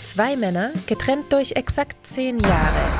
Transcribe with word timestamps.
Zwei 0.00 0.34
Männer, 0.34 0.72
getrennt 0.86 1.30
durch 1.30 1.52
exakt 1.52 2.06
zehn 2.06 2.40
Jahre. 2.40 2.90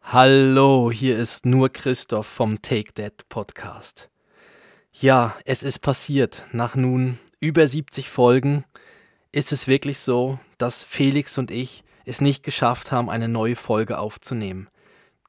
Hallo, 0.00 0.92
hier 0.92 1.18
ist 1.18 1.44
nur 1.44 1.70
Christoph 1.70 2.28
vom 2.28 2.62
Take 2.62 2.94
That 2.94 3.28
Podcast. 3.28 4.08
Ja, 4.92 5.36
es 5.44 5.64
ist 5.64 5.80
passiert. 5.80 6.44
Nach 6.52 6.76
nun 6.76 7.18
über 7.40 7.66
70 7.66 8.08
Folgen 8.08 8.64
ist 9.32 9.50
es 9.50 9.66
wirklich 9.66 9.98
so, 9.98 10.38
dass 10.56 10.84
Felix 10.84 11.36
und 11.36 11.50
ich 11.50 11.82
es 12.04 12.20
nicht 12.20 12.44
geschafft 12.44 12.92
haben, 12.92 13.10
eine 13.10 13.26
neue 13.26 13.56
Folge 13.56 13.98
aufzunehmen. 13.98 14.68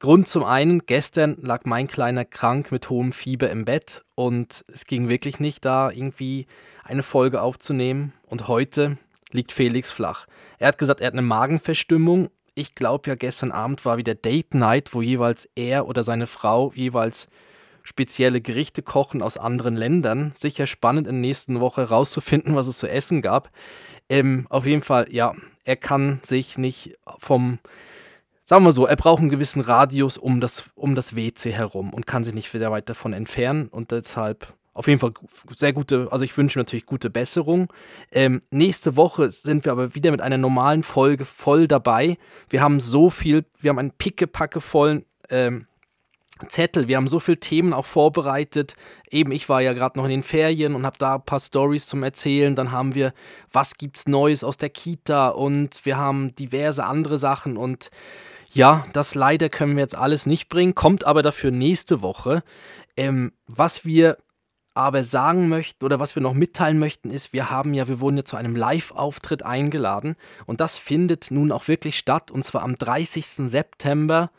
Grund 0.00 0.28
zum 0.28 0.44
einen, 0.44 0.86
gestern 0.86 1.36
lag 1.42 1.66
mein 1.66 1.86
Kleiner 1.86 2.24
krank 2.24 2.72
mit 2.72 2.88
hohem 2.88 3.12
Fieber 3.12 3.50
im 3.50 3.66
Bett 3.66 4.02
und 4.14 4.64
es 4.72 4.86
ging 4.86 5.10
wirklich 5.10 5.40
nicht 5.40 5.62
da, 5.66 5.90
irgendwie 5.90 6.46
eine 6.84 7.02
Folge 7.02 7.42
aufzunehmen. 7.42 8.14
Und 8.26 8.48
heute 8.48 8.96
liegt 9.30 9.52
Felix 9.52 9.90
flach. 9.90 10.26
Er 10.58 10.68
hat 10.68 10.78
gesagt, 10.78 11.02
er 11.02 11.08
hat 11.08 11.12
eine 11.12 11.20
Magenverstimmung. 11.20 12.30
Ich 12.54 12.74
glaube 12.74 13.10
ja, 13.10 13.14
gestern 13.14 13.52
Abend 13.52 13.84
war 13.84 13.98
wieder 13.98 14.14
Date 14.14 14.54
Night, 14.54 14.94
wo 14.94 15.02
jeweils 15.02 15.46
er 15.54 15.86
oder 15.86 16.02
seine 16.02 16.26
Frau 16.26 16.72
jeweils 16.74 17.28
spezielle 17.82 18.40
Gerichte 18.40 18.82
kochen 18.82 19.20
aus 19.20 19.36
anderen 19.36 19.76
Ländern. 19.76 20.32
Sicher 20.34 20.66
spannend 20.66 21.08
in 21.08 21.16
der 21.16 21.28
nächsten 21.28 21.60
Woche 21.60 21.90
rauszufinden, 21.90 22.56
was 22.56 22.68
es 22.68 22.78
zu 22.78 22.88
essen 22.88 23.20
gab. 23.20 23.50
Ähm, 24.08 24.46
auf 24.48 24.64
jeden 24.64 24.82
Fall, 24.82 25.08
ja, 25.10 25.34
er 25.64 25.76
kann 25.76 26.20
sich 26.22 26.56
nicht 26.56 26.94
vom 27.18 27.58
sagen 28.50 28.64
wir 28.64 28.72
so, 28.72 28.84
er 28.84 28.96
braucht 28.96 29.20
einen 29.20 29.28
gewissen 29.28 29.60
Radius 29.60 30.18
um 30.18 30.40
das, 30.40 30.64
um 30.74 30.96
das 30.96 31.14
WC 31.14 31.52
herum 31.52 31.94
und 31.94 32.08
kann 32.08 32.24
sich 32.24 32.34
nicht 32.34 32.50
sehr 32.50 32.72
weit 32.72 32.88
davon 32.88 33.12
entfernen 33.12 33.68
und 33.68 33.92
deshalb 33.92 34.54
auf 34.72 34.88
jeden 34.88 34.98
Fall 34.98 35.12
sehr 35.54 35.72
gute, 35.72 36.08
also 36.10 36.24
ich 36.24 36.36
wünsche 36.36 36.58
mir 36.58 36.62
natürlich 36.64 36.84
gute 36.84 37.10
Besserung. 37.10 37.72
Ähm, 38.10 38.42
nächste 38.50 38.96
Woche 38.96 39.30
sind 39.30 39.64
wir 39.64 39.70
aber 39.70 39.94
wieder 39.94 40.10
mit 40.10 40.20
einer 40.20 40.36
normalen 40.36 40.82
Folge 40.82 41.26
voll 41.26 41.68
dabei. 41.68 42.18
Wir 42.48 42.60
haben 42.60 42.80
so 42.80 43.08
viel, 43.08 43.44
wir 43.60 43.68
haben 43.68 43.78
einen 43.78 43.92
pickepacke 43.92 44.60
vollen 44.60 45.04
ähm, 45.28 45.66
Zettel. 46.48 46.88
Wir 46.88 46.96
haben 46.96 47.06
so 47.06 47.20
viele 47.20 47.38
Themen 47.38 47.72
auch 47.72 47.84
vorbereitet. 47.84 48.74
Eben, 49.10 49.30
ich 49.30 49.48
war 49.48 49.60
ja 49.60 49.74
gerade 49.74 49.96
noch 49.96 50.06
in 50.06 50.10
den 50.10 50.22
Ferien 50.24 50.74
und 50.74 50.86
habe 50.86 50.98
da 50.98 51.16
ein 51.16 51.24
paar 51.24 51.40
Stories 51.40 51.86
zum 51.86 52.02
Erzählen. 52.02 52.56
Dann 52.56 52.72
haben 52.72 52.96
wir, 52.96 53.12
was 53.52 53.74
gibt's 53.74 54.08
Neues 54.08 54.42
aus 54.42 54.56
der 54.56 54.70
Kita 54.70 55.28
und 55.28 55.84
wir 55.84 55.98
haben 55.98 56.34
diverse 56.34 56.84
andere 56.84 57.18
Sachen 57.18 57.56
und 57.56 57.90
ja, 58.52 58.86
das 58.92 59.14
leider 59.14 59.48
können 59.48 59.76
wir 59.76 59.82
jetzt 59.82 59.96
alles 59.96 60.26
nicht 60.26 60.48
bringen, 60.48 60.74
kommt 60.74 61.04
aber 61.04 61.22
dafür 61.22 61.50
nächste 61.50 62.02
Woche. 62.02 62.42
Ähm, 62.96 63.32
was 63.46 63.84
wir 63.84 64.18
aber 64.74 65.04
sagen 65.04 65.48
möchten 65.48 65.84
oder 65.84 65.98
was 65.98 66.14
wir 66.14 66.22
noch 66.22 66.34
mitteilen 66.34 66.78
möchten, 66.78 67.10
ist, 67.10 67.32
wir 67.32 67.50
haben 67.50 67.74
ja, 67.74 67.88
wir 67.88 68.00
wurden 68.00 68.18
ja 68.18 68.24
zu 68.24 68.36
einem 68.36 68.56
Live-Auftritt 68.56 69.44
eingeladen 69.44 70.16
und 70.46 70.60
das 70.60 70.78
findet 70.78 71.30
nun 71.30 71.52
auch 71.52 71.68
wirklich 71.68 71.98
statt 71.98 72.30
und 72.30 72.44
zwar 72.44 72.62
am 72.62 72.76
30. 72.76 73.26
September 73.26 74.30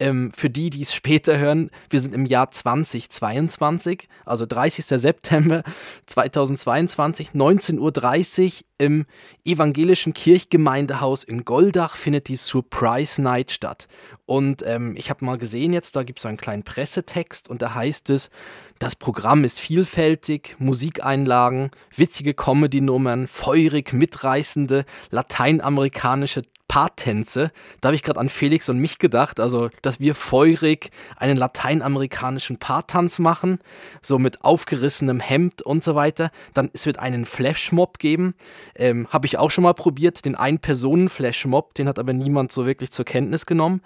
ähm, 0.00 0.32
für 0.32 0.50
die, 0.50 0.70
die 0.70 0.82
es 0.82 0.94
später 0.94 1.38
hören, 1.38 1.70
wir 1.90 2.00
sind 2.00 2.14
im 2.14 2.26
Jahr 2.26 2.50
2022, 2.50 4.08
also 4.24 4.46
30. 4.46 4.84
September 4.86 5.62
2022, 6.06 7.30
19.30 7.30 8.44
Uhr 8.46 8.52
im 8.78 9.06
evangelischen 9.44 10.12
Kirchgemeindehaus 10.12 11.24
in 11.24 11.44
Goldach 11.44 11.96
findet 11.96 12.28
die 12.28 12.36
Surprise 12.36 13.20
Night 13.20 13.50
statt. 13.50 13.88
Und 14.24 14.62
ähm, 14.64 14.94
ich 14.96 15.10
habe 15.10 15.24
mal 15.24 15.36
gesehen 15.36 15.72
jetzt, 15.72 15.96
da 15.96 16.04
gibt 16.04 16.20
es 16.20 16.26
einen 16.26 16.36
kleinen 16.36 16.62
Pressetext 16.62 17.48
und 17.48 17.60
da 17.60 17.74
heißt 17.74 18.10
es, 18.10 18.30
das 18.78 18.94
Programm 18.94 19.44
ist 19.44 19.60
vielfältig, 19.60 20.56
Musikeinlagen, 20.58 21.70
witzige 21.96 22.34
Comedy-Nummern, 22.34 23.26
feurig 23.26 23.92
mitreißende 23.92 24.84
lateinamerikanische 25.10 26.42
Paartänze. 26.68 27.50
Da 27.80 27.88
habe 27.88 27.96
ich 27.96 28.02
gerade 28.02 28.20
an 28.20 28.28
Felix 28.28 28.68
und 28.68 28.78
mich 28.78 28.98
gedacht, 28.98 29.40
also 29.40 29.70
dass 29.82 30.00
wir 30.00 30.14
feurig 30.14 30.90
einen 31.16 31.36
lateinamerikanischen 31.38 32.58
Paartanz 32.58 33.18
machen, 33.18 33.58
so 34.02 34.18
mit 34.18 34.44
aufgerissenem 34.44 35.18
Hemd 35.18 35.62
und 35.62 35.82
so 35.82 35.94
weiter. 35.94 36.30
Dann 36.52 36.70
es 36.74 36.84
wird 36.84 36.98
einen 36.98 37.24
Flashmob 37.24 37.98
geben, 37.98 38.34
ähm, 38.76 39.08
habe 39.08 39.26
ich 39.26 39.38
auch 39.38 39.50
schon 39.50 39.64
mal 39.64 39.72
probiert, 39.72 40.26
den 40.26 40.34
Ein-Personen-Flashmob, 40.34 41.74
den 41.74 41.88
hat 41.88 41.98
aber 41.98 42.12
niemand 42.12 42.52
so 42.52 42.66
wirklich 42.66 42.92
zur 42.92 43.06
Kenntnis 43.06 43.46
genommen. 43.46 43.80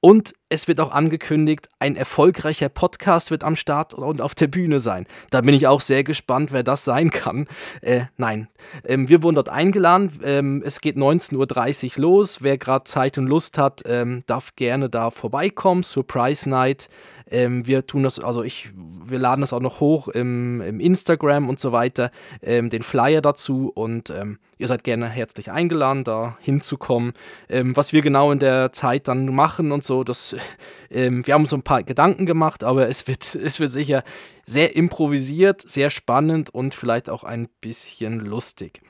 Und 0.00 0.34
es 0.48 0.66
wird 0.66 0.80
auch 0.80 0.92
angekündigt, 0.92 1.68
ein 1.78 1.94
erfolgreicher 1.94 2.70
Podcast 2.70 3.30
wird 3.30 3.44
am 3.44 3.54
Start 3.54 3.92
und 3.92 4.22
auf 4.22 4.34
der 4.34 4.46
Bühne 4.46 4.80
sein. 4.80 5.06
Da 5.30 5.42
bin 5.42 5.54
ich 5.54 5.66
auch 5.66 5.82
sehr 5.82 6.04
gespannt, 6.04 6.52
wer 6.52 6.62
das 6.62 6.84
sein 6.84 7.10
kann. 7.10 7.46
Äh, 7.82 8.02
nein, 8.16 8.48
ähm, 8.84 9.10
wir 9.10 9.22
wurden 9.22 9.34
dort 9.34 9.50
eingeladen. 9.50 10.18
Ähm, 10.24 10.62
es 10.64 10.80
geht 10.80 10.96
19.30 10.96 11.98
Uhr 11.98 12.02
los. 12.02 12.42
Wer 12.42 12.56
gerade 12.56 12.84
Zeit 12.84 13.18
und 13.18 13.26
Lust 13.26 13.58
hat, 13.58 13.82
ähm, 13.84 14.24
darf 14.26 14.56
gerne 14.56 14.88
da 14.88 15.10
vorbeikommen. 15.10 15.82
Surprise 15.82 16.48
Night. 16.48 16.88
Ähm, 17.30 17.66
wir 17.66 17.86
tun 17.86 18.02
das, 18.02 18.18
also 18.18 18.42
ich, 18.42 18.70
wir 18.74 19.18
laden 19.18 19.40
das 19.40 19.52
auch 19.52 19.60
noch 19.60 19.80
hoch 19.80 20.08
im, 20.08 20.60
im 20.60 20.80
Instagram 20.80 21.48
und 21.48 21.58
so 21.60 21.72
weiter, 21.72 22.10
ähm, 22.42 22.70
den 22.70 22.82
Flyer 22.82 23.20
dazu 23.20 23.70
und 23.74 24.10
ähm, 24.10 24.38
ihr 24.58 24.66
seid 24.66 24.84
gerne 24.84 25.08
herzlich 25.08 25.50
eingeladen, 25.50 26.04
da 26.04 26.36
hinzukommen. 26.40 27.12
Ähm, 27.48 27.76
was 27.76 27.92
wir 27.92 28.02
genau 28.02 28.32
in 28.32 28.38
der 28.38 28.72
Zeit 28.72 29.08
dann 29.08 29.26
machen 29.26 29.72
und 29.72 29.84
so, 29.84 30.04
das, 30.04 30.36
ähm, 30.90 31.26
wir 31.26 31.34
haben 31.34 31.42
uns 31.42 31.54
ein 31.54 31.62
paar 31.62 31.82
Gedanken 31.82 32.26
gemacht, 32.26 32.64
aber 32.64 32.88
es 32.88 33.06
wird, 33.06 33.34
es 33.34 33.60
wird 33.60 33.72
sicher 33.72 34.02
sehr 34.46 34.74
improvisiert, 34.74 35.62
sehr 35.62 35.90
spannend 35.90 36.50
und 36.50 36.74
vielleicht 36.74 37.08
auch 37.08 37.24
ein 37.24 37.48
bisschen 37.60 38.20
lustig. 38.20 38.82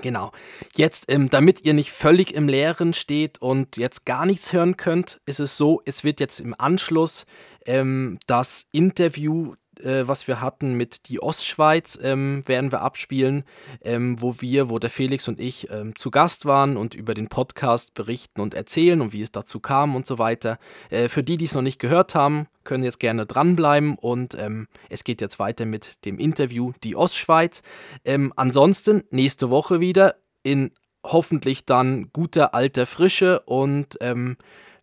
Genau. 0.00 0.32
Jetzt, 0.74 1.04
ähm, 1.08 1.28
damit 1.28 1.64
ihr 1.64 1.74
nicht 1.74 1.92
völlig 1.92 2.34
im 2.34 2.48
Leeren 2.48 2.94
steht 2.94 3.40
und 3.40 3.76
jetzt 3.76 4.04
gar 4.04 4.26
nichts 4.26 4.52
hören 4.52 4.76
könnt, 4.76 5.20
ist 5.26 5.40
es 5.40 5.56
so, 5.56 5.82
es 5.84 6.04
wird 6.04 6.20
jetzt 6.20 6.40
im 6.40 6.54
Anschluss 6.58 7.26
ähm, 7.66 8.18
das 8.26 8.64
Interview 8.72 9.54
äh, 9.82 10.06
was 10.08 10.26
wir 10.28 10.40
hatten 10.40 10.74
mit 10.74 11.08
die 11.08 11.22
Ostschweiz, 11.22 11.98
ähm, 12.02 12.42
werden 12.46 12.72
wir 12.72 12.80
abspielen, 12.80 13.44
ähm, 13.82 14.20
wo 14.20 14.40
wir, 14.40 14.70
wo 14.70 14.78
der 14.78 14.90
Felix 14.90 15.28
und 15.28 15.40
ich 15.40 15.70
ähm, 15.70 15.94
zu 15.96 16.10
Gast 16.10 16.46
waren 16.46 16.76
und 16.76 16.94
über 16.94 17.14
den 17.14 17.28
Podcast 17.28 17.94
berichten 17.94 18.40
und 18.40 18.54
erzählen 18.54 19.00
und 19.00 19.12
wie 19.12 19.22
es 19.22 19.32
dazu 19.32 19.60
kam 19.60 19.94
und 19.94 20.06
so 20.06 20.18
weiter. 20.18 20.58
Äh, 20.90 21.08
für 21.08 21.22
die, 21.22 21.36
die 21.36 21.44
es 21.44 21.54
noch 21.54 21.62
nicht 21.62 21.78
gehört 21.78 22.14
haben, 22.14 22.46
können 22.64 22.84
jetzt 22.84 23.00
gerne 23.00 23.26
dranbleiben 23.26 23.96
und 23.96 24.34
ähm, 24.38 24.68
es 24.88 25.04
geht 25.04 25.20
jetzt 25.20 25.38
weiter 25.38 25.66
mit 25.66 25.96
dem 26.04 26.18
Interview 26.18 26.72
die 26.84 26.96
Ostschweiz. 26.96 27.62
Ähm, 28.04 28.32
ansonsten 28.36 29.04
nächste 29.10 29.50
Woche 29.50 29.80
wieder 29.80 30.16
in 30.42 30.72
hoffentlich 31.04 31.66
dann 31.66 32.10
guter 32.12 32.54
alter 32.54 32.86
Frische 32.86 33.40
und 33.40 33.98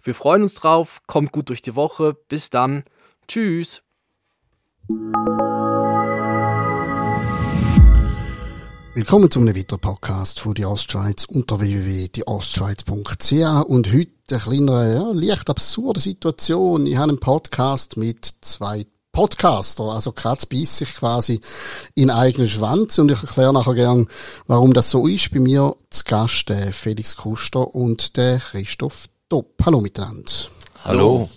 wir 0.03 0.15
freuen 0.15 0.43
uns 0.43 0.55
drauf. 0.55 1.01
Kommt 1.07 1.31
gut 1.31 1.49
durch 1.49 1.61
die 1.61 1.75
Woche. 1.75 2.13
Bis 2.27 2.49
dann. 2.49 2.83
Tschüss. 3.27 3.81
Willkommen 8.95 9.29
zu 9.29 9.39
einem 9.39 9.55
weiteren 9.55 9.79
Podcast 9.79 10.39
von 10.39 10.55
die 10.55 10.66
Ostschweiz 10.66 11.25
unter 11.25 11.59
www.dieostschweiz.ch 11.59 13.67
und 13.67 13.94
heute 13.94 14.09
eine 14.31 14.39
kleine, 14.39 14.94
ja, 14.95 15.11
leicht 15.11 15.47
absurde 15.51 16.00
Situation. 16.00 16.88
Ich 16.88 16.97
habe 16.97 17.09
einen 17.09 17.19
Podcast 17.19 17.97
mit 17.97 18.33
zwei 18.41 18.88
Podcaster, 19.11 19.83
also 19.83 20.11
Katz 20.11 20.47
beißt 20.47 20.77
sich 20.77 20.95
quasi 20.95 21.39
in 21.94 22.09
eigenen 22.09 22.47
Schwanz 22.47 22.97
und 22.97 23.11
ich 23.11 23.21
erkläre 23.21 23.53
nachher 23.53 23.75
gern, 23.75 24.07
warum 24.47 24.73
das 24.73 24.89
so 24.89 25.06
ist. 25.06 25.31
Bei 25.31 25.39
mir 25.39 25.75
zu 25.91 26.03
Gast 26.06 26.50
der 26.50 26.73
Felix 26.73 27.16
Kuster 27.16 27.75
und 27.75 28.17
der 28.17 28.39
Christoph 28.39 29.06
Dopp. 29.29 29.53
Hallo 29.63 29.81
miteinander. 29.81 30.31
Hallo 30.83 31.29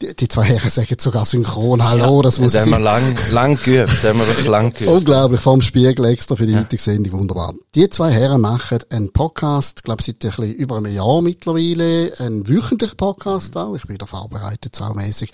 die, 0.00 0.14
die 0.14 0.28
zwei 0.28 0.44
Herren 0.44 0.70
sagen 0.70 0.96
sogar 0.98 1.24
synchron 1.24 1.82
Hallo, 1.82 2.16
ja, 2.16 2.22
das 2.22 2.38
muss 2.38 2.54
ich. 2.54 2.60
haben 2.60 2.70
wir 2.70 2.78
lang, 2.78 3.16
lang 3.32 3.56
geübt, 3.62 3.88
das 3.88 4.04
haben 4.04 4.18
wir 4.18 4.26
wirklich 4.26 4.46
lang 4.46 4.72
geübt. 4.72 4.90
Unglaublich, 4.90 5.40
vorm 5.40 5.60
Spiegel 5.60 6.04
extra 6.06 6.36
für 6.36 6.46
die 6.46 6.52
ja. 6.52 6.60
heutige 6.60 6.80
Sendung, 6.82 7.20
wunderbar. 7.20 7.54
Die 7.74 7.88
zwei 7.90 8.12
Herren 8.12 8.40
machen 8.40 8.78
einen 8.90 9.12
Podcast, 9.12 9.82
glaube 9.84 10.02
seit 10.02 10.24
ein 10.24 10.30
bisschen 10.30 10.54
über 10.54 10.76
einem 10.76 10.94
Jahr 10.94 11.20
mittlerweile, 11.22 12.12
einen 12.18 12.48
wöchentlichen 12.48 12.96
Podcast 12.96 13.56
auch, 13.56 13.74
ich 13.74 13.86
bin 13.86 13.98
da 13.98 14.06
vorbereitet, 14.06 14.74
saumässig. 14.74 15.32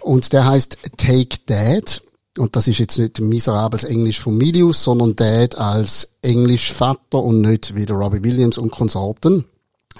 Und 0.00 0.32
der 0.32 0.46
heißt 0.46 0.78
Take 0.96 1.38
Dad. 1.46 2.02
Und 2.38 2.54
das 2.54 2.68
ist 2.68 2.78
jetzt 2.78 2.98
nicht 2.98 3.20
miserables 3.20 3.82
Englisch 3.84 4.20
von 4.20 4.36
Milius, 4.36 4.84
sondern 4.84 5.16
Dad 5.16 5.56
als 5.58 6.16
Englisch 6.22 6.72
Vater 6.72 7.22
und 7.22 7.40
nicht 7.40 7.74
wie 7.74 7.86
der 7.86 7.96
Robbie 7.96 8.22
Williams 8.22 8.56
und 8.56 8.70
Konsorten. 8.70 9.46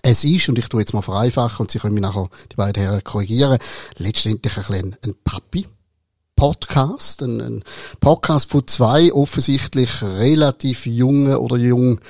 Es 0.03 0.25
ist, 0.25 0.49
und 0.49 0.59
ich 0.59 0.69
tue 0.69 0.81
jetzt 0.81 0.95
mal 0.95 1.03
vereinfachen, 1.03 1.65
und 1.65 1.71
Sie 1.71 1.79
können 1.79 1.95
mich 1.95 2.03
nachher, 2.03 2.29
die 2.51 2.57
beiden 2.57 2.83
Herren, 2.83 3.05
korrigieren, 3.05 3.59
letztendlich 3.97 4.57
ein 4.57 4.65
bisschen 4.65 4.97
ein 5.05 5.15
Papi. 5.25 5.67
Podcast, 6.41 7.21
ein, 7.21 7.39
ein 7.43 7.65
Podcast 8.01 8.51
von 8.51 8.67
zwei 8.67 9.13
offensichtlich 9.13 10.03
relativ 10.03 10.87
jungen 10.87 11.35
oder 11.35 11.59
jung 11.59 12.01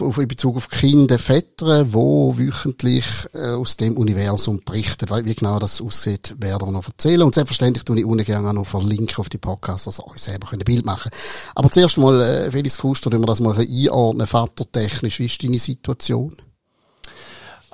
in 0.00 0.28
Bezug 0.28 0.56
auf 0.56 0.70
Kinder, 0.70 1.18
Väter, 1.18 1.92
wo 1.92 2.38
wöchentlich 2.38 3.04
äh, 3.34 3.50
aus 3.50 3.76
dem 3.76 3.98
Universum 3.98 4.62
berichten. 4.64 5.06
Wie 5.26 5.34
genau 5.34 5.58
das 5.58 5.82
aussieht, 5.82 6.36
werden 6.38 6.68
wir 6.68 6.72
noch 6.72 6.86
erzählen. 6.86 7.20
Und 7.20 7.34
selbstverständlich 7.34 7.84
tue 7.84 7.98
ich 7.98 8.06
unten 8.06 8.24
gerne 8.24 8.48
auch 8.48 8.54
noch 8.54 8.66
verlinken 8.66 9.18
auf 9.18 9.28
die 9.28 9.36
Podcasts, 9.36 9.84
dass 9.84 9.98
ihr 9.98 10.06
euch 10.06 10.22
selber 10.22 10.50
ein 10.54 10.60
Bild 10.60 10.86
machen 10.86 11.10
könnt. 11.10 11.22
Aber 11.54 11.70
zuerst 11.70 11.98
mal, 11.98 12.18
äh, 12.22 12.50
Felix 12.50 12.78
Kuster, 12.78 13.12
wenn 13.12 13.20
wir 13.20 13.26
das 13.26 13.40
mal 13.40 13.54
einordnen, 13.54 14.26
vatertechnisch, 14.26 15.18
wie 15.18 15.26
ist 15.26 15.42
deine 15.42 15.58
Situation? 15.58 16.34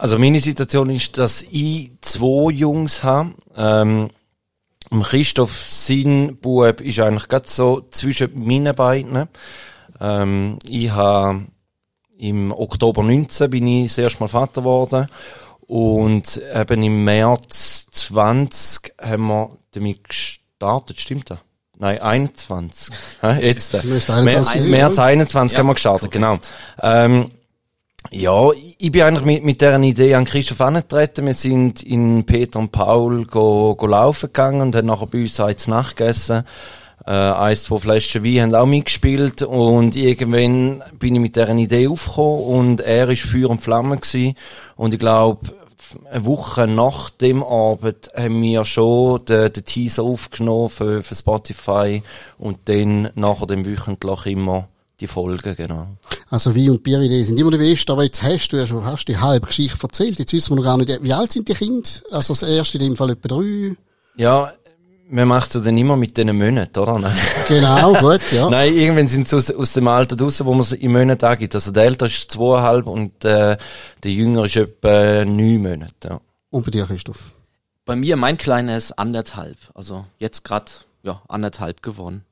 Also 0.03 0.19
meine 0.19 0.41
Situation 0.41 0.91
ist, 0.91 1.17
dass 1.17 1.43
ich 1.49 1.93
zwei 2.01 2.51
Jungs 2.51 3.05
habe. 3.05 3.35
Ähm, 3.57 4.11
Christoph, 5.01 5.57
sein 5.57 6.39
Bub 6.41 6.81
ist 6.81 6.99
eigentlich 6.99 7.29
gerade 7.29 7.49
so 7.49 7.87
zwischen 7.89 8.45
meinen 8.45 8.75
beiden. 8.75 9.29
Ähm, 10.01 10.59
ich 10.69 10.91
habe 10.91 11.47
im 12.19 12.51
Oktober 12.51 13.05
19 13.05 13.49
bin 13.49 13.65
ich 13.69 13.91
das 13.91 13.99
erste 13.99 14.19
Mal 14.19 14.27
Vater 14.27 14.63
geworden. 14.63 15.07
Und 15.69 16.43
eben 16.53 16.83
im 16.83 17.05
März 17.05 17.87
20 17.93 18.95
haben 19.01 19.27
wir 19.29 19.57
damit 19.71 20.03
gestartet, 20.09 20.99
stimmt 20.99 21.31
das? 21.31 21.39
Nein, 21.79 22.01
21. 22.01 22.93
Jetzt. 23.41 23.85
März, 23.85 24.65
März 24.65 24.99
21 24.99 25.53
ja, 25.53 25.59
haben 25.61 25.67
wir 25.69 25.75
gestartet, 25.75 26.11
korrekt. 26.11 26.13
genau. 26.13 26.39
Ähm, 26.83 27.29
ja, 28.11 28.51
ich 28.79 28.91
bin 28.91 29.03
eigentlich 29.03 29.25
mit, 29.25 29.45
mit 29.45 29.61
dieser 29.61 29.81
Idee 29.81 30.15
an 30.15 30.25
Christoph 30.25 30.61
angetreten. 30.61 31.27
Wir 31.27 31.35
sind 31.35 31.83
in 31.83 32.25
Peter 32.25 32.59
und 32.59 32.73
Paul 32.73 33.27
go, 33.27 33.75
go 33.75 33.87
laufen 33.87 34.27
gegangen 34.27 34.61
und 34.61 34.77
haben 34.77 34.87
nachher 34.87 35.07
bei 35.07 35.21
uns 35.21 35.39
eins 35.41 35.69
nachgegessen. 35.69 36.45
Äh, 37.07 37.11
eins, 37.11 37.65
zwei 37.65 37.79
Flaschen 37.79 38.25
Wein 38.25 38.43
haben 38.43 38.55
auch 38.55 38.67
mitgespielt 38.67 39.43
und 39.43 39.97
irgendwann 39.97 40.83
bin 40.99 41.15
ich 41.17 41.21
mit 41.21 41.35
dieser 41.35 41.55
Idee 41.55 41.89
aufgekommen 41.89 42.45
und 42.45 42.81
er 42.81 43.09
ist 43.09 43.23
Feuer 43.23 43.51
und 43.51 43.61
Flamme 43.61 43.97
gewesen. 43.97 44.37
Und 44.77 44.95
ich 44.95 45.01
glaube, 45.01 45.41
eine 46.11 46.25
Woche 46.25 46.67
nach 46.67 47.11
dem 47.11 47.43
Abend 47.43 48.11
haben 48.17 48.43
wir 48.43 48.65
schon 48.65 49.25
den, 49.25 49.53
den 49.53 49.65
Teaser 49.65 50.05
aufgenommen 50.05 50.69
für, 50.69 51.03
für 51.03 51.15
Spotify 51.15 52.03
und 52.39 52.59
dann 52.67 53.11
nachher 53.15 53.47
dem 53.47 53.67
wöchentlich 53.67 54.27
immer 54.27 54.69
die 55.01 55.07
Folgen, 55.09 55.57
genau. 55.57 55.89
Also 56.33 56.57
Wein 56.57 56.71
und 56.71 56.83
Bierideen 56.83 57.27
sind 57.27 57.39
immer 57.39 57.51
die 57.51 57.59
besten, 57.59 57.93
aber 57.93 58.05
jetzt 58.05 58.23
hast 58.23 58.49
du 58.49 58.57
ja 58.57 58.65
schon 58.65 58.83
hast 58.87 59.05
die 59.05 59.19
halbe 59.19 59.49
Geschichte 59.49 59.79
erzählt. 59.83 60.19
Jetzt 60.19 60.33
wissen 60.33 60.53
wir 60.53 60.57
noch 60.57 60.65
gar 60.65 60.79
nicht, 60.79 61.03
wie 61.03 61.13
alt 61.13 61.31
sind 61.31 61.47
die 61.47 61.53
Kinder? 61.53 61.87
Also 62.11 62.33
das 62.33 62.43
erste 62.43 62.79
in 62.79 62.85
dem 62.85 62.97
Fall 62.97 63.11
etwa 63.11 63.29
drei? 63.29 63.77
Ja, 64.17 64.51
man 65.11 65.29
macht 65.29 65.55
es 65.55 65.63
dann 65.63 65.77
immer 65.77 65.95
mit 65.95 66.17
diesen 66.17 66.35
Monaten, 66.35 66.79
oder? 66.79 66.99
Nein. 66.99 67.15
Genau, 67.49 67.93
gut, 68.01 68.33
ja. 68.33 68.49
Nein, 68.49 68.73
irgendwann 68.73 69.09
sind 69.09 69.29
sie 69.29 69.37
aus, 69.37 69.51
aus 69.51 69.75
dem 69.75 69.87
Alter 69.87 70.17
draussen, 70.17 70.47
wo 70.47 70.53
man 70.55 70.63
es 70.63 70.73
in 70.73 70.91
Monaten 70.91 71.23
angibt. 71.23 71.55
Also 71.55 71.71
der 71.71 71.83
Ältere 71.83 72.09
ist 72.09 72.31
zweieinhalb 72.31 72.87
und 72.87 73.23
äh, 73.27 73.59
der 74.03 74.11
Jüngere 74.11 74.47
ist 74.47 74.57
etwa 74.57 75.27
neun 75.27 75.61
Monate, 75.61 76.09
ja. 76.09 76.21
Und 76.49 76.65
bei 76.65 76.71
dir, 76.71 76.87
Christoph? 76.87 77.33
Bei 77.85 77.95
mir, 77.95 78.17
mein 78.17 78.39
Kleiner 78.39 78.79
ist 78.79 78.93
anderthalb. 78.93 79.59
Also 79.75 80.07
jetzt 80.17 80.45
gerade, 80.45 80.73
ja, 81.03 81.21
anderthalb 81.29 81.83
geworden. 81.83 82.25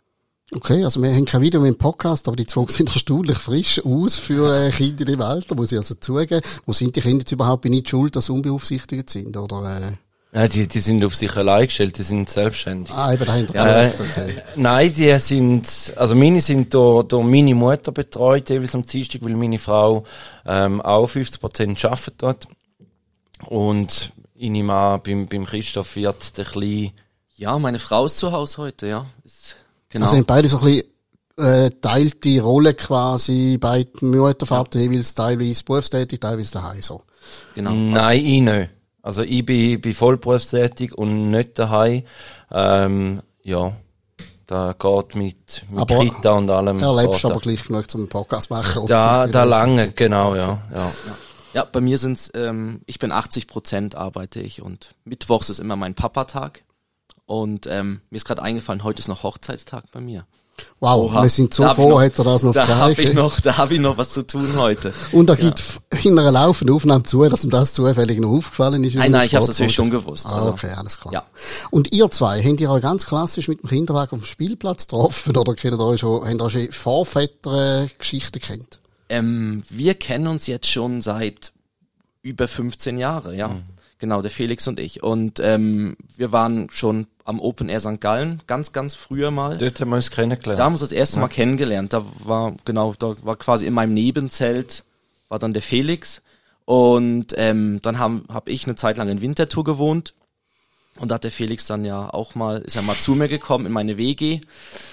Okay, 0.53 0.83
also 0.83 1.01
wir 1.01 1.15
haben 1.15 1.27
kein 1.27 1.43
Video 1.43 1.61
mit 1.61 1.75
dem 1.75 1.79
Podcast, 1.79 2.27
aber 2.27 2.37
die 2.37 2.47
zwei 2.47 2.65
sind 2.69 2.89
erstaunlich 2.89 3.39
frisch 3.39 3.85
aus 3.85 4.17
für 4.17 4.67
äh, 4.67 4.71
Kinder 4.71 5.03
in 5.03 5.13
dem 5.13 5.21
Alter, 5.21 5.55
muss 5.55 5.71
ich 5.71 5.79
also 5.79 5.95
zugeben. 5.95 6.41
Wo 6.67 6.73
sind 6.73 6.97
die 6.97 7.01
Kinder 7.01 7.21
jetzt 7.21 7.31
überhaupt 7.31 7.65
nicht 7.67 7.89
schuld, 7.89 8.17
dass 8.17 8.27
sie 8.27 8.33
unbeaufsichtigt 8.33 9.09
sind, 9.09 9.37
oder? 9.37 9.81
Äh? 9.81 9.93
Ja, 10.33 10.49
die, 10.49 10.67
die 10.67 10.81
sind 10.81 11.05
auf 11.05 11.15
sich 11.15 11.37
allein 11.37 11.67
gestellt, 11.67 11.99
die 11.99 12.03
sind 12.03 12.29
selbstständig. 12.29 12.93
Ah, 12.93 13.13
eben 13.13 13.25
dahinter. 13.25 13.55
Ja, 13.55 13.83
äh, 13.83 13.93
okay. 13.95 14.43
Nein, 14.57 14.93
die 14.93 15.17
sind, 15.19 15.93
also 15.97 16.15
meine 16.17 16.41
sind 16.41 16.75
durch, 16.75 17.05
durch 17.07 17.25
meine 17.25 17.55
Mutter 17.55 17.93
betreut, 17.93 18.49
jeweils 18.49 18.75
am 18.75 18.85
Dienstag, 18.85 19.25
weil 19.25 19.35
meine 19.35 19.59
Frau 19.59 20.05
ähm, 20.47 20.81
auch 20.81 21.07
50 21.07 21.41
Prozent 21.41 21.85
arbeitet 21.85 22.15
dort. 22.19 22.49
Und 23.47 24.11
ich 24.35 24.51
nehme 24.51 24.73
an, 24.73 25.01
beim, 25.03 25.29
beim 25.29 25.45
Christoph 25.47 25.95
wird 25.95 26.37
der 26.39 26.45
Kleine... 26.45 26.93
Ja, 27.37 27.59
meine 27.59 27.79
Frau 27.79 28.07
ist 28.07 28.19
zu 28.19 28.33
Hause 28.33 28.59
heute, 28.59 28.87
ja. 28.87 29.07
Ist 29.25 29.57
Genau. 29.91 30.07
Also 30.07 30.17
haben 30.17 30.25
beide 30.25 30.49
so 30.49 30.59
ein 30.59 30.65
bisschen 30.65 30.85
äh, 31.37 31.71
teilte 31.81 32.41
Rolle 32.41 32.75
quasi, 32.75 33.59
beide 33.59 33.91
Mutter, 34.05 34.47
Vater 34.47 34.79
ja. 34.79 34.87
jeweils 34.87 35.15
teilweise 35.15 35.65
berufstätig, 35.65 36.21
teilweise 36.21 36.53
daheim 36.53 36.83
so. 36.83 37.03
Genau. 37.55 37.73
Nein, 37.73 38.25
ich 38.25 38.41
nicht. 38.43 38.71
Also 39.03 39.23
ich 39.23 39.45
bin, 39.45 39.81
bin 39.81 39.95
voll 39.95 40.19
berufstätig 40.19 40.97
und 40.97 41.31
nicht 41.31 41.59
daheim. 41.59 42.03
Ähm, 42.51 43.23
ja, 43.43 43.73
da 44.47 44.75
geht 44.79 45.15
mit, 45.15 45.65
mit 45.71 45.81
aber 45.81 46.01
Kita 46.01 46.33
und 46.33 46.51
allem. 46.51 46.79
Erlebst 46.79 47.25
aber 47.25 47.41
gleich 47.41 47.65
genug 47.65 47.91
zum 47.91 48.09
Podcast 48.09 48.51
machen. 48.51 48.87
Da, 48.87 49.27
da 49.27 49.45
lange, 49.45 49.93
genau, 49.93 50.35
ja, 50.35 50.63
ja. 50.75 50.91
Ja, 51.53 51.65
bei 51.65 51.81
mir 51.81 51.99
sind's, 51.99 52.31
ähm, 52.35 52.81
ich 52.87 52.99
bin 52.99 53.11
80 53.11 53.49
Prozent 53.49 53.95
arbeite 53.97 54.41
ich 54.41 54.63
und 54.63 54.95
Mittwochs 55.05 55.51
ist 55.51 55.59
immer 55.59 55.77
mein 55.77 55.95
Papatag. 55.95 56.63
Und 57.31 57.69
ähm, 57.69 58.01
mir 58.11 58.17
ist 58.17 58.25
gerade 58.25 58.43
eingefallen, 58.43 58.83
heute 58.83 58.99
ist 58.99 59.07
noch 59.07 59.23
Hochzeitstag 59.23 59.85
bei 59.93 60.01
mir. 60.01 60.27
Wow, 60.81 61.13
Oha, 61.13 61.23
wir 61.23 61.29
sind 61.29 61.55
so 61.55 61.63
froh, 61.75 62.01
hätte 62.01 62.23
er 62.23 62.25
das 62.25 62.43
noch 62.43 62.53
Da 62.53 62.67
habe 62.67 63.01
ich 63.01 63.15
noch, 63.15 63.39
da 63.39 63.57
habe 63.57 63.75
ich 63.75 63.81
noch 63.81 63.97
was 63.97 64.13
zu 64.13 64.27
tun 64.27 64.57
heute. 64.57 64.93
Und 65.13 65.29
da 65.29 65.35
ja. 65.35 65.41
gibt 65.49 65.81
in 66.05 66.19
einer 66.19 66.33
laufenden 66.33 66.75
Aufnahme 66.75 67.05
zu, 67.05 67.23
dass 67.29 67.45
ihm 67.45 67.51
das 67.51 67.73
zufällig 67.73 68.19
noch 68.19 68.31
aufgefallen 68.31 68.83
ist. 68.83 68.97
Nein, 68.97 69.13
nein, 69.13 69.27
ich 69.27 69.37
habe 69.37 69.45
es 69.45 69.49
natürlich 69.49 69.77
schon 69.77 69.91
gewusst. 69.91 70.27
Ah, 70.27 70.39
also. 70.39 70.49
okay, 70.49 70.73
alles 70.73 70.99
klar. 70.99 71.15
Ja. 71.15 71.23
Und 71.71 71.93
ihr 71.93 72.11
zwei, 72.11 72.43
habt 72.43 72.61
ihr 72.61 72.69
euch 72.69 72.83
ganz 72.83 73.07
klassisch 73.07 73.47
mit 73.47 73.63
dem 73.63 73.69
Kinderwagen 73.69 74.17
auf 74.17 74.23
dem 74.23 74.27
Spielplatz 74.27 74.89
getroffen 74.89 75.37
oder 75.37 75.55
kennt 75.55 75.79
ihr 75.79 75.87
euch 75.87 76.01
schon, 76.01 76.29
habt 76.29 76.43
ihr 76.43 76.51
schon 76.51 76.73
Vorväter-Geschichten 76.73 78.41
kennt? 78.41 78.81
Ähm, 79.09 79.63
wir 79.71 79.95
kennen 79.95 80.27
uns 80.27 80.49
jetzt 80.49 80.69
schon 80.69 81.01
seit 81.01 81.53
über 82.23 82.49
15 82.49 82.99
Jahren, 82.99 83.37
ja. 83.37 83.49
Mhm. 83.49 83.63
Genau, 84.01 84.23
der 84.23 84.31
Felix 84.31 84.67
und 84.67 84.81
ich. 84.81 85.03
Und 85.03 85.41
ähm, 85.41 85.97
wir 86.17 86.33
waren 86.33 86.69
schon 86.71 87.07
am 87.25 87.39
Open 87.39 87.69
Air 87.69 87.81
St. 87.81 88.01
Gallen, 88.01 88.43
ganz, 88.47 88.73
ganz 88.73 88.95
früher 88.95 89.31
mal. 89.31 89.57
Dort 89.59 89.79
haben 89.81 89.91
wir 89.91 89.97
uns 89.97 90.11
kennengelernt. 90.11 90.59
Da 90.59 90.65
haben 90.65 90.73
wir 90.73 90.81
uns 90.81 90.81
das 90.81 90.93
erste 90.93 91.17
ja. 91.17 91.21
Mal 91.21 91.29
kennengelernt. 91.29 91.93
Da 91.93 92.05
war, 92.25 92.57
genau, 92.65 92.95
da 92.99 93.15
war 93.23 93.37
quasi 93.37 93.67
in 93.67 93.75
meinem 93.75 93.93
Nebenzelt, 93.93 94.85
war 95.29 95.39
dann 95.39 95.53
der 95.53 95.63
Felix. 95.63 96.23
Und 96.65 97.35
ähm, 97.37 97.81
dann 97.83 97.99
habe 97.99 98.23
hab 98.29 98.49
ich 98.49 98.65
eine 98.65 98.75
Zeit 98.75 98.97
lang 98.97 99.09
in 99.09 99.21
Winterthur 99.21 99.65
gewohnt 99.65 100.15
und 101.01 101.11
da 101.11 101.15
hat 101.17 101.25
der 101.25 101.33
Felix 101.33 101.67
dann 101.67 101.85
ja 101.85 102.13
auch 102.13 102.35
mal, 102.35 102.59
ist 102.59 102.77
ja 102.77 102.83
mal 102.83 102.95
zu 102.95 103.15
mir 103.15 103.29
gekommen 103.29 103.67
in 103.67 103.73
meine 103.73 103.97
WG, 103.97 104.41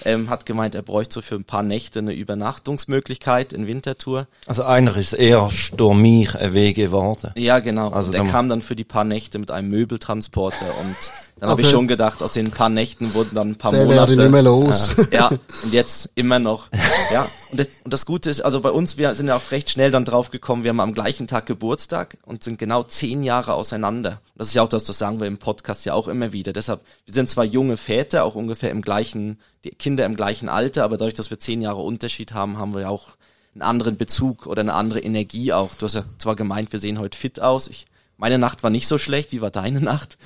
ähm, 0.04 0.30
hat 0.30 0.46
gemeint, 0.46 0.74
er 0.74 0.82
bräuchte 0.82 1.14
so 1.14 1.20
für 1.20 1.34
ein 1.34 1.44
paar 1.44 1.62
Nächte 1.62 1.98
eine 1.98 2.14
Übernachtungsmöglichkeit 2.14 3.52
in 3.52 3.66
Winterthur. 3.66 4.26
Also 4.46 4.62
einer 4.64 4.96
ist 4.96 5.12
eher 5.12 5.50
stormich 5.50 6.34
eine 6.34 6.54
WG 6.54 6.72
geworden. 6.72 7.32
Ja, 7.36 7.58
genau. 7.58 7.90
Also 7.90 8.12
der 8.12 8.24
kam 8.24 8.48
dann 8.48 8.62
für 8.62 8.74
die 8.74 8.84
paar 8.84 9.04
Nächte 9.04 9.38
mit 9.38 9.50
einem 9.50 9.68
Möbeltransporter 9.68 10.66
und 10.80 10.96
dann 11.40 11.50
okay. 11.50 11.50
habe 11.50 11.62
ich 11.62 11.70
schon 11.70 11.86
gedacht, 11.86 12.22
aus 12.22 12.32
den 12.32 12.50
paar 12.50 12.68
Nächten 12.68 13.14
wurden 13.14 13.34
dann 13.34 13.50
ein 13.50 13.56
paar 13.56 13.70
der 13.70 13.86
Monate. 13.86 14.16
Der 14.16 14.24
nicht 14.24 14.32
mehr 14.32 14.42
los. 14.42 14.94
Ja, 15.12 15.28
und 15.28 15.72
jetzt 15.72 16.10
immer 16.14 16.38
noch. 16.38 16.68
Ja, 17.10 17.26
und 17.50 17.58
das, 17.58 17.68
und 17.84 17.92
das 17.94 18.04
Gute 18.04 18.28
ist, 18.28 18.42
also 18.42 18.60
bei 18.60 18.70
uns, 18.70 18.98
wir 18.98 19.14
sind 19.14 19.28
ja 19.28 19.36
auch 19.36 19.50
recht 19.50 19.70
schnell 19.70 19.90
dann 19.90 20.04
drauf 20.04 20.30
gekommen, 20.30 20.62
wir 20.62 20.68
haben 20.68 20.80
am 20.80 20.92
gleichen 20.92 21.26
Tag 21.26 21.46
Geburtstag 21.46 22.18
und 22.26 22.44
sind 22.44 22.58
genau 22.58 22.82
zehn 22.82 23.22
Jahre 23.22 23.54
auseinander. 23.54 24.20
Das 24.36 24.48
ist 24.48 24.54
ja 24.54 24.62
auch 24.62 24.68
das, 24.68 24.84
das 24.84 24.98
sagen 24.98 25.18
wir 25.18 25.26
im 25.26 25.38
Podcast 25.38 25.86
ja 25.86 25.94
auch 25.94 26.06
immer 26.06 26.32
wieder. 26.34 26.52
Deshalb, 26.52 26.82
wir 27.06 27.14
sind 27.14 27.30
zwar 27.30 27.44
junge 27.44 27.78
Väter, 27.78 28.24
auch 28.24 28.34
ungefähr 28.34 28.70
im 28.70 28.82
gleichen, 28.82 29.38
die 29.64 29.70
Kinder 29.70 30.04
im 30.04 30.16
gleichen 30.16 30.50
Alter, 30.50 30.84
aber 30.84 30.98
dadurch, 30.98 31.14
dass 31.14 31.30
wir 31.30 31.38
zehn 31.38 31.62
Jahre 31.62 31.80
Unterschied 31.80 32.34
haben, 32.34 32.58
haben 32.58 32.74
wir 32.74 32.82
ja 32.82 32.88
auch 32.90 33.16
einen 33.54 33.62
anderen 33.62 33.96
Bezug 33.96 34.46
oder 34.46 34.60
eine 34.60 34.74
andere 34.74 35.00
Energie 35.00 35.52
auch. 35.52 35.74
Du 35.74 35.86
hast 35.86 35.94
ja 35.94 36.04
zwar 36.18 36.36
gemeint, 36.36 36.72
wir 36.72 36.78
sehen 36.78 36.98
heute 36.98 37.16
fit 37.16 37.40
aus. 37.40 37.68
Ich, 37.68 37.86
meine 38.16 38.38
Nacht 38.38 38.62
war 38.62 38.70
nicht 38.70 38.88
so 38.88 38.98
schlecht. 38.98 39.32
Wie 39.32 39.40
war 39.40 39.50
deine 39.50 39.80
Nacht? 39.80 40.18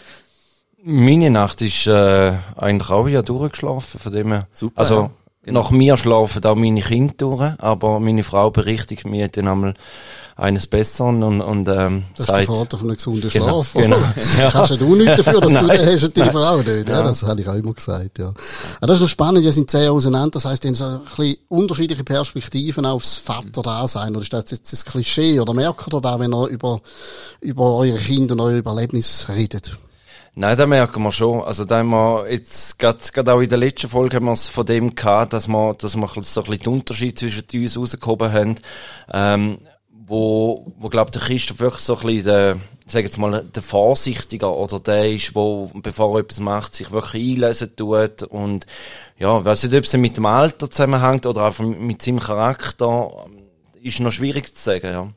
Meine 0.85 1.31
Nacht 1.31 1.63
ist 1.63 1.87
äh, 1.87 2.33
eigentlich 2.57 2.91
auch 2.91 3.07
ja 3.07 3.23
durchgeschlafen, 3.23 4.01
von 4.01 4.13
dem 4.13 4.33
her. 4.33 4.49
Super. 4.53 4.81
Also 4.81 4.95
ja. 4.95 5.11
genau. 5.45 5.63
nach 5.63 5.71
mir 5.71 5.97
schlafen 5.97 6.45
auch 6.45 6.57
meine 6.57 6.81
Kinder 6.81 7.15
durch, 7.17 7.53
aber 7.59 8.01
meine 8.01 8.25
Frau 8.25 8.51
berichtigt 8.51 9.07
mir 9.07 9.29
dann 9.29 9.47
einmal 9.47 9.75
eines 10.35 10.67
Besseren 10.67 11.23
und, 11.23 11.41
und 11.41 11.69
ähm, 11.69 12.05
Das 12.17 12.27
ist 12.27 12.37
der 12.37 12.47
Vater 12.47 12.79
von 12.79 12.89
einem 12.89 12.97
gesunden 12.97 13.31
genau, 13.31 13.63
Schlaf. 13.63 13.75
Genau, 13.75 13.97
ja. 14.39 14.51
Kannst 14.51 14.71
ja 14.71 14.77
du 14.77 14.97
nichts 14.97 15.23
dafür, 15.23 15.41
dass 15.41 15.53
du 15.53 15.67
den 15.69 15.87
hast 15.87 16.05
und 16.05 16.17
deine 16.19 16.33
Frau 16.33 16.57
nicht. 16.57 16.89
Ja, 16.89 16.95
ja. 16.97 17.03
Das 17.03 17.23
habe 17.23 17.41
ich 17.41 17.49
auch 17.49 17.55
immer 17.55 17.75
gesagt, 17.75 18.19
ja. 18.19 18.29
Aber 18.29 18.87
das 18.87 18.97
ist 18.97 19.03
noch 19.03 19.09
spannend, 19.09 19.45
wir 19.45 19.53
sind 19.53 19.71
zehn 19.71 19.83
Jahre 19.83 19.95
auseinander, 19.95 20.31
das 20.31 20.47
heisst, 20.47 20.65
ihr 20.65 20.75
so 20.75 20.85
ein 20.85 21.01
bisschen 21.05 21.37
unterschiedliche 21.49 22.03
Perspektiven 22.03 22.87
aufs 22.87 23.19
Vater-Dasein. 23.19 24.17
Oder 24.17 24.23
ist 24.23 24.33
das 24.33 24.51
jetzt 24.51 24.73
das 24.73 24.85
Klischee? 24.85 25.39
Oder 25.39 25.55
merkt 25.55 25.93
ihr 25.93 26.01
da, 26.01 26.19
wenn 26.19 26.35
ihr 26.35 26.47
über, 26.47 26.81
über 27.41 27.77
eure 27.77 27.99
Kinder 27.99 28.33
und 28.33 28.41
eure 28.41 28.59
Überlebnis 28.59 29.29
redet? 29.29 29.79
Nein, 30.35 30.57
da 30.57 30.67
merken 30.67 31.03
wir 31.03 31.13
schon. 31.13 31.43
Also 31.43 31.67
da 31.67 31.79
haben 31.79 31.91
wir 31.91 32.31
jetzt 32.31 32.79
gerade 32.79 33.35
auch 33.35 33.41
in 33.41 33.51
der 33.51 33.59
letzten 33.59 33.91
Folge 33.91 34.17
haben 34.17 34.25
wir 34.25 34.33
es 34.33 34.49
von 34.49 34.65
dem 34.65 34.95
gehabt, 34.95 35.35
dass 35.35 35.47
wir, 35.47 35.75
dass 35.75 35.95
wir 35.95 36.09
so 36.09 36.17
ein 36.17 36.23
bisschen 36.23 36.59
den 36.59 36.73
Unterschied 36.73 37.19
zwischen 37.19 37.45
uns 37.55 37.77
rausgehoben 37.77 38.33
haben. 38.33 38.59
Ähm, 39.13 39.59
wo, 40.07 40.73
wo 40.79 40.89
glaub, 40.89 41.13
der 41.13 41.23
Christoph 41.23 41.61
wirklich 41.61 41.83
so 41.83 41.97
ein 41.97 42.07
bisschen 42.07 42.25
der, 42.25 42.57
sag 42.87 43.05
jetzt 43.05 43.19
mal, 43.19 43.45
der 43.45 43.63
Vorsichtiger 43.63 44.55
oder 44.57 44.81
der 44.81 45.11
ist, 45.11 45.35
wo, 45.35 45.71
bevor 45.75 46.17
er 46.17 46.21
etwas 46.21 46.41
macht, 46.41 46.75
sich 46.75 46.91
wirklich 46.91 47.35
einlesen 47.35 47.77
tut 47.77 48.23
und, 48.23 48.67
ja, 49.19 49.45
weiß 49.45 49.65
nicht, 49.65 49.75
ob 49.75 49.85
es 49.85 49.93
mit 49.95 50.17
dem 50.17 50.27
Alter 50.27 50.71
zusammenhängt 50.71 51.27
oder 51.27 51.47
einfach 51.47 51.65
mit 51.65 52.03
seinem 52.03 52.21
Charakter, 52.21 53.11
ist 53.83 54.01
noch 54.01 54.11
schwierig 54.11 54.55
zu 54.55 54.63
sagen, 54.63 54.87
ja. 54.87 55.09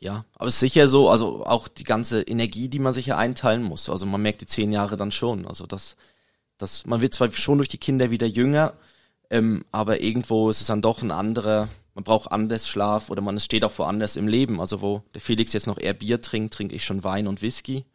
Ja, 0.00 0.24
aber 0.34 0.48
es 0.48 0.54
ist 0.54 0.60
sicher 0.60 0.88
so, 0.88 1.08
also 1.08 1.46
auch 1.46 1.68
die 1.68 1.84
ganze 1.84 2.22
Energie, 2.22 2.68
die 2.68 2.78
man 2.78 2.92
sich 2.92 3.06
ja 3.06 3.16
einteilen 3.16 3.62
muss. 3.62 3.88
Also 3.88 4.04
man 4.06 4.20
merkt 4.20 4.42
die 4.42 4.46
zehn 4.46 4.72
Jahre 4.72 4.96
dann 4.96 5.10
schon. 5.10 5.46
Also 5.46 5.66
das, 5.66 5.96
das, 6.58 6.86
man 6.86 7.00
wird 7.00 7.14
zwar 7.14 7.30
schon 7.32 7.58
durch 7.58 7.68
die 7.68 7.78
Kinder 7.78 8.10
wieder 8.10 8.26
jünger, 8.26 8.74
ähm, 9.30 9.64
aber 9.72 10.02
irgendwo 10.02 10.50
ist 10.50 10.60
es 10.60 10.66
dann 10.66 10.82
doch 10.82 11.02
ein 11.02 11.10
anderer, 11.10 11.68
man 11.94 12.04
braucht 12.04 12.30
anders 12.30 12.68
Schlaf 12.68 13.08
oder 13.08 13.22
man 13.22 13.40
steht 13.40 13.64
auch 13.64 13.76
woanders 13.78 14.16
im 14.16 14.28
Leben. 14.28 14.60
Also 14.60 14.82
wo 14.82 15.02
der 15.14 15.22
Felix 15.22 15.54
jetzt 15.54 15.66
noch 15.66 15.78
eher 15.78 15.94
Bier 15.94 16.20
trinkt, 16.20 16.52
trinke 16.52 16.74
ich 16.74 16.84
schon 16.84 17.02
Wein 17.02 17.26
und 17.26 17.40
Whisky. 17.40 17.86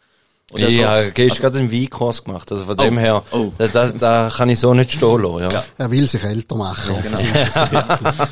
Oder 0.51 0.69
ja, 0.69 1.03
so. 1.03 1.11
gehst 1.11 1.31
also, 1.31 1.41
gerade 1.43 1.59
einen 1.59 1.71
Weinkurs 1.71 2.23
gemacht. 2.23 2.51
Also 2.51 2.65
von 2.65 2.77
oh, 2.77 2.83
dem 2.83 2.97
her, 2.97 3.23
oh. 3.31 3.53
da, 3.57 3.67
da, 3.67 3.89
da 3.89 4.29
kann 4.35 4.49
ich 4.49 4.59
so 4.59 4.73
nicht 4.73 4.91
stehen 4.91 5.21
lassen, 5.21 5.39
ja. 5.39 5.49
ja. 5.49 5.63
Er 5.77 5.91
will 5.91 6.07
sich 6.07 6.23
älter 6.23 6.55
machen. 6.55 6.95
Ja, 6.95 7.47
genau. 7.69 8.25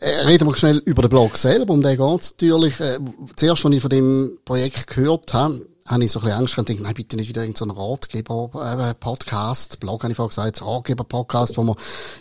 äh, 0.00 0.26
reden 0.26 0.48
wir 0.48 0.56
schnell 0.56 0.78
über 0.84 1.02
den 1.02 1.10
Blog 1.10 1.36
selber, 1.36 1.72
um 1.72 1.82
den 1.82 1.96
geht's 1.96 2.32
natürlich. 2.32 2.80
Äh, 2.80 2.98
zuerst, 3.36 3.64
als 3.64 3.74
ich 3.74 3.80
von 3.80 3.90
dem 3.90 4.38
Projekt 4.44 4.86
gehört 4.88 5.32
habe, 5.34 5.66
habe 5.90 6.04
ich 6.04 6.12
so 6.12 6.20
ein 6.20 6.24
bisschen 6.24 6.38
Angst 6.38 6.58
und 6.58 6.68
denke, 6.68 6.82
nein, 6.82 6.94
bitte 6.94 7.16
nicht 7.16 7.28
wieder 7.28 7.42
irgendein 7.42 7.68
so 7.68 7.74
Ratgeber-Podcast, 7.74 9.74
äh, 9.74 9.76
Blog 9.78 10.04
habe 10.04 10.12
ich 10.12 10.16
vorhin 10.16 10.28
gesagt, 10.28 10.62
Ratgeber-Podcast, 10.62 11.56
wo 11.56 11.64
man 11.64 11.76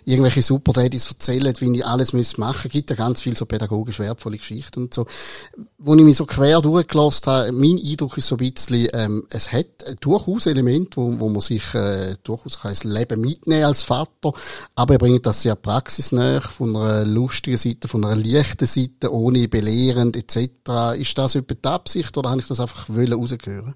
irgendwelche 0.05 0.41
Super-Daddies 0.41 1.09
erzählen, 1.09 1.53
wie 1.59 1.75
ich 1.75 1.85
alles 1.85 2.13
müsste 2.13 2.39
machen. 2.39 2.69
Gibt 2.69 2.89
ja 2.89 2.95
ganz 2.95 3.21
viel 3.21 3.37
so 3.37 3.45
pädagogisch 3.45 3.99
wertvolle 3.99 4.37
Geschichten 4.37 4.83
und 4.83 4.93
so. 4.93 5.05
Wo 5.77 5.95
ich 5.95 6.03
mich 6.03 6.17
so 6.17 6.25
quer 6.25 6.61
durchgelassen 6.61 7.31
habe, 7.31 7.51
mein 7.51 7.77
Eindruck 7.77 8.17
ist 8.17 8.27
so 8.27 8.35
ein 8.35 8.51
bisschen, 8.51 8.87
ähm, 8.93 9.27
es 9.29 9.51
hat 9.51 9.67
durchaus 10.01 10.47
Elemente, 10.47 10.97
wo, 10.97 11.19
wo 11.19 11.29
man 11.29 11.41
sich 11.41 11.73
äh, 11.75 12.15
durchaus 12.23 12.59
kann 12.59 12.71
das 12.71 12.83
Leben 12.83 13.21
mitnehmen 13.21 13.65
als 13.65 13.83
Vater, 13.83 14.33
aber 14.75 14.95
er 14.95 14.97
bringt 14.97 15.25
das 15.25 15.43
sehr 15.43 15.55
praxisnah, 15.55 16.41
von 16.41 16.75
einer 16.75 17.05
lustigen 17.05 17.57
Seite, 17.57 17.87
von 17.87 18.03
einer 18.03 18.15
leichten 18.15 18.65
Seite, 18.65 19.13
ohne 19.13 19.47
belehrend 19.47 20.17
etc. 20.17 20.99
Ist 20.99 21.17
das 21.17 21.35
etwa 21.35 21.53
die 21.53 21.67
Absicht 21.67 22.17
oder 22.17 22.31
habe 22.31 22.41
ich 22.41 22.47
das 22.47 22.59
einfach 22.59 22.89
wollen 22.89 23.13
rausgehören? 23.13 23.58
Höre. 23.63 23.75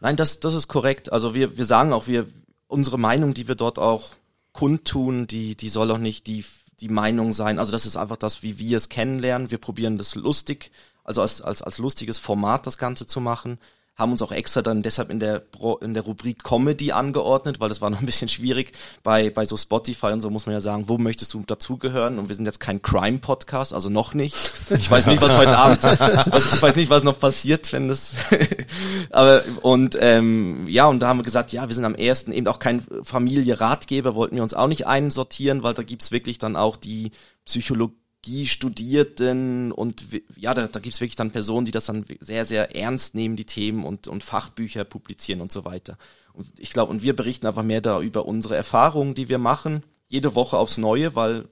Nein, 0.00 0.16
das, 0.16 0.40
das 0.40 0.54
ist 0.54 0.68
korrekt. 0.68 1.12
Also 1.12 1.34
wir, 1.34 1.56
wir 1.56 1.64
sagen 1.64 1.92
auch, 1.92 2.06
wir, 2.06 2.26
unsere 2.66 2.98
Meinung, 2.98 3.34
die 3.34 3.48
wir 3.48 3.54
dort 3.54 3.78
auch 3.78 4.12
kundtun, 4.52 5.26
die, 5.26 5.56
die 5.56 5.68
soll 5.68 5.90
auch 5.90 5.98
nicht 5.98 6.26
die, 6.26 6.44
die 6.80 6.88
Meinung 6.88 7.32
sein. 7.32 7.58
Also 7.58 7.72
das 7.72 7.86
ist 7.86 7.96
einfach 7.96 8.16
das, 8.16 8.42
wie 8.42 8.58
wir 8.58 8.76
es 8.76 8.88
kennenlernen. 8.88 9.50
Wir 9.50 9.58
probieren 9.58 9.98
das 9.98 10.14
lustig, 10.14 10.70
also 11.04 11.22
als, 11.22 11.40
als, 11.40 11.62
als 11.62 11.78
lustiges 11.78 12.18
Format 12.18 12.66
das 12.66 12.78
Ganze 12.78 13.06
zu 13.06 13.20
machen 13.20 13.58
haben 13.96 14.12
uns 14.12 14.20
auch 14.22 14.32
extra 14.32 14.62
dann 14.62 14.82
deshalb 14.82 15.10
in 15.10 15.20
der 15.20 15.42
in 15.80 15.94
der 15.94 16.02
Rubrik 16.02 16.44
Comedy 16.44 16.92
angeordnet, 16.92 17.60
weil 17.60 17.68
das 17.68 17.80
war 17.80 17.88
noch 17.88 18.00
ein 18.00 18.06
bisschen 18.06 18.28
schwierig 18.28 18.72
bei 19.02 19.30
bei 19.30 19.44
so 19.46 19.56
Spotify 19.56 20.08
und 20.08 20.20
so 20.20 20.30
muss 20.30 20.46
man 20.46 20.52
ja 20.52 20.60
sagen, 20.60 20.84
wo 20.88 20.98
möchtest 20.98 21.32
du 21.32 21.42
dazugehören? 21.46 22.18
Und 22.18 22.28
wir 22.28 22.36
sind 22.36 22.44
jetzt 22.44 22.60
kein 22.60 22.82
Crime 22.82 23.18
Podcast, 23.18 23.72
also 23.72 23.88
noch 23.88 24.12
nicht. 24.12 24.36
Ich 24.70 24.90
weiß 24.90 25.06
nicht, 25.06 25.22
was 25.22 25.36
heute 25.36 25.56
Abend, 25.58 25.82
was, 25.82 26.52
ich 26.52 26.62
weiß 26.62 26.76
nicht, 26.76 26.90
was 26.90 27.04
noch 27.04 27.18
passiert, 27.18 27.72
wenn 27.72 27.88
das. 27.88 28.14
aber 29.10 29.42
und 29.62 29.96
ähm, 30.00 30.66
ja 30.68 30.86
und 30.86 31.00
da 31.00 31.08
haben 31.08 31.18
wir 31.18 31.24
gesagt, 31.24 31.52
ja, 31.52 31.66
wir 31.66 31.74
sind 31.74 31.84
am 31.84 31.94
ersten 31.94 32.32
eben 32.32 32.46
auch 32.48 32.58
kein 32.58 32.82
Familie 33.02 33.60
Ratgeber, 33.60 34.14
wollten 34.14 34.36
wir 34.36 34.42
uns 34.42 34.54
auch 34.54 34.68
nicht 34.68 34.86
einsortieren, 34.86 35.62
weil 35.62 35.74
da 35.74 35.82
gibt's 35.82 36.12
wirklich 36.12 36.38
dann 36.38 36.56
auch 36.56 36.76
die 36.76 37.12
Psychologie 37.46 38.05
Studierten 38.46 39.72
und 39.72 40.04
ja, 40.36 40.54
da, 40.54 40.66
da 40.66 40.80
gibt 40.80 40.94
es 40.94 41.00
wirklich 41.00 41.16
dann 41.16 41.30
Personen, 41.30 41.66
die 41.66 41.72
das 41.72 41.86
dann 41.86 42.04
sehr, 42.20 42.44
sehr 42.44 42.74
ernst 42.74 43.14
nehmen, 43.14 43.36
die 43.36 43.44
Themen 43.44 43.84
und, 43.84 44.08
und 44.08 44.24
Fachbücher 44.24 44.84
publizieren 44.84 45.40
und 45.40 45.52
so 45.52 45.64
weiter. 45.64 45.96
Und 46.32 46.46
ich 46.58 46.70
glaube, 46.70 46.90
und 46.90 47.02
wir 47.02 47.16
berichten 47.16 47.46
einfach 47.46 47.62
mehr 47.62 47.80
da 47.80 48.00
über 48.00 48.26
unsere 48.26 48.56
Erfahrungen, 48.56 49.14
die 49.14 49.28
wir 49.28 49.38
machen, 49.38 49.82
jede 50.08 50.34
Woche 50.34 50.58
aufs 50.58 50.78
Neue, 50.78 51.14
weil 51.14 51.48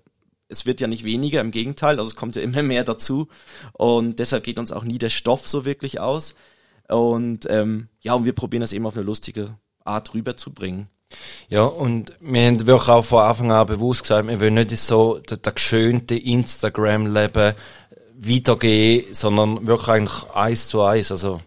es 0.48 0.66
wird 0.66 0.80
ja 0.80 0.86
nicht 0.86 1.04
weniger, 1.04 1.40
im 1.40 1.50
Gegenteil, 1.50 1.98
also 1.98 2.10
es 2.10 2.16
kommt 2.16 2.36
ja 2.36 2.42
immer 2.42 2.62
mehr 2.62 2.84
dazu. 2.84 3.28
Und 3.72 4.18
deshalb 4.18 4.44
geht 4.44 4.58
uns 4.58 4.72
auch 4.72 4.84
nie 4.84 4.98
der 4.98 5.10
Stoff 5.10 5.48
so 5.48 5.64
wirklich 5.64 6.00
aus. 6.00 6.34
Und 6.88 7.46
ähm, 7.48 7.88
ja, 8.00 8.14
und 8.14 8.24
wir 8.24 8.34
probieren 8.34 8.60
das 8.60 8.72
eben 8.72 8.86
auf 8.86 8.94
eine 8.94 9.04
lustige 9.04 9.56
Art 9.84 10.12
rüberzubringen. 10.14 10.88
Ja, 11.48 11.64
und 11.64 12.12
wir 12.20 12.46
haben 12.46 12.66
wirklich 12.66 12.88
auch 12.88 13.04
von 13.04 13.22
Anfang 13.22 13.52
an 13.52 13.66
bewusst 13.66 14.02
gesagt, 14.02 14.28
wir 14.28 14.40
wollen 14.40 14.54
nicht 14.54 14.76
so 14.78 15.20
das, 15.26 15.54
geschönte 15.54 16.16
Instagram-Leben 16.16 17.54
weitergehen, 18.16 19.04
sondern 19.12 19.66
wirklich 19.66 19.88
eigentlich 19.88 20.30
eins 20.34 20.68
zu 20.68 20.82
eins. 20.82 21.10
Also, 21.10 21.40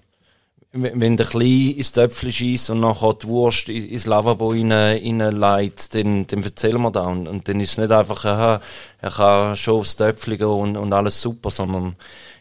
wenn 0.74 1.18
der 1.18 1.26
Klein 1.26 1.76
ins 1.78 1.94
Töpfchen 1.94 2.32
schießt 2.32 2.70
und 2.72 2.82
nachher 2.82 3.14
die 3.14 3.28
Wurst 3.28 3.70
ins 3.70 4.06
Lavabo 4.06 4.50
rein, 4.50 4.72
reinleitet, 4.72 5.96
dann, 5.96 6.28
dann 6.28 6.44
erzählen 6.44 6.82
wir 6.82 6.92
da. 6.92 7.08
Und, 7.08 7.28
und 7.28 7.48
dann 7.48 7.60
ist 7.60 7.72
es 7.72 7.78
nicht 7.78 7.92
einfach, 7.92 8.26
aha, 8.26 8.62
er 9.00 9.12
kann 9.12 9.56
schon 9.56 9.80
aufs 9.80 9.96
Töpfchen 9.96 10.38
gehen 10.38 10.48
und, 10.48 10.78
und 10.78 10.94
alles 10.94 11.22
super, 11.22 11.50
sondern 11.50 11.96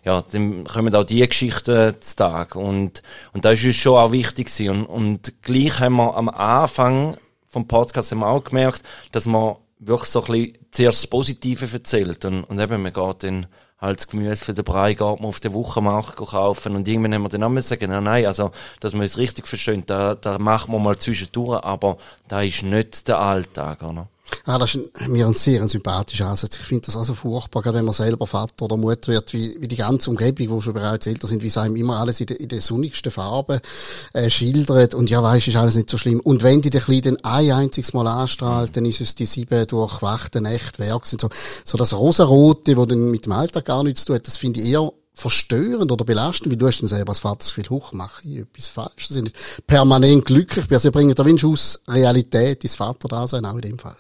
ja, 0.05 0.23
dann 0.33 0.65
kommen 0.65 0.95
auch 0.95 1.05
die 1.05 1.27
Geschichten 1.27 1.95
zu 2.01 2.17
Tag. 2.17 2.57
Und, 2.57 3.03
und 3.33 3.45
da 3.45 3.53
ist 3.53 3.65
uns 3.65 3.77
schon 3.77 3.99
auch 3.99 4.13
wichtig 4.13 4.49
gewesen. 4.49 4.87
Und, 4.87 4.87
und 4.87 5.43
gleich 5.43 5.81
haben 5.81 5.97
wir 5.97 6.17
am 6.17 6.29
Anfang 6.29 7.17
vom 7.49 7.67
Podcast 7.67 8.11
haben 8.11 8.19
wir 8.19 8.29
auch 8.29 8.45
gemerkt, 8.45 8.83
dass 9.13 9.25
man 9.25 9.57
wirklich 9.79 10.11
so 10.11 10.23
ein 10.25 10.33
bisschen 10.33 10.59
zuerst 10.73 11.03
das 11.03 11.07
Positive 11.07 11.67
erzählt. 11.73 12.25
Und, 12.25 12.45
und 12.45 12.59
eben, 12.59 12.83
man 12.83 12.93
geht 12.93 13.23
dann 13.23 13.47
halt 13.79 13.99
das 13.99 14.09
Gemüse 14.09 14.45
für 14.45 14.55
den 14.55 14.65
Brei 14.65 14.95
geht 14.95 15.01
man 15.01 15.25
auf 15.25 15.41
den 15.41 15.53
Wochenmarkt 15.53 16.17
kaufen 16.17 16.77
und 16.77 16.89
irgendwann 16.89 17.15
haben 17.15 17.23
wir 17.23 17.29
dann 17.29 17.43
auch 17.43 17.63
sagen, 17.63 17.91
nein, 17.91 18.27
also, 18.27 18.51
dass 18.81 18.95
man 18.95 19.03
es 19.03 19.19
richtig 19.19 19.47
verstehen, 19.47 19.83
da, 19.87 20.15
da 20.15 20.39
machen 20.39 20.73
wir 20.73 20.79
mal 20.79 20.97
zwischendurch, 20.99 21.63
aber 21.63 21.99
da 22.29 22.43
ist 22.43 22.63
nicht 22.63 23.09
der 23.09 23.19
Alltag, 23.19 23.83
oder? 23.83 24.09
Ah, 24.45 24.59
das 24.59 24.75
ist 24.75 25.09
mir 25.09 25.27
ein 25.27 25.35
sehr 25.35 25.67
sympathischer 25.69 26.27
Ansatz. 26.27 26.57
Ich 26.57 26.63
finde 26.63 26.87
das 26.87 26.97
also 26.97 27.15
furchtbar, 27.15 27.63
gerade 27.63 27.79
wenn 27.79 27.85
man 27.85 27.95
selber 27.95 28.27
Vater 28.27 28.65
oder 28.65 28.77
Mutter 28.77 29.13
wird, 29.13 29.33
wie, 29.33 29.57
wie 29.61 29.69
die 29.69 29.77
ganze 29.77 30.11
Umgebung, 30.11 30.51
wo 30.51 30.61
schon 30.61 30.75
bereits 30.75 31.07
älter 31.07 31.27
sind, 31.27 31.43
wie 31.43 31.49
es 31.49 31.59
einem 31.59 31.77
immer 31.77 31.99
alles 31.99 32.21
in 32.21 32.27
der, 32.27 32.41
in 32.41 32.49
der 32.49 32.61
sonnigsten 32.61 33.11
Farbe 33.11 33.61
äh, 34.13 34.31
schildert. 34.31 34.95
Und 34.95 35.11
ja, 35.11 35.23
weisst, 35.23 35.49
ist 35.49 35.57
alles 35.57 35.77
nicht 35.77 35.91
so 35.91 35.99
schlimm. 35.99 36.21
Und 36.21 36.43
wenn 36.43 36.61
die 36.61 36.71
den 36.71 36.81
Kleinen 36.81 37.25
ein 37.25 37.51
einziges 37.51 37.93
Mal 37.93 38.07
anstrahlt, 38.07 38.77
dann 38.77 38.85
ist 38.85 39.01
es 39.01 39.15
die 39.15 39.27
sieben 39.27 39.67
durchwachten 39.67 40.43
Nächte 40.43 40.79
Werk. 40.79 41.07
So, 41.07 41.17
so 41.65 41.79
das 41.79 41.95
Rosarote, 41.95 42.77
wo 42.77 42.87
dann 42.87 43.11
mit 43.11 43.27
dem 43.27 43.33
Alltag 43.33 43.65
gar 43.65 43.83
nichts 43.83 44.03
zu 44.03 44.07
tun 44.07 44.17
hat, 44.17 44.27
das 44.27 44.39
finde 44.39 44.61
ich 44.61 44.71
eher 44.71 44.93
verstörend 45.17 45.91
oder 45.91 46.05
belastend, 46.05 46.53
weil 46.53 46.59
du 46.59 46.67
hast 46.67 46.83
dann 46.83 46.89
selber 46.89 47.11
als 47.11 47.21
Vater 47.21 47.39
das 47.39 47.49
Gefühl, 47.55 47.71
hoch, 47.71 47.93
mache 47.93 48.29
ich 48.29 48.39
etwas 48.39 48.69
falsch. 48.69 49.09
Sie 49.09 49.15
sind 49.15 49.33
permanent 49.67 50.27
glücklich. 50.27 50.67
Also, 50.71 50.91
bringen 50.91 51.15
da 51.15 51.25
aus 51.25 51.81
Realität 51.89 52.63
ins 52.63 52.77
Vaterdasein, 52.77 53.45
auch 53.47 53.55
in 53.55 53.63
dem 53.63 53.79
Fall. 53.79 53.97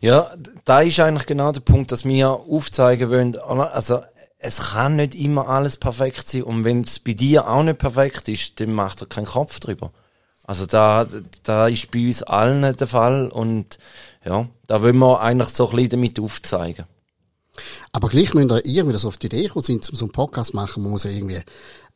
Ja, 0.00 0.30
da 0.64 0.80
ist 0.80 1.00
eigentlich 1.00 1.26
genau 1.26 1.52
der 1.52 1.60
Punkt, 1.60 1.92
dass 1.92 2.04
wir 2.04 2.30
aufzeigen 2.30 3.10
wollen, 3.10 3.36
also 3.36 4.00
es 4.38 4.70
kann 4.70 4.96
nicht 4.96 5.14
immer 5.14 5.48
alles 5.48 5.76
perfekt 5.76 6.28
sein 6.28 6.44
und 6.44 6.64
wenn 6.64 6.80
es 6.80 6.98
bei 6.98 7.12
dir 7.12 7.48
auch 7.48 7.62
nicht 7.62 7.78
perfekt 7.78 8.28
ist, 8.28 8.58
dann 8.60 8.72
macht 8.72 9.02
er 9.02 9.06
keinen 9.06 9.26
Kopf 9.26 9.60
drüber. 9.60 9.92
Also 10.44 10.66
da, 10.66 11.06
da 11.42 11.68
ist 11.68 11.90
bei 11.90 12.06
uns 12.06 12.22
allen 12.22 12.74
der 12.74 12.86
Fall 12.86 13.28
und 13.28 13.78
ja, 14.24 14.48
da 14.66 14.82
wollen 14.82 14.98
wir 14.98 15.20
eigentlich 15.20 15.50
so 15.50 15.68
ein 15.68 15.76
bisschen 15.76 15.90
damit 15.90 16.18
aufzeigen. 16.18 16.86
Aber 17.92 18.08
gleich 18.08 18.32
müssen 18.34 18.48
wir 18.48 18.64
irgendwie 18.64 18.92
das 18.92 19.04
auf 19.04 19.18
die 19.18 19.26
Idee 19.26 19.48
kommen, 19.48 19.62
sind, 19.62 19.88
um 19.90 19.96
so 19.96 20.06
einen 20.06 20.12
Podcast 20.12 20.54
machen, 20.54 20.82
man 20.82 20.92
muss 20.92 21.04
irgendwie 21.04 21.40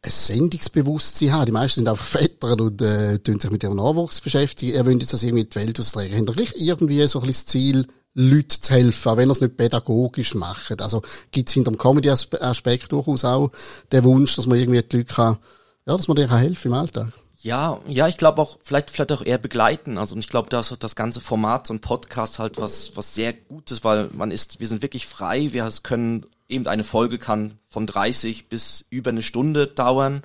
ein 0.05 0.11
Sendungsbewusstsein 0.11 1.33
haben. 1.33 1.47
Die 1.47 1.53
meisten 1.53 1.81
sind 1.81 1.89
einfach 1.89 2.05
Väter 2.05 2.53
und 2.61 2.81
äh, 2.83 3.19
tun 3.19 3.41
sich 3.41 3.51
mit 3.51 3.63
ihrem 3.63 3.77
Nachwuchs 3.77 4.21
beschäftigen. 4.21 4.75
Er 4.75 4.85
will 4.85 4.99
jetzt 4.99 5.13
das 5.13 5.23
irgendwie 5.23 5.45
die 5.45 5.57
Welt 5.57 5.81
austragen. 5.81 6.15
Haben 6.15 6.27
gleich 6.27 6.55
irgendwie 6.57 7.07
so 7.09 7.21
ein 7.21 7.27
bisschen 7.27 7.45
das 7.45 7.47
Ziel, 7.47 7.87
Leuten 8.17 8.61
zu 8.61 8.73
helfen, 8.73 9.09
auch 9.09 9.17
wenn 9.17 9.29
er 9.29 9.33
es 9.33 9.41
nicht 9.41 9.57
pädagogisch 9.57 10.35
macht. 10.35 10.81
Also 10.81 11.03
gibt 11.33 11.49
es 11.49 11.55
hinter 11.55 11.73
dem 11.73 11.79
Comedy-Aspekt 11.79 12.93
durchaus 12.93 13.25
auch 13.25 13.51
den 13.91 14.05
Wunsch, 14.05 14.37
dass 14.37 14.47
man 14.47 14.59
irgendwie 14.59 14.83
die 14.83 14.99
Leute 14.99 15.13
kann, 15.13 15.39
ja, 15.87 15.97
dass 15.97 16.07
man 16.07 16.17
denen 16.17 16.37
helfen 16.37 16.69
im 16.69 16.75
Alltag. 16.75 17.13
Ja, 17.45 17.79
ja, 17.87 18.09
ich 18.09 18.17
glaube 18.17 18.41
auch, 18.41 18.59
vielleicht, 18.63 18.91
vielleicht 18.91 19.13
auch 19.13 19.21
eher 19.21 19.37
begleiten. 19.37 19.99
Also, 19.99 20.15
und 20.15 20.21
ich 20.21 20.31
glaube, 20.31 20.49
da 20.49 20.61
ist 20.61 20.75
das 20.83 20.97
ganze 20.97 21.21
Format, 21.21 21.67
so 21.67 21.75
ein 21.75 21.81
Podcast 21.83 22.39
halt 22.39 22.59
was, 22.59 22.97
was 22.97 23.15
sehr 23.15 23.35
Gutes, 23.35 23.85
weil 23.85 24.09
man 24.15 24.31
ist, 24.31 24.61
wir 24.61 24.67
sind 24.67 24.81
wirklich 24.81 25.07
frei, 25.07 25.53
wir 25.53 25.71
können, 25.83 26.25
eben 26.49 26.67
eine 26.67 26.85
Folge 26.85 27.19
kann 27.19 27.59
von 27.69 27.87
30 27.87 28.49
bis 28.49 28.87
über 28.89 29.11
eine 29.11 29.21
Stunde 29.21 29.67
dauern, 29.67 30.23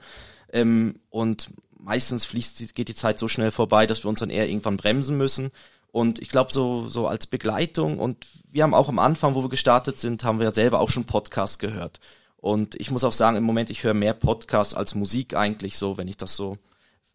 ähm, 0.54 0.96
und 1.10 1.50
meistens 1.78 2.26
fließt, 2.26 2.74
geht 2.74 2.88
die 2.88 2.96
Zeit 2.96 3.20
so 3.20 3.28
schnell 3.28 3.52
vorbei, 3.52 3.86
dass 3.86 4.06
wir 4.06 4.10
uns 4.10 4.22
dann 4.22 4.30
eher 4.30 4.48
irgendwann 4.48 4.78
bremsen 4.78 5.18
müssen. 5.18 5.52
Und 5.92 6.20
ich 6.20 6.30
glaube, 6.30 6.54
so, 6.54 6.88
so 6.88 7.06
als 7.06 7.28
Begleitung 7.28 8.00
und 8.00 8.28
wir 8.50 8.64
haben 8.64 8.74
auch 8.74 8.88
am 8.88 9.00
Anfang, 9.00 9.36
wo 9.36 9.44
wir 9.44 9.50
gestartet 9.50 10.00
sind, 10.00 10.24
haben 10.24 10.40
wir 10.40 10.46
ja 10.46 10.54
selber 10.54 10.80
auch 10.80 10.90
schon 10.90 11.04
Podcasts 11.04 11.60
gehört. 11.60 12.00
Und 12.38 12.76
ich 12.76 12.92
muss 12.92 13.04
auch 13.04 13.12
sagen, 13.12 13.36
im 13.36 13.44
Moment, 13.44 13.70
ich 13.72 13.84
höre 13.84 13.94
mehr 13.94 14.14
Podcasts 14.14 14.74
als 14.74 14.96
Musik 14.96 15.36
eigentlich 15.36 15.78
so, 15.78 15.98
wenn 15.98 16.08
ich 16.08 16.16
das 16.16 16.38
so 16.38 16.58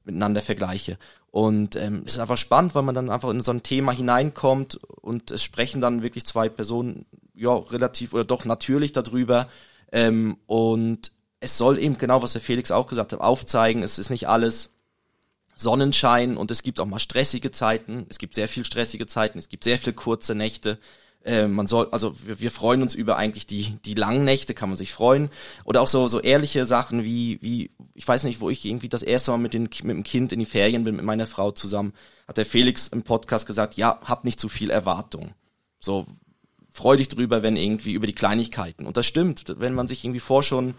miteinander 0.05 0.43
vergleiche. 0.43 0.99
Und 1.31 1.77
ähm, 1.77 2.03
es 2.07 2.15
ist 2.15 2.21
einfach 2.21 2.37
spannend, 2.37 2.75
weil 2.75 2.83
man 2.83 2.95
dann 2.95 3.11
einfach 3.11 3.31
in 3.31 3.41
so 3.41 3.53
ein 3.53 3.63
Thema 3.63 3.93
hineinkommt 3.93 4.77
und 4.77 5.31
es 5.31 5.43
sprechen 5.43 5.81
dann 5.81 6.03
wirklich 6.03 6.25
zwei 6.27 6.49
Personen, 6.49 7.07
ja, 7.35 7.55
relativ 7.55 8.15
oder 8.15 8.25
doch 8.25 8.45
natürlich 8.45 8.93
darüber. 8.93 9.49
Ähm, 9.91 10.37
und 10.47 11.11
es 11.41 11.59
soll 11.59 11.79
eben 11.79 11.99
genau, 11.99 12.23
was 12.23 12.33
der 12.33 12.41
Felix 12.41 12.71
auch 12.71 12.87
gesagt 12.87 13.13
hat, 13.13 13.21
aufzeigen, 13.21 13.83
es 13.83 13.99
ist 13.99 14.11
nicht 14.11 14.29
alles 14.29 14.71
Sonnenschein 15.57 16.37
und 16.37 16.51
es 16.51 16.63
gibt 16.63 16.81
auch 16.81 16.87
mal 16.87 16.99
stressige 16.99 17.51
Zeiten. 17.51 18.07
Es 18.09 18.19
gibt 18.19 18.35
sehr 18.35 18.49
viel 18.49 18.65
stressige 18.65 19.07
Zeiten, 19.07 19.39
es 19.39 19.49
gibt 19.49 19.65
sehr 19.65 19.79
viele 19.79 19.95
kurze 19.95 20.35
Nächte. 20.35 20.79
Äh, 21.25 21.49
man 21.49 21.67
soll, 21.67 21.89
also 21.91 22.15
wir, 22.27 22.41
wir 22.41 22.51
freuen 22.51 22.83
uns 22.83 22.95
über 22.95 23.17
eigentlich 23.17 23.47
die 23.47 23.77
die 23.85 23.95
langen 23.95 24.25
Nächte, 24.25 24.55
kann 24.55 24.69
man 24.69 24.77
sich 24.77 24.93
freuen. 24.93 25.31
Oder 25.65 25.81
auch 25.81 25.87
so 25.87 26.07
so 26.09 26.21
ehrliche 26.21 26.65
Sachen 26.65 27.05
wie 27.05 27.39
wie 27.41 27.71
ich 27.95 28.07
weiß 28.07 28.25
nicht, 28.25 28.41
wo 28.41 28.51
ich 28.51 28.65
irgendwie 28.65 28.89
das 28.89 29.03
erste 29.03 29.31
Mal 29.31 29.39
mit 29.39 29.55
den 29.55 29.63
mit 29.63 29.97
dem 29.97 30.05
Kind 30.05 30.33
in 30.33 30.39
die 30.39 30.47
Ferien 30.47 30.85
bin 30.85 30.97
mit 30.97 31.05
meiner 31.05 31.27
Frau 31.27 31.51
zusammen, 31.51 31.95
hat 32.29 32.37
der 32.37 32.47
Felix 32.47 32.89
im 32.89 33.03
Podcast 33.03 33.47
gesagt, 33.47 33.77
ja, 33.77 33.99
hab 34.05 34.25
nicht 34.25 34.39
zu 34.39 34.49
viel 34.49 34.71
Erwartung. 34.71 35.33
So 35.81 36.07
freu 36.71 36.97
dich 36.97 37.09
drüber, 37.09 37.43
wenn 37.43 37.57
irgendwie 37.57 37.93
über 37.93 38.07
die 38.07 38.15
Kleinigkeiten. 38.15 38.87
Und 38.87 38.97
das 38.97 39.07
stimmt, 39.07 39.55
wenn 39.59 39.75
man 39.75 39.89
sich 39.89 40.05
irgendwie 40.05 40.21
vor 40.21 40.43
schon 40.43 40.75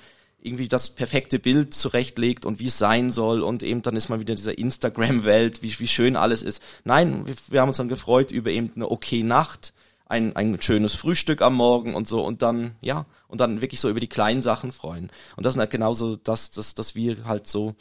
irgendwie 0.46 0.68
das 0.68 0.92
perfekte 0.92 1.40
Bild 1.40 1.74
zurechtlegt 1.74 2.46
und 2.46 2.60
wie 2.60 2.68
es 2.68 2.78
sein 2.78 3.10
soll 3.10 3.42
und 3.42 3.64
eben 3.64 3.82
dann 3.82 3.96
ist 3.96 4.10
man 4.10 4.20
wieder 4.20 4.34
in 4.34 4.38
dieser 4.38 4.58
Instagram-Welt, 4.58 5.64
wie, 5.64 5.80
wie 5.80 5.88
schön 5.88 6.16
alles 6.16 6.44
ist. 6.44 6.62
Nein, 6.84 7.26
wir, 7.26 7.36
wir 7.48 7.62
haben 7.62 7.70
uns 7.70 7.78
dann 7.78 7.88
gefreut 7.88 8.32
über 8.32 8.52
eben 8.52 8.72
eine 8.76 8.92
okay 8.92 9.24
Nacht, 9.24 9.74
ein, 10.06 10.36
ein 10.36 10.62
schönes 10.62 10.96
Frühstück 10.96 11.42
am 11.42 11.56
Morgen 11.56 11.96
und 11.96 12.08
so 12.08 12.24
und 12.24 12.42
dann, 12.42 12.76
ja, 12.82 13.06
und 13.28 13.42
dann 13.42 13.62
wirklich 13.62 13.80
so 13.80 13.90
über 13.90 14.00
die 14.00 14.08
kleinen 14.08 14.42
Sachen 14.42 14.72
freuen. 14.72 15.12
Und 15.36 15.46
das 15.46 15.56
ist 15.56 15.60
halt 15.60 15.72
genauso 15.72 16.16
das, 16.16 16.52
das, 16.52 16.76
dass 16.76 16.96
wir 16.96 17.26
halt 17.26 17.48
so 17.48 17.76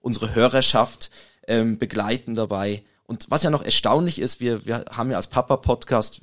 unsere 0.00 0.34
Hörerschaft 0.34 1.10
ähm, 1.46 1.78
begleiten 1.78 2.34
dabei. 2.34 2.84
Und 3.06 3.26
was 3.30 3.42
ja 3.42 3.50
noch 3.50 3.62
erstaunlich 3.62 4.18
ist, 4.18 4.40
wir, 4.40 4.66
wir 4.66 4.84
haben 4.90 5.10
ja 5.10 5.16
als 5.16 5.28
Papa-Podcast 5.28 6.20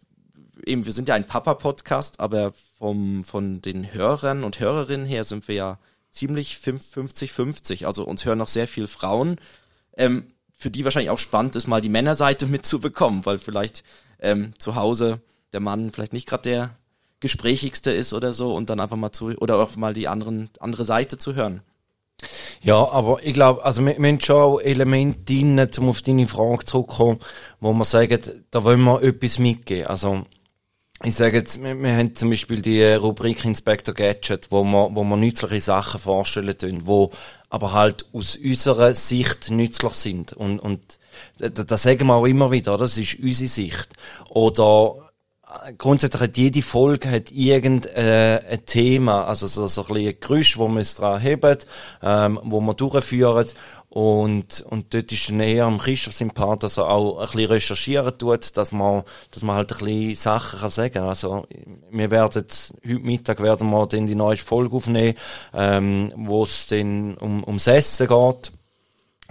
eben, 0.65 0.85
wir 0.85 0.91
sind 0.91 1.07
ja 1.07 1.15
ein 1.15 1.25
Papa-Podcast, 1.25 2.19
aber 2.19 2.53
vom, 2.77 3.24
von 3.24 3.62
den 3.62 3.93
Hörern 3.93 4.43
und 4.43 4.59
Hörerinnen 4.59 5.05
her 5.05 5.24
sind 5.24 5.47
wir 5.47 5.55
ja 5.55 5.79
ziemlich 6.12 6.55
50-50. 6.55 7.85
Also 7.85 8.05
uns 8.05 8.25
hören 8.25 8.38
noch 8.38 8.47
sehr 8.47 8.67
viele 8.67 8.88
Frauen, 8.88 9.38
ähm, 9.97 10.27
für 10.57 10.71
die 10.71 10.83
wahrscheinlich 10.83 11.09
auch 11.09 11.19
spannend 11.19 11.55
ist, 11.55 11.67
mal 11.67 11.81
die 11.81 11.89
Männerseite 11.89 12.45
mitzubekommen, 12.47 13.25
weil 13.25 13.38
vielleicht 13.38 13.83
ähm, 14.19 14.53
zu 14.57 14.75
Hause 14.75 15.21
der 15.55 15.62
Mann 15.62 15.93
vielleicht 15.93 16.13
nicht 16.13 16.27
gerade 16.27 16.50
der 16.50 16.75
gesprächigste 17.21 17.91
ist 17.91 18.13
oder 18.13 18.33
so 18.33 18.53
und 18.53 18.69
dann 18.69 18.81
einfach 18.81 18.97
mal 18.97 19.13
zu 19.13 19.29
oder 19.38 19.55
auch 19.57 19.75
mal 19.77 19.93
die 19.93 20.09
anderen 20.09 20.50
andere 20.59 20.83
Seite 20.83 21.17
zu 21.17 21.33
hören. 21.33 21.62
Ja, 22.62 22.89
aber 22.91 23.19
ich 23.24 23.33
glaube, 23.33 23.63
also 23.63 23.85
wir, 23.85 23.97
wir 23.97 24.09
haben 24.09 24.19
schon 24.19 24.35
auch 24.35 24.59
Elemente 24.59 25.33
drin, 25.33 25.67
um 25.77 25.89
auf 25.89 26.01
deine 26.01 26.27
Frage 26.27 26.65
zurückzukommen, 26.65 27.19
wo 27.62 27.74
wir 27.74 27.85
sagen, 27.85 28.19
da 28.51 28.63
wollen 28.63 28.83
wir 28.83 29.01
etwas 29.01 29.39
mitgeben. 29.39 29.88
Also 29.88 30.25
ich 31.03 31.15
sage 31.15 31.38
jetzt, 31.38 31.62
wir, 31.63 31.81
wir 31.81 31.95
haben 31.95 32.15
zum 32.15 32.29
Beispiel 32.29 32.62
die 32.62 32.83
Rubrik 32.83 33.45
Inspector 33.45 33.93
Gadget, 33.93 34.47
wo 34.51 34.63
wir, 34.63 34.89
wo 34.93 35.03
wir 35.03 35.17
nützliche 35.17 35.62
Sachen 35.62 36.00
vorstellen 36.01 36.57
tun, 36.57 36.81
wo 36.85 37.12
aber 37.50 37.71
halt 37.74 38.05
aus 38.12 38.35
unserer 38.35 38.93
Sicht 38.93 39.51
nützlich 39.51 39.93
sind. 39.93 40.33
Und, 40.33 40.59
und 40.59 41.00
das, 41.38 41.83
sagen 41.83 42.07
wir 42.07 42.15
auch 42.15 42.25
immer 42.25 42.51
wieder, 42.51 42.77
das 42.77 42.97
ist 42.97 43.19
unsere 43.19 43.50
Sicht. 43.50 43.89
Oder 44.29 45.04
grundsätzlich 45.77 46.21
hat 46.21 46.38
jede 46.38 46.62
Folge 46.62 47.09
hat 47.09 47.31
irgendein 47.31 48.65
Thema, 48.65 49.25
also 49.25 49.47
so, 49.47 49.67
so 49.67 49.85
ein 49.85 49.93
bisschen 49.93 50.19
Gerüst, 50.19 50.57
wo 50.57 50.67
man 50.67 50.81
es 50.81 50.95
dran 50.95 51.21
haben, 51.21 51.57
ähm, 52.01 52.39
wo 52.43 52.62
man 52.62 52.75
durchführen 52.75 53.47
und, 53.95 54.59
und 54.69 54.93
dort 54.93 55.09
ist 55.13 55.29
dann 55.29 55.39
eher 55.39 55.63
am 55.63 55.77
Christoph 55.77 56.15
sein 56.15 56.31
Part, 56.31 56.63
dass 56.63 56.75
er 56.75 56.89
auch 56.89 57.17
ein 57.17 57.27
bisschen 57.27 57.45
recherchieren 57.45 58.17
tut, 58.17 58.57
dass 58.57 58.74
man, 58.74 59.03
dass 59.31 59.41
man 59.41 59.55
halt 59.55 59.71
ein 59.71 59.77
bisschen 59.77 60.15
Sachen 60.15 60.59
kann 60.59 60.69
sagen. 60.69 60.97
Also, 61.03 61.47
wir 61.91 62.12
werden, 62.12 62.43
heute 62.85 63.00
Mittag 63.00 63.41
werden 63.41 63.69
wir 63.69 63.85
dann 63.85 64.05
die 64.05 64.15
neue 64.15 64.35
Folge 64.35 64.75
aufnehmen, 64.75 65.15
ähm, 65.53 66.12
wo 66.17 66.43
es 66.43 66.67
dann 66.67 67.15
um, 67.15 67.41
ums 67.45 67.67
Essen 67.67 68.07
geht. 68.07 68.51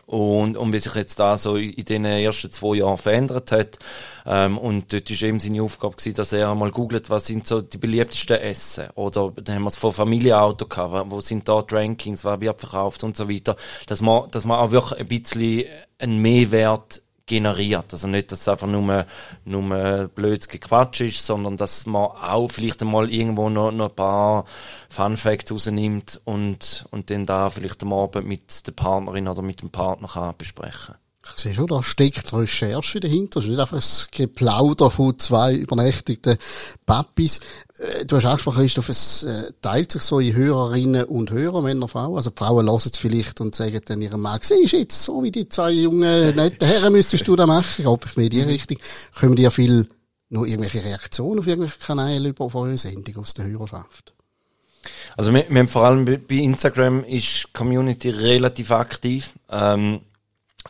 Und, 0.06 0.56
und 0.58 0.72
wie 0.72 0.80
sich 0.80 0.94
jetzt 0.94 1.18
da 1.18 1.38
so 1.38 1.56
in 1.56 1.84
den 1.84 2.04
ersten 2.04 2.50
zwei 2.50 2.76
Jahren 2.76 2.98
verändert 2.98 3.52
hat. 3.52 3.78
Ähm, 4.26 4.58
und 4.58 4.92
dort 4.92 5.10
ist 5.10 5.22
eben 5.22 5.40
seine 5.40 5.62
Aufgabe 5.62 5.96
gewesen, 5.96 6.14
dass 6.14 6.32
er 6.32 6.54
mal 6.54 6.70
googelt, 6.70 7.10
was 7.10 7.26
sind 7.26 7.46
so 7.46 7.60
die 7.60 7.78
beliebtesten 7.78 8.38
Essen. 8.38 8.88
Oder 8.94 9.32
dann 9.36 9.56
haben 9.56 9.62
wir 9.62 9.68
es 9.68 9.76
von 9.76 9.92
Familienauto 9.92 10.66
gehabt, 10.66 11.10
wo 11.10 11.20
sind 11.20 11.48
da 11.48 11.62
die 11.62 11.74
Rankings, 11.74 12.24
wer 12.24 12.40
wird 12.40 12.60
verkauft 12.60 13.04
und 13.04 13.16
so 13.16 13.30
weiter. 13.30 13.56
Dass 13.86 14.00
man, 14.00 14.30
dass 14.30 14.44
man 14.44 14.58
auch 14.58 14.70
wirklich 14.70 15.00
ein 15.00 15.08
bisschen 15.08 15.64
einen 15.98 16.18
Mehrwert 16.18 17.03
generiert. 17.26 17.86
Also 17.92 18.08
nicht, 18.08 18.32
dass 18.32 18.42
es 18.42 18.48
einfach 18.48 18.66
nur, 18.66 19.06
nur 19.44 20.08
blödes 20.08 20.48
Gequatsch 20.48 21.00
ist, 21.00 21.24
sondern 21.24 21.56
dass 21.56 21.86
man 21.86 22.04
auch 22.04 22.48
vielleicht 22.48 22.82
einmal 22.82 23.10
irgendwo 23.10 23.48
noch, 23.48 23.72
noch 23.72 23.88
ein 23.90 23.96
paar 23.96 24.44
Fun 24.88 25.16
Facts 25.16 25.50
rausnimmt 25.50 26.20
und, 26.24 26.86
und 26.90 27.10
dann 27.10 27.26
da 27.26 27.50
vielleicht 27.50 27.82
am 27.82 27.92
Abend 27.92 28.26
mit 28.26 28.66
der 28.66 28.72
Partnerin 28.72 29.28
oder 29.28 29.42
mit 29.42 29.62
dem 29.62 29.70
Partner 29.70 30.08
kann 30.08 30.34
besprechen 30.36 30.96
ich 31.24 31.40
sehe 31.40 31.54
schon, 31.54 31.66
da 31.66 31.82
steckt 31.82 32.32
Recherche 32.32 33.00
dahinter. 33.00 33.40
Es 33.40 33.46
ist 33.46 33.50
nicht 33.50 33.60
einfach 33.60 33.76
ein 33.76 34.08
Geplauder 34.12 34.90
von 34.90 35.18
zwei 35.18 35.54
übernächtigten 35.54 36.36
Papis. 36.84 37.40
Äh, 37.78 38.04
du 38.04 38.16
hast 38.16 38.26
angesprochen, 38.26 38.60
Christoph, 38.60 38.88
es 38.90 39.24
äh, 39.24 39.52
teilt 39.62 39.92
sich 39.92 40.02
so 40.02 40.20
in 40.20 40.34
Hörerinnen 40.36 41.04
und 41.04 41.30
Hörer, 41.30 41.62
Männer, 41.62 41.88
Frauen. 41.88 42.16
Also 42.16 42.30
die 42.30 42.36
Frauen 42.36 42.66
hören 42.66 42.76
es 42.76 42.96
vielleicht 42.98 43.40
und 43.40 43.54
sagen 43.54 43.80
dann 43.84 44.02
ihrem 44.02 44.20
Mann, 44.20 44.40
siehst 44.42 44.72
jetzt, 44.72 45.02
so 45.02 45.22
wie 45.22 45.30
die 45.30 45.48
zwei 45.48 45.70
jungen, 45.70 46.36
netten 46.36 46.66
Herren 46.66 46.92
müsstest 46.92 47.26
du 47.26 47.36
da 47.36 47.46
machen. 47.46 47.74
Ich 47.78 47.86
hoffe, 47.86 48.06
ich 48.06 48.16
mehr 48.16 48.26
in 48.26 48.30
die 48.30 48.40
Richtung. 48.42 48.78
Kommen 49.18 49.36
dir 49.36 49.50
viel 49.50 49.88
noch 50.30 50.44
irgendwelche 50.44 50.84
Reaktionen 50.84 51.38
auf 51.38 51.46
irgendwelche 51.46 51.78
Kanäle 51.78 52.30
über 52.30 52.44
auf 52.44 52.54
eure 52.54 52.76
Sendung 52.76 53.16
aus 53.18 53.34
der 53.34 53.46
Hörerschaft? 53.46 54.12
Also 55.16 55.32
wir, 55.32 55.46
wir 55.48 55.58
haben 55.60 55.68
vor 55.68 55.84
allem 55.84 56.04
bei 56.04 56.34
Instagram 56.34 57.04
ist 57.04 57.44
die 57.44 57.52
Community 57.52 58.10
relativ 58.10 58.70
aktiv. 58.72 59.32
Ähm, 59.48 60.00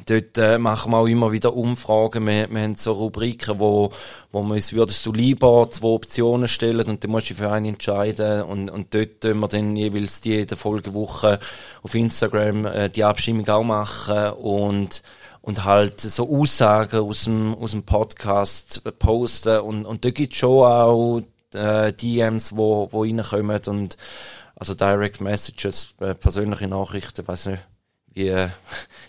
Dort 0.07 0.37
äh, 0.39 0.59
machen 0.59 0.91
wir 0.93 0.99
auch 0.99 1.07
immer 1.07 1.31
wieder 1.31 1.55
Umfragen. 1.55 2.27
Wir, 2.27 2.51
wir 2.51 2.63
haben 2.63 2.75
so 2.75 2.93
Rubriken, 2.93 3.61
wo, 3.61 3.93
wo 4.33 4.43
wir 4.43 4.55
uns 4.55 4.73
würdest 4.73 5.07
du 5.07 5.13
lieber 5.13 5.69
zwei 5.71 5.89
Optionen 5.89 6.49
stellen 6.49 6.87
und 6.89 7.05
dann 7.05 7.11
musst 7.13 7.31
du 7.31 7.35
für 7.35 7.51
eine 7.51 7.69
entscheiden. 7.69 8.43
Und, 8.43 8.71
und 8.71 8.93
dort 8.93 9.21
tun 9.21 9.39
wir 9.39 9.49
dann 9.49 9.77
jeweils 9.77 10.21
die 10.21 10.31
jede 10.31 10.57
Folgewoche 10.57 11.39
auf 11.83 11.95
Instagram 11.95 12.67
äh, 12.67 12.91
die 12.91 13.05
Abstimmung 13.05 13.49
auch 13.49 13.63
machen 13.63 14.31
und 14.33 15.03
und 15.43 15.65
halt 15.67 16.01
so 16.01 16.27
Aussagen 16.31 17.01
aus 17.01 17.25
dem, 17.25 17.55
aus 17.55 17.73
dem 17.73 17.83
Podcast 17.83 18.83
posten 18.99 19.61
und, 19.61 19.85
und 19.85 20.03
da 20.03 20.11
gibt's 20.11 20.39
schon 20.39 20.65
auch 20.65 21.21
äh, 21.53 21.93
DMs, 21.93 22.57
wo, 22.57 22.89
wo 22.91 23.03
reinkommen 23.03 23.61
und 23.67 23.99
also 24.57 24.75
Direct 24.75 25.21
Messages, 25.21 25.95
äh, 26.01 26.15
persönliche 26.15 26.67
Nachrichten, 26.67 27.29
weiß 27.29 27.47
nicht, 27.47 27.63
wie 28.15 28.29
äh, 28.29 28.49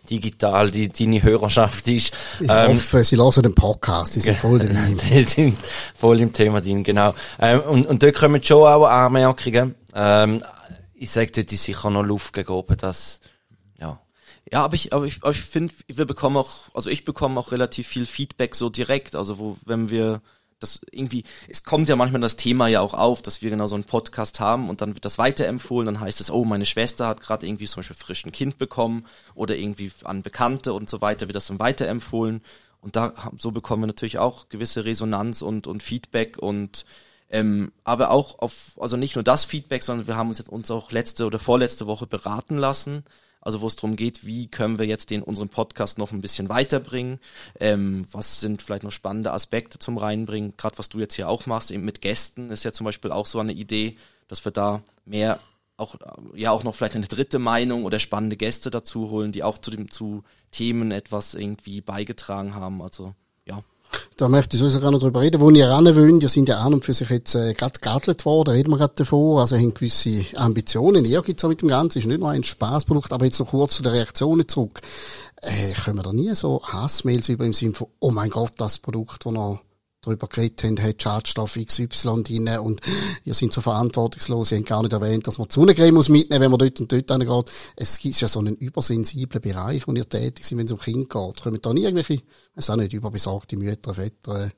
digital 0.10 0.72
die, 0.72 0.90
deine 0.90 1.22
Hörerschaft 1.22 1.88
ist. 1.88 2.14
Ich 2.40 2.50
ähm, 2.50 2.70
hoffe, 2.70 3.04
sie 3.04 3.18
hören 3.18 3.44
den 3.44 3.56
Podcast, 3.56 4.16
die 4.16 4.20
sind 4.20 4.38
voll 4.38 4.60
drin. 4.60 5.00
die 5.10 5.24
sind 5.26 5.58
voll 5.94 6.20
im 6.20 6.34
Thema 6.34 6.62
drin, 6.62 6.84
genau. 6.84 7.14
Ähm, 7.40 7.62
und, 7.62 7.86
und 7.86 8.04
dort 8.04 8.16
kommen 8.16 8.44
schon 8.44 8.68
auch 8.68 8.86
Anmerkungen. 8.86 9.76
Ähm, 9.94 10.44
ich 10.96 11.12
sage 11.12 11.32
dort 11.32 11.52
ist 11.52 11.64
sicher 11.64 11.90
noch 11.90 12.04
Luft 12.04 12.34
gegeben, 12.34 12.78
dass, 12.78 13.20
ja. 13.80 14.00
Ja, 14.52 14.64
aber 14.64 14.76
ich, 14.76 14.94
aber 14.94 15.06
ich, 15.06 15.18
aber 15.22 15.32
ich 15.32 15.42
finde, 15.42 15.74
wir 15.88 16.06
bekommen 16.06 16.38
auch, 16.38 16.70
also 16.74 16.90
ich 16.90 17.06
bekomme 17.06 17.40
auch 17.40 17.52
relativ 17.52 17.88
viel 17.88 18.06
Feedback 18.06 18.56
so 18.56 18.70
direkt, 18.70 19.16
also 19.16 19.38
wo, 19.38 19.58
wenn 19.66 19.90
wir 19.90 20.22
das 20.60 20.82
irgendwie, 20.92 21.24
es 21.48 21.64
kommt 21.64 21.90
ja 21.90 21.96
manchmal 21.96 22.22
das 22.22 22.38
Thema 22.38 22.68
ja 22.68 22.82
auch 22.82 22.94
auf, 22.94 23.22
dass 23.22 23.42
wir 23.42 23.50
genau 23.50 23.68
so 23.68 23.76
einen 23.76 23.84
Podcast 23.84 24.40
haben 24.40 24.70
und 24.70 24.82
dann 24.82 24.94
wird 24.94 25.06
das 25.06 25.18
weiterempfohlen, 25.18 25.86
dann 25.86 26.00
heißt 26.00 26.22
es, 26.22 26.32
oh, 26.32 26.46
meine 26.46 26.66
Schwester 26.66 27.08
hat 27.08 27.22
gerade 27.22 27.46
irgendwie 27.46 27.66
zum 27.66 27.82
Beispiel 27.82 27.96
frisch 27.96 28.26
ein 28.26 28.32
Kind 28.32 28.58
bekommen 28.58 29.06
oder 29.34 29.56
irgendwie 29.56 29.92
an 30.04 30.22
Bekannte 30.22 30.74
und 30.74 30.90
so 30.90 31.02
weiter 31.02 31.28
wird 31.28 31.36
das 31.36 31.48
dann 31.48 31.60
weiterempfohlen. 31.60 32.42
Und 32.82 32.96
da 32.96 33.14
so 33.38 33.52
bekommen 33.52 33.84
wir 33.84 33.88
natürlich 33.88 34.20
auch 34.20 34.48
gewisse 34.50 34.86
Resonanz 34.86 35.42
und, 35.42 35.68
und 35.68 35.82
Feedback 35.82 36.38
und 36.38 36.86
ähm, 37.32 37.72
aber 37.84 38.12
auch 38.12 38.38
auf, 38.40 38.78
also 38.80 38.96
nicht 38.96 39.16
nur 39.16 39.24
das 39.24 39.44
Feedback, 39.44 39.82
sondern 39.82 40.08
wir 40.08 40.16
haben 40.16 40.30
uns 40.30 40.38
jetzt 40.38 40.50
uns 40.50 40.70
auch 40.70 40.92
letzte 40.92 41.26
oder 41.26 41.40
vorletzte 41.40 41.88
Woche 41.88 42.06
beraten 42.06 42.58
lassen 42.58 43.04
also 43.46 43.62
wo 43.62 43.68
es 43.68 43.78
darum 43.78 43.96
geht, 43.96 44.26
wie 44.26 44.48
können 44.48 44.80
wir 44.80 44.86
jetzt 44.86 45.12
den 45.12 45.24
unseren 45.24 45.48
Podcast 45.48 45.98
noch 45.98 46.12
ein 46.12 46.20
bisschen 46.20 46.50
weiterbringen, 46.50 47.20
ähm, 47.60 48.06
was 48.12 48.42
sind 48.42 48.62
vielleicht 48.62 48.84
noch 48.84 48.92
spannende 48.92 49.32
Aspekte 49.32 49.80
zum 49.80 49.98
reinbringen, 49.98 50.56
gerade 50.58 50.78
was 50.78 50.90
du 50.90 51.00
jetzt 51.00 51.16
hier 51.16 51.30
auch 51.30 51.46
machst, 51.46 51.72
eben 51.72 51.86
mit 51.86 52.02
Gästen 52.02 52.50
ist 52.50 52.66
ja 52.66 52.74
zum 52.74 52.86
Beispiel 52.86 53.12
auch 53.12 53.28
so 53.28 53.40
eine 53.40 53.54
Idee, 53.54 53.98
dass 54.28 54.44
wir 54.44 54.52
da 54.52 54.82
mehr 55.06 55.40
auch 55.78 55.96
ja 56.34 56.52
auch 56.52 56.64
noch 56.64 56.74
vielleicht 56.74 56.96
eine 56.96 57.08
dritte 57.08 57.38
Meinung 57.38 57.84
oder 57.84 58.00
spannende 58.00 58.38
Gäste 58.38 58.70
dazu 58.72 59.10
holen, 59.10 59.32
die 59.32 59.44
auch 59.44 59.58
zu 59.58 59.72
dem 59.72 59.92
zu 59.92 60.24
Themen 60.52 60.92
etwas 60.92 61.34
irgendwie 61.34 61.82
beigetragen 61.82 62.56
haben. 62.56 62.82
Also 62.82 63.14
da 64.18 64.30
möchte 64.30 64.56
ich 64.56 64.62
sowieso 64.62 64.80
gerne 64.80 65.00
drüber 65.00 65.22
reden, 65.22 65.42
wo 65.42 65.50
ihr 65.50 65.70
wollt. 65.70 66.24
Ihr 66.24 66.30
sind 66.30 66.50
ja 66.50 66.60
an 66.60 66.74
und 66.74 66.86
für 66.86 66.94
sich 66.94 67.10
jetzt 67.10 67.36
äh, 67.36 67.54
gerade 67.54 67.80
geadelt 67.80 68.26
worden, 68.26 68.52
reden 68.52 68.72
wir 68.72 68.78
gerade 68.78 68.94
davon. 68.96 69.40
Also 69.40 69.56
haben 69.56 69.74
gewisse 69.74 70.24
Ambitionen. 70.36 71.06
Ihr 71.06 71.22
gibt's 71.22 71.44
auch 71.44 71.50
mit 71.50 71.62
dem 71.62 71.70
Ganzen. 71.70 72.00
Ist 72.00 72.06
nicht 72.06 72.20
nur 72.20 72.30
ein 72.30 72.44
Spaßprodukt, 72.44 73.12
aber 73.12 73.26
jetzt 73.26 73.40
noch 73.40 73.50
kurz 73.50 73.76
zu 73.76 73.84
den 73.84 73.92
Reaktionen 73.92 74.48
zurück. 74.48 74.82
Äh, 75.42 75.74
können 75.74 75.98
wir 75.98 76.04
da 76.04 76.14
nie 76.14 76.34
so 76.36 76.62
Hassmails 76.64 77.30
über 77.30 77.46
im 77.46 77.54
Sinne 77.54 77.74
von, 77.74 77.88
oh 78.00 78.12
mein 78.12 78.30
Gott, 78.30 78.54
das 78.58 78.80
Produkt, 78.80 79.26
das 79.26 79.34
noch 79.34 79.62
darüber 80.06 80.28
geredet 80.28 80.64
haben, 80.64 80.82
hat 80.82 81.02
Schadstoff 81.02 81.56
XY 81.56 82.24
drin 82.24 82.50
und 82.60 82.82
ihr 83.24 83.34
seid 83.34 83.52
so 83.52 83.62
verantwortungslos, 83.62 84.52
ihr 84.52 84.60
habt 84.60 84.68
gar 84.68 84.82
nicht 84.82 84.94
erwähnt, 84.94 85.28
dass 85.28 85.38
man 85.38 85.48
die 85.48 85.54
Sonnencreme 85.54 85.94
muss 85.94 86.10
mitnehmen, 86.10 86.44
wenn 86.44 86.52
man 86.52 86.60
dort 86.60 86.80
und 86.80 86.92
dort 86.92 87.12
hingeht. 87.12 87.52
Es 87.76 88.04
ist 88.04 88.22
ja 88.22 88.28
so 88.28 88.40
einen 88.40 88.56
übersensiblen 88.56 89.42
Bereich, 89.42 89.88
wo 89.88 89.94
ihr 89.94 90.08
tätig 90.08 90.46
seid, 90.46 90.58
wenn 90.58 90.66
es 90.66 90.72
um 90.72 90.80
Kinder 90.80 91.08
geht. 91.08 91.42
Kommen 91.42 91.62
da 91.62 91.74
nie 91.74 91.84
irgendwelche, 91.84 92.22
es 92.56 92.70
auch 92.70 92.76
nicht, 92.76 92.94
überbesorgte 92.94 93.58
Mütter, 93.58 93.94
Väter, 93.94 94.46
äh, 94.46 94.50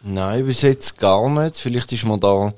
Nein, 0.00 0.46
bis 0.46 0.62
jetzt 0.62 0.98
gar 0.98 1.28
nicht. 1.28 1.56
Vielleicht 1.56 1.92
ist 1.92 2.04
man 2.04 2.20
da 2.20 2.54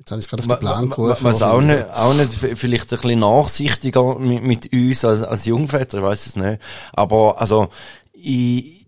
Jetzt 0.00 0.12
habe 0.12 0.18
ich 0.18 0.24
es 0.24 0.30
gerade 0.30 0.42
auf 0.42 0.48
den 0.48 0.58
Plan 0.60 0.88
gerufen. 0.88 1.24
Was 1.24 1.42
auch 1.42 1.60
nicht, 1.60 1.84
auch 1.90 2.14
nicht, 2.14 2.32
vielleicht 2.32 2.90
ein 2.90 3.00
bisschen 3.00 3.18
nachsichtiger 3.18 4.18
mit, 4.18 4.42
mit 4.42 4.72
uns 4.72 5.04
als, 5.04 5.22
als 5.22 5.44
Jungväter, 5.44 5.98
ich 5.98 6.04
weiß 6.04 6.26
es 6.26 6.36
nicht. 6.36 6.58
Aber, 6.94 7.38
also, 7.38 7.68
ich, 8.14 8.79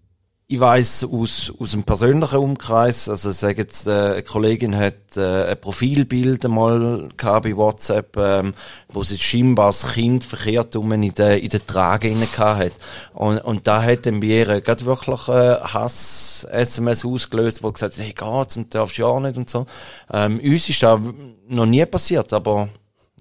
ich 0.53 0.61
weiß 0.61 1.05
aus, 1.11 1.51
aus 1.59 1.73
einem 1.73 1.85
persönlichen 1.85 2.37
Umkreis, 2.37 3.09
also 3.09 3.31
sagen 3.31 3.57
jetzt, 3.57 3.87
äh, 3.87 3.91
eine 3.91 4.23
Kollegin 4.23 4.77
hat 4.77 5.17
äh, 5.17 5.53
ein 5.53 5.61
Profilbild 5.61 6.45
einmal 6.45 7.09
gehabt 7.17 7.45
bei 7.45 7.57
WhatsApp, 7.57 8.19
ähm, 8.19 8.53
wo 8.91 9.03
sie 9.03 9.17
scheinbar 9.19 9.69
das 9.69 9.95
Kind 9.95 10.25
verkehrt 10.25 10.77
um 10.77 10.93
in 10.93 11.15
der, 11.15 11.43
in 11.43 11.49
der 11.49 11.67
Trage 11.67 12.11
inne 12.11 12.27
hat. 12.37 12.73
Und, 13.15 13.38
und 13.38 13.67
da 13.67 13.83
hat 13.83 14.05
dann 14.05 14.21
bei 14.21 14.27
ihr 14.27 14.61
gerade 14.61 14.85
wirklich 14.85 15.29
äh, 15.29 15.57
Hass-SMS 15.59 17.07
ausgelöst, 17.07 17.62
wo 17.62 17.73
gesagt 17.73 17.97
hat, 17.97 18.05
hey, 18.05 18.12
geht's 18.12 18.59
und 18.59 18.75
darfst 18.75 18.99
ja 18.99 19.19
nicht 19.21 19.38
und 19.38 19.49
so. 19.49 19.65
Ähm, 20.12 20.38
uns 20.38 20.69
ist 20.69 20.83
das 20.83 21.01
noch 21.49 21.67
nie 21.67 21.87
passiert, 21.87 22.31
aber 22.35 22.69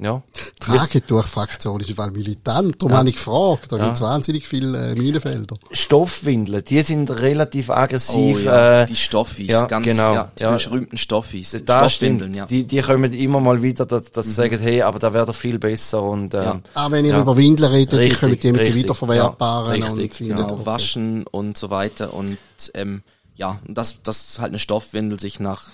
ja. 0.01 0.23
Tragetuch-Fraktion 0.59 1.79
ist 1.81 1.95
weil 1.95 2.09
militant. 2.09 2.81
Darum 2.81 2.91
ja. 2.91 2.97
habe 2.97 3.09
ich 3.09 3.15
gefragt. 3.15 3.71
Da 3.71 3.77
ja. 3.77 3.83
gibt 3.85 3.97
es 3.97 4.01
wahnsinnig 4.01 4.47
viele 4.47 4.93
äh, 4.93 4.95
Minenfelder. 4.95 5.57
Stoffwindeln, 5.71 6.63
die 6.63 6.81
sind 6.81 7.11
relativ 7.11 7.69
aggressiv. 7.69 8.37
Oh, 8.41 8.45
ja. 8.45 8.81
äh, 8.81 8.85
die 8.87 8.95
Stoffis, 8.95 9.47
ja, 9.47 9.65
ganz, 9.67 9.85
genau, 9.85 10.13
ja, 10.13 10.31
die 10.37 10.43
berühmten 10.43 10.97
Stoffis. 10.97 11.51
Da 11.65 11.87
Stoffwindeln, 11.87 12.33
ja. 12.33 12.47
Die, 12.47 12.65
die 12.65 12.81
kommen 12.81 13.13
immer 13.13 13.39
mal 13.39 13.61
wieder, 13.61 13.85
dass, 13.85 14.11
dass 14.11 14.25
mhm. 14.25 14.29
sie 14.29 14.35
sagen, 14.35 14.59
hey, 14.59 14.81
aber 14.81 14.97
da 14.97 15.13
wäre 15.13 15.27
doch 15.27 15.35
viel 15.35 15.59
besser 15.59 16.01
und, 16.01 16.33
ähm, 16.33 16.41
ja. 16.41 16.61
Ah, 16.73 16.89
wenn 16.89 17.05
ihr 17.05 17.17
über 17.17 17.37
Windeln 17.37 17.71
redet, 17.71 17.99
richtig, 17.99 18.19
die 18.19 18.19
kommen 18.19 18.39
die 18.39 18.51
mit 18.53 18.67
den 18.67 18.75
wiederverwertbaren 18.75 19.81
ja, 19.81 19.89
und 19.91 20.17
genau, 20.17 20.51
okay. 20.51 20.65
waschen 20.65 21.27
und 21.27 21.59
so 21.59 21.69
weiter 21.69 22.13
und, 22.15 22.39
ähm, 22.73 23.03
ja, 23.35 23.59
dass, 23.67 24.01
dass 24.01 24.39
halt 24.39 24.49
eine 24.49 24.59
Stoffwindel 24.59 25.19
sich 25.19 25.39
nach, 25.39 25.69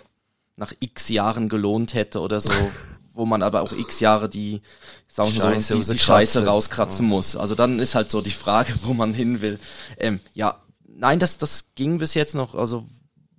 nach 0.58 0.74
x 0.82 1.08
Jahren 1.08 1.48
gelohnt 1.48 1.94
hätte 1.94 2.20
oder 2.20 2.42
so. 2.42 2.52
wo 3.18 3.26
man 3.26 3.42
aber 3.42 3.62
auch 3.62 3.72
x 3.72 4.00
Jahre 4.00 4.30
die, 4.30 4.62
sagen 5.08 5.34
wir 5.34 5.42
Scheiße, 5.42 5.74
so, 5.74 5.92
die, 5.92 5.98
die 5.98 6.04
Scheiße 6.04 6.46
rauskratzen 6.46 7.06
ja. 7.06 7.10
muss. 7.10 7.36
Also 7.36 7.56
dann 7.56 7.80
ist 7.80 7.96
halt 7.96 8.10
so 8.10 8.22
die 8.22 8.32
Frage, 8.32 8.74
wo 8.84 8.94
man 8.94 9.14
hin 9.14 9.42
will. 9.42 9.60
Ähm, 9.98 10.20
ja, 10.34 10.62
nein, 10.88 11.20
das, 11.20 11.38
das 11.38 11.72
ging 11.76 11.98
bis 11.98 12.14
jetzt 12.14 12.36
noch, 12.36 12.56
also 12.56 12.86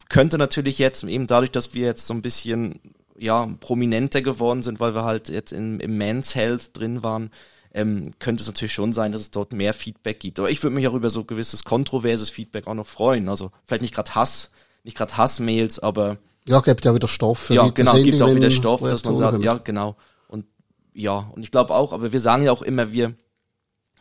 könnte 0.09 0.39
natürlich 0.39 0.79
jetzt 0.79 1.05
eben 1.05 1.27
dadurch, 1.27 1.51
dass 1.51 1.75
wir 1.75 1.87
jetzt 1.87 2.07
so 2.07 2.15
ein 2.15 2.23
bisschen 2.23 2.81
ja 3.19 3.49
prominenter 3.61 4.23
geworden 4.23 4.63
sind, 4.63 4.81
weil 4.81 4.95
wir 4.95 5.05
halt 5.05 5.29
jetzt 5.29 5.53
in, 5.53 5.81
im 5.81 5.97
Men's 5.99 6.35
Health 6.35 6.77
drin 6.77 7.03
waren, 7.03 7.31
ähm, 7.75 8.11
könnte 8.19 8.43
es 8.43 8.47
natürlich 8.47 8.73
schon 8.73 8.93
sein, 8.93 9.13
dass 9.13 9.21
es 9.21 9.31
dort 9.31 9.53
mehr 9.53 9.75
Feedback 9.75 10.21
gibt. 10.21 10.39
Aber 10.39 10.51
ich 10.51 10.63
würde 10.63 10.75
mich 10.75 10.89
auch 10.89 10.95
über 10.95 11.11
so 11.11 11.25
gewisses 11.25 11.65
kontroverses 11.65 12.31
Feedback 12.31 12.67
auch 12.67 12.75
noch 12.75 12.87
freuen. 12.87 13.29
Also 13.29 13.51
vielleicht 13.67 13.83
nicht 13.83 13.95
gerade 13.95 14.15
Hass, 14.15 14.51
nicht 14.85 14.97
gerade 14.97 15.17
Hassmails, 15.17 15.79
aber 15.79 16.19
ja, 16.49 16.61
gibt 16.61 16.85
ja 16.85 16.95
wieder 16.95 17.09
Stoff. 17.09 17.51
Ja, 17.51 17.69
genau, 17.69 17.95
gibt 17.95 18.23
auch 18.23 18.35
wieder 18.35 18.51
Stoff, 18.51 18.81
dass 18.83 19.05
man 19.05 19.17
sagt, 19.17 19.43
ja, 19.43 19.59
genau. 19.59 19.97
Und 20.29 20.47
ja, 20.93 21.31
und 21.35 21.43
ich 21.43 21.51
glaube 21.51 21.75
auch, 21.75 21.93
aber 21.93 22.13
wir 22.13 22.21
sagen 22.21 22.45
ja 22.45 22.53
auch 22.53 22.63
immer, 22.63 22.93
wir, 22.93 23.15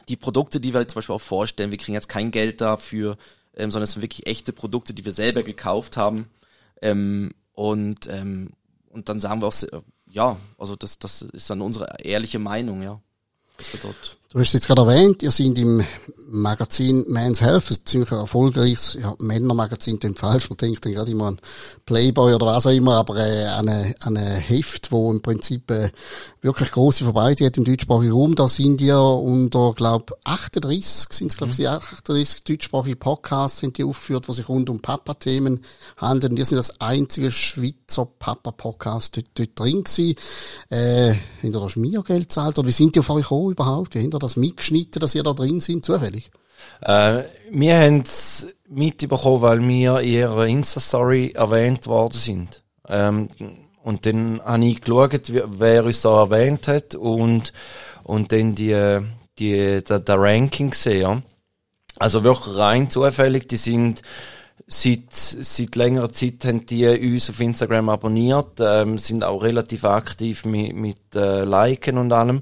die 0.10 0.16
Produkte, 0.16 0.60
die 0.60 0.74
wir 0.74 0.88
zum 0.88 0.96
Beispiel 0.96 1.16
auch 1.16 1.22
vorstellen, 1.22 1.72
wir 1.72 1.78
kriegen 1.78 1.96
jetzt 1.96 2.10
kein 2.10 2.32
Geld 2.32 2.62
dafür, 2.62 3.18
ähm, 3.56 3.72
sondern 3.72 3.84
es 3.84 3.92
sind 3.92 4.02
wirklich 4.02 4.28
echte 4.28 4.54
Produkte, 4.54 4.94
die 4.94 5.06
wir 5.06 5.12
selber 5.12 5.44
gekauft 5.44 5.98
haben. 5.98 6.30
Ähm, 6.82 7.32
und, 7.54 8.08
ähm, 8.08 8.52
und 8.90 9.10
dann 9.10 9.20
sagen 9.20 9.42
wir 9.42 9.48
auch, 9.48 9.56
ja, 10.10 10.38
also 10.58 10.76
das, 10.76 11.00
das 11.00 11.22
ist 11.22 11.50
dann 11.50 11.62
unsere 11.62 12.02
ehrliche 12.02 12.40
Meinung, 12.40 12.82
ja. 12.82 13.02
Das 13.58 13.74
wir 13.74 13.80
dort 13.82 14.17
Du 14.30 14.40
hast 14.40 14.48
es 14.48 14.54
jetzt 14.54 14.68
gerade 14.68 14.82
erwähnt, 14.82 15.24
ihr 15.24 15.32
seid 15.32 15.58
im 15.58 15.86
Magazin 16.30 17.06
Man's 17.08 17.40
Health, 17.40 17.72
ein 17.72 17.78
ziemlich 17.86 18.12
erfolgreiches 18.12 18.98
ja, 19.02 19.16
Männermagazin, 19.20 20.00
klingt 20.00 20.20
falsch, 20.20 20.50
man 20.50 20.58
denkt 20.58 20.84
dann 20.84 20.94
gerade 20.94 21.12
immer 21.12 21.28
an 21.28 21.40
Playboy 21.86 22.34
oder 22.34 22.48
was 22.48 22.68
auch 22.68 22.72
immer, 22.72 22.96
aber 22.96 23.16
äh, 23.18 23.46
eine, 23.46 23.96
eine 24.02 24.26
Heft, 24.26 24.92
wo 24.92 25.10
im 25.12 25.22
Prinzip 25.22 25.72
äh, 25.72 25.92
wirklich 26.42 26.72
große 26.72 27.04
Verbreitung 27.04 27.48
hat 27.48 27.58
im 27.58 27.64
deutschsprachigen 27.64 28.12
Raum. 28.12 28.36
Da 28.36 28.48
sind 28.48 28.82
ihr 28.82 29.00
unter, 29.00 29.74
glaub 29.74 30.18
38, 30.24 31.14
sind 31.14 31.32
es 31.32 31.38
glaube 31.38 31.54
ich, 31.58 31.68
38 31.68 32.44
deutschsprachige 32.44 32.96
Podcasts 32.96 33.60
sind 33.60 33.78
die 33.78 33.84
aufgeführt, 33.84 34.28
wo 34.28 34.34
sich 34.34 34.48
rund 34.50 34.70
um 34.70 34.82
Papa-Themen 34.82 35.62
handeln. 35.98 36.34
Und 36.34 36.40
ihr 36.40 36.46
sind 36.46 36.58
das 36.58 36.82
einzige 36.82 37.32
Schweizer 37.32 38.08
Papa-Podcast 38.20 39.18
dort, 39.18 39.28
dort 39.36 39.60
drin 39.60 39.84
gewesen. 39.84 40.16
Äh, 40.70 41.14
habt 41.14 41.44
ihr 41.44 41.52
da 41.52 41.70
Schmiergeld 41.70 42.24
gezahlt? 42.24 42.60
Oder 42.60 42.68
wie 42.68 42.72
sind 42.72 42.96
die 42.96 43.00
auf 43.00 43.10
euch 43.10 43.24
gekommen 43.24 43.52
überhaupt? 43.52 43.96
Wie 43.96 44.00
ihr 44.18 44.20
das 44.20 44.36
mitgeschnitten, 44.36 45.00
dass 45.00 45.16
ihr 45.16 45.24
da 45.24 45.34
drin 45.34 45.60
sind, 45.60 45.86
zufällig? 45.86 46.32
Äh, 46.82 47.24
wir 47.52 47.80
haben 47.80 48.02
es 48.02 48.48
mitbekommen, 48.68 49.42
weil 49.42 49.68
wir 49.68 50.00
in 50.00 50.10
ihrer 50.10 50.46
Insta-Story 50.46 51.32
erwähnt 51.36 51.88
worden 51.88 52.14
sind. 52.14 52.64
Ähm, 52.88 53.30
und 53.84 54.06
dann 54.06 54.42
habe 54.44 54.66
ich 54.66 54.82
geschaut, 54.82 55.32
wer 55.32 55.86
uns 55.86 56.02
da 56.02 56.24
erwähnt 56.24 56.68
hat 56.68 56.96
und, 56.96 57.54
und 58.04 58.32
dann 58.32 58.54
die, 58.54 59.00
die, 59.40 59.84
der, 59.84 60.00
der 60.00 60.20
Ranking 60.20 60.72
gesehen. 60.72 61.24
Also 61.98 62.24
wirklich 62.24 62.58
rein 62.58 62.90
zufällig, 62.90 63.48
die 63.48 63.58
sind 63.58 64.02
seit, 64.68 65.14
seit 65.14 65.76
längerer 65.76 66.12
Zeit 66.12 66.44
haben 66.46 66.66
die 66.66 66.86
uns 66.86 67.30
auf 67.30 67.40
Instagram 67.40 67.90
abonniert, 67.90 68.60
ähm, 68.60 68.98
sind 68.98 69.24
auch 69.24 69.42
relativ 69.42 69.86
aktiv 69.86 70.46
mit, 70.46 70.76
mit 70.76 71.16
äh, 71.16 71.44
Liken 71.44 71.98
und 71.98 72.12
allem. 72.12 72.42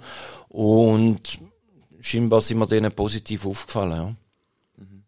Und 0.50 1.40
scheinbar 2.06 2.42
sind 2.42 2.60
wir 2.60 2.68
denen 2.68 2.92
positiv 2.92 3.46
aufgefallen, 3.46 3.92
ja. 3.92 4.16
Mhm. 4.78 5.04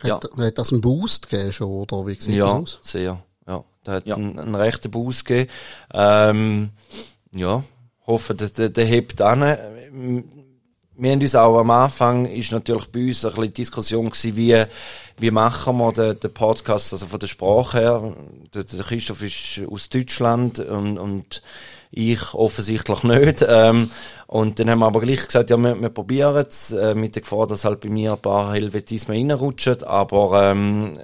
Hat, 0.00 0.24
ja. 0.24 0.44
hat 0.44 0.58
das 0.58 0.72
einen 0.72 0.80
Boost 0.80 1.28
gegeben 1.28 1.52
schon, 1.52 1.68
oder 1.68 2.06
wie 2.06 2.14
sieht 2.14 2.34
ja, 2.34 2.44
das 2.44 2.54
aus? 2.54 2.80
sehr. 2.82 3.22
Ja, 3.46 3.64
der 3.86 3.94
hat 3.94 4.06
ja. 4.06 4.16
einen, 4.16 4.38
einen 4.38 4.54
rechten 4.54 4.90
Boost 4.90 5.24
gegeben. 5.24 5.50
Ähm, 5.92 6.70
ja, 7.34 7.62
hoffe, 8.06 8.34
der, 8.34 8.48
der, 8.48 8.70
der 8.70 8.84
hebt 8.84 9.20
an. 9.20 9.40
Wir 11.00 11.12
haben 11.12 11.20
uns 11.20 11.34
auch 11.36 11.58
am 11.58 11.70
Anfang, 11.70 12.26
ist 12.26 12.50
natürlich 12.50 12.86
bei 12.86 13.06
uns 13.06 13.24
ein 13.24 13.32
bisschen 13.32 13.52
Diskussion 13.52 14.10
gewesen, 14.10 14.36
wie, 14.36 14.64
wie 15.18 15.30
machen 15.30 15.76
wir 15.76 15.92
den, 15.92 16.18
den 16.18 16.34
Podcast, 16.34 16.92
also 16.92 17.06
von 17.06 17.20
der 17.20 17.28
Sprache 17.28 17.78
her. 17.78 18.16
Der, 18.52 18.64
der 18.64 18.84
Christoph 18.84 19.22
ist 19.22 19.60
aus 19.70 19.88
Deutschland 19.90 20.58
und, 20.58 20.98
und 20.98 21.42
ich 21.90 22.34
offensichtlich 22.34 23.02
nicht. 23.02 23.44
Ähm, 23.48 23.90
und 24.26 24.58
dann 24.58 24.70
haben 24.70 24.80
wir 24.80 24.86
aber 24.86 25.00
gleich 25.00 25.24
gesagt, 25.26 25.50
ja, 25.50 25.56
wir, 25.56 25.80
wir 25.80 25.88
probieren 25.88 26.44
es, 26.46 26.72
äh, 26.72 26.94
mit 26.94 27.14
der 27.14 27.22
Gefahr, 27.22 27.46
dass 27.46 27.64
halt 27.64 27.80
bei 27.80 27.88
mir 27.88 28.12
ein 28.12 28.20
paar 28.20 28.52
Helvetismen 28.52 29.16
reinrutschen. 29.16 29.82
Aber 29.84 30.50
ähm, 30.50 30.94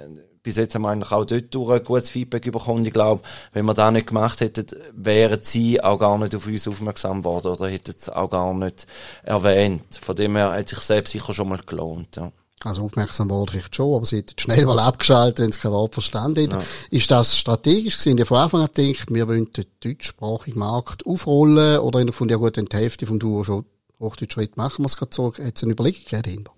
bis 0.45 0.57
jetzt 0.57 0.75
haben 0.75 0.83
wir 0.83 0.89
eigentlich 0.89 1.11
auch 1.11 1.25
dort 1.25 1.53
durch 1.53 1.71
ein 1.71 1.83
gutes 1.83 2.11
Feedback 2.11 2.51
bekommen. 2.51 2.85
Ich 2.85 2.93
glaube, 2.93 3.21
wenn 3.53 3.65
wir 3.65 3.73
das 3.73 3.91
nicht 3.91 4.07
gemacht 4.07 4.41
hätten, 4.41 4.67
wären 4.93 5.41
sie 5.41 5.81
auch 5.81 5.97
gar 5.97 6.17
nicht 6.19 6.35
auf 6.35 6.45
uns 6.45 6.67
aufmerksam 6.67 7.23
geworden 7.23 7.47
oder 7.47 7.67
hätten 7.67 7.95
es 7.97 8.09
auch 8.09 8.29
gar 8.29 8.53
nicht 8.53 8.85
erwähnt. 9.23 9.95
Von 9.99 10.15
dem 10.15 10.35
her 10.35 10.51
hat 10.51 10.69
sich 10.69 10.79
selbst 10.79 11.13
sicher 11.13 11.33
schon 11.33 11.49
mal 11.49 11.61
gelohnt. 11.65 12.15
Ja. 12.15 12.31
Also 12.63 12.83
aufmerksam 12.83 13.29
worden 13.29 13.49
vielleicht 13.51 13.75
schon, 13.75 13.95
aber 13.95 14.05
sie 14.05 14.17
hätten 14.17 14.39
schnell 14.39 14.65
mal 14.65 14.79
abgeschaltet, 14.79 15.39
wenn 15.39 15.51
sie 15.51 15.59
kein 15.59 15.71
Wort 15.71 15.93
verstanden 15.93 16.39
hätten. 16.39 16.59
Ja. 16.59 16.65
Ist 16.89 17.11
das 17.11 17.37
strategisch 17.37 17.97
gewesen? 17.97 18.17
Die 18.17 18.25
von 18.25 18.37
Anfang 18.37 18.61
an 18.61 18.69
gedacht, 18.73 19.13
wir 19.13 19.27
wollen 19.27 19.51
den 19.53 19.65
deutschsprachigen 19.83 20.59
Markt 20.59 21.05
aufrollen 21.05 21.79
oder 21.79 21.99
in 21.99 22.07
der 22.07 22.13
Funde 22.13 22.33
ja 22.33 22.37
gut, 22.37 22.57
wenn 22.57 22.65
die 22.65 22.77
Hälfte 22.77 23.05
vom 23.05 23.19
Duo 23.19 23.43
schon 23.43 23.65
Hochdeutschschritt 23.99 24.57
machen 24.57 24.83
wir 24.83 24.87
es 24.87 24.97
gerade 24.97 25.13
so. 25.13 25.33
Hat 25.33 25.55
es 25.55 25.63
eine 25.63 25.73
Überlegung 25.73 26.03
dahinter? 26.09 26.51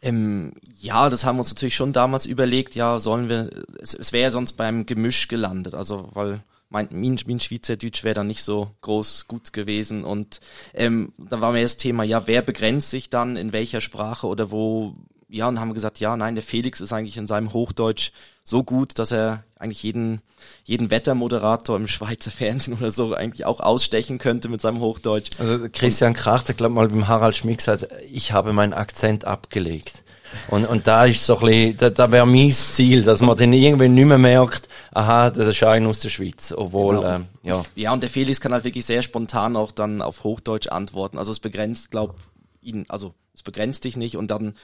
Ähm, 0.00 0.54
ja, 0.80 1.08
das 1.08 1.24
haben 1.24 1.36
wir 1.36 1.40
uns 1.40 1.50
natürlich 1.50 1.76
schon 1.76 1.92
damals 1.92 2.26
überlegt, 2.26 2.74
ja, 2.74 2.98
sollen 2.98 3.28
wir, 3.28 3.50
es, 3.80 3.94
es 3.94 4.12
wäre 4.12 4.32
sonst 4.32 4.54
beim 4.54 4.84
Gemisch 4.84 5.28
gelandet, 5.28 5.74
also 5.74 6.08
weil 6.14 6.42
mein, 6.72 6.88
mein, 6.90 7.18
mein 7.26 7.40
Schweizerdeutsch 7.40 8.02
wäre 8.02 8.14
dann 8.14 8.26
nicht 8.26 8.42
so 8.42 8.70
groß 8.80 9.26
gut 9.28 9.52
gewesen. 9.52 10.04
Und 10.04 10.40
ähm, 10.74 11.12
da 11.18 11.40
war 11.40 11.52
mir 11.52 11.62
das 11.62 11.76
Thema, 11.76 12.02
ja, 12.02 12.26
wer 12.26 12.42
begrenzt 12.42 12.90
sich 12.90 13.10
dann 13.10 13.36
in 13.36 13.52
welcher 13.52 13.80
Sprache 13.80 14.26
oder 14.26 14.50
wo, 14.50 14.94
ja, 15.28 15.48
und 15.48 15.60
haben 15.60 15.74
gesagt, 15.74 16.00
ja, 16.00 16.16
nein, 16.16 16.34
der 16.34 16.42
Felix 16.42 16.80
ist 16.80 16.92
eigentlich 16.92 17.18
in 17.18 17.26
seinem 17.26 17.52
Hochdeutsch 17.52 18.12
so 18.42 18.64
gut, 18.64 18.98
dass 18.98 19.12
er 19.12 19.44
eigentlich 19.58 19.82
jeden, 19.82 20.22
jeden 20.64 20.90
Wettermoderator 20.90 21.76
im 21.76 21.88
Schweizer 21.88 22.30
Fernsehen 22.30 22.74
oder 22.80 22.90
so 22.90 23.14
eigentlich 23.14 23.44
auch 23.44 23.60
ausstechen 23.60 24.18
könnte 24.18 24.48
mit 24.48 24.62
seinem 24.62 24.80
Hochdeutsch. 24.80 25.30
Also 25.38 25.68
Christian 25.70 26.14
Kracht 26.14 26.48
hat, 26.48 26.56
glaube 26.56 26.74
mal 26.74 26.88
beim 26.88 27.06
Harald 27.06 27.36
Schmidt 27.36 27.58
gesagt, 27.58 27.88
ich 28.10 28.32
habe 28.32 28.54
meinen 28.54 28.72
Akzent 28.72 29.26
abgelegt. 29.26 30.02
Und, 30.48 30.66
und 30.66 30.86
da 30.86 31.04
ist 31.04 31.24
so 31.24 31.38
ein 31.38 31.46
bisschen, 31.46 31.76
da, 31.76 31.90
da 31.90 32.10
wäre 32.10 32.26
mein 32.26 32.50
Ziel, 32.50 33.02
dass 33.02 33.20
man 33.20 33.36
dann 33.36 33.52
irgendwie 33.52 33.88
nicht 33.88 34.06
mehr 34.06 34.18
merkt, 34.18 34.68
aha, 34.92 35.30
das 35.30 35.46
ist 35.46 35.62
ein 35.62 35.86
aus 35.86 36.00
der 36.00 36.10
Schweiz, 36.10 36.52
obwohl, 36.56 36.96
genau. 36.96 37.14
ähm, 37.14 37.26
ja. 37.42 37.62
Ja, 37.74 37.92
und 37.92 38.02
der 38.02 38.10
Felix 38.10 38.40
kann 38.40 38.52
halt 38.52 38.64
wirklich 38.64 38.84
sehr 38.84 39.02
spontan 39.02 39.56
auch 39.56 39.72
dann 39.72 40.02
auf 40.02 40.24
Hochdeutsch 40.24 40.68
antworten. 40.68 41.18
Also 41.18 41.32
es 41.32 41.40
begrenzt, 41.40 41.90
glaub, 41.90 42.16
ihn, 42.60 42.86
also 42.88 43.14
es 43.34 43.42
begrenzt 43.42 43.84
dich 43.84 43.96
nicht 43.96 44.16
und 44.16 44.30
dann 44.30 44.54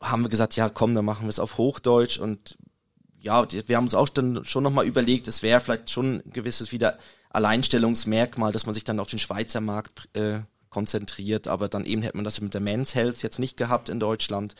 haben 0.00 0.24
wir 0.24 0.28
gesagt, 0.28 0.56
ja 0.56 0.68
komm, 0.68 0.94
dann 0.94 1.04
machen 1.04 1.24
wir 1.24 1.30
es 1.30 1.38
auf 1.38 1.58
Hochdeutsch 1.58 2.18
und 2.18 2.56
ja, 3.20 3.46
wir 3.50 3.76
haben 3.76 3.84
uns 3.84 3.94
auch 3.94 4.08
dann 4.08 4.44
schon 4.44 4.64
nochmal 4.64 4.84
überlegt, 4.84 5.28
es 5.28 5.42
wäre 5.42 5.60
vielleicht 5.60 5.90
schon 5.90 6.22
ein 6.26 6.32
gewisses 6.32 6.72
wieder 6.72 6.98
Alleinstellungsmerkmal, 7.30 8.52
dass 8.52 8.66
man 8.66 8.74
sich 8.74 8.82
dann 8.82 8.98
auf 8.98 9.08
den 9.08 9.20
Schweizer 9.20 9.60
Markt 9.60 10.08
äh, 10.14 10.40
konzentriert, 10.70 11.46
aber 11.46 11.68
dann 11.68 11.84
eben 11.84 12.02
hätte 12.02 12.16
man 12.16 12.24
das 12.24 12.40
mit 12.40 12.52
der 12.52 12.60
Men's 12.60 12.94
Health 12.94 13.22
jetzt 13.22 13.38
nicht 13.38 13.56
gehabt 13.56 13.88
in 13.88 14.00
Deutschland. 14.00 14.56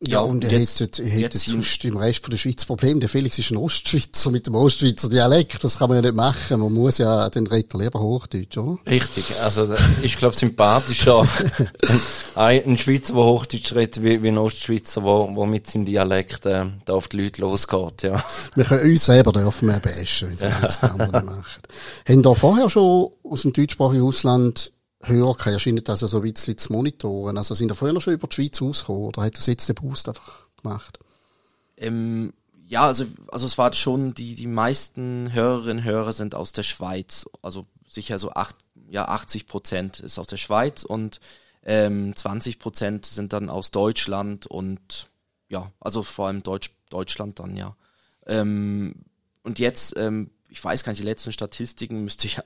Ja, 0.00 0.20
und 0.20 0.44
er 0.44 0.56
jetzt, 0.56 0.78
hätte, 0.78 1.02
er 1.02 1.08
hätte 1.08 1.38
sonst 1.38 1.84
im 1.84 1.96
Rest 1.96 2.22
von 2.22 2.30
der 2.30 2.38
Schweiz 2.38 2.64
Problem. 2.64 3.00
Der 3.00 3.08
Felix 3.08 3.36
ist 3.36 3.50
ein 3.50 3.56
Ostschweizer 3.56 4.30
mit 4.30 4.46
dem 4.46 4.54
Ostschweizer 4.54 5.08
Dialekt. 5.08 5.64
Das 5.64 5.76
kann 5.76 5.88
man 5.88 5.96
ja 5.96 6.02
nicht 6.02 6.14
machen. 6.14 6.60
Man 6.60 6.72
muss 6.72 6.98
ja 6.98 7.28
den 7.30 7.48
Retter 7.48 7.78
lieber 7.78 7.98
Hochdeutsch, 7.98 8.56
oder? 8.58 8.78
Richtig. 8.86 9.24
Also, 9.42 9.74
ich 10.02 10.16
glaube, 10.16 10.36
sympathischer 10.36 11.22
ein, 12.36 12.64
ein 12.64 12.78
Schweizer, 12.78 13.14
der 13.14 13.24
Hochdeutsch 13.24 13.74
redet, 13.74 14.04
wie, 14.04 14.22
wie 14.22 14.28
ein 14.28 14.38
Ostschweizer, 14.38 15.00
der, 15.00 15.34
der 15.34 15.46
mit 15.46 15.68
seinem 15.68 15.84
Dialekt, 15.86 16.46
äh, 16.46 16.66
da 16.84 16.92
auf 16.92 17.08
die 17.08 17.20
Leute 17.20 17.40
losgeht, 17.40 18.04
ja. 18.04 18.22
Wir 18.54 18.66
können 18.66 18.88
uns 18.88 19.04
selber 19.04 19.32
dürfen 19.32 19.66
wir 19.66 19.80
bashen, 19.80 20.30
wenn 20.38 20.52
wir 20.52 20.60
das 20.60 20.80
andere 20.84 21.24
machen. 21.24 21.62
Haben 22.08 22.22
da 22.22 22.34
vorher 22.34 22.70
schon 22.70 23.10
aus 23.24 23.42
dem 23.42 23.52
deutschsprachigen 23.52 24.04
Ausland 24.04 24.70
Hörer 25.00 25.52
erscheint 25.52 25.88
also 25.88 26.06
so 26.06 26.18
ein 26.18 26.32
bisschen 26.32 26.58
zu 26.58 26.72
monitoren. 26.72 27.36
Also 27.38 27.54
sind 27.54 27.70
da 27.70 27.74
vorher 27.74 28.00
schon 28.00 28.14
über 28.14 28.26
die 28.26 28.34
Schweiz 28.34 28.60
ausgekommen 28.60 29.04
oder 29.04 29.22
hat 29.22 29.36
das 29.36 29.46
jetzt 29.46 29.68
der 29.68 29.74
Boost 29.74 30.08
einfach 30.08 30.48
gemacht? 30.60 30.98
Ähm, 31.76 32.32
ja, 32.66 32.86
also, 32.86 33.06
also 33.28 33.46
es 33.46 33.56
war 33.56 33.72
schon, 33.72 34.12
die, 34.14 34.34
die 34.34 34.46
meisten 34.46 35.32
Hörerinnen 35.32 35.78
und 35.78 35.84
Hörer 35.84 36.12
sind 36.12 36.34
aus 36.34 36.52
der 36.52 36.64
Schweiz. 36.64 37.26
Also 37.42 37.66
sicher 37.88 38.18
so 38.18 38.32
acht, 38.32 38.56
ja, 38.90 39.06
80 39.06 39.46
Prozent 39.46 40.00
ist 40.00 40.18
aus 40.18 40.26
der 40.26 40.36
Schweiz 40.36 40.82
und 40.82 41.20
ähm, 41.64 42.14
20 42.14 42.58
Prozent 42.58 43.06
sind 43.06 43.32
dann 43.32 43.48
aus 43.50 43.70
Deutschland 43.70 44.46
und 44.46 45.08
ja, 45.48 45.72
also 45.80 46.02
vor 46.02 46.26
allem 46.26 46.42
Deutsch, 46.42 46.70
Deutschland 46.90 47.38
dann, 47.38 47.56
ja. 47.56 47.74
Ähm, 48.26 48.94
und 49.42 49.58
jetzt 49.58 49.96
ähm, 49.96 50.30
ich 50.48 50.62
weiß 50.62 50.84
gar 50.84 50.92
nicht, 50.92 51.00
die 51.00 51.06
letzten 51.06 51.32
Statistiken 51.32 52.04
müsste 52.04 52.26
ich, 52.26 52.38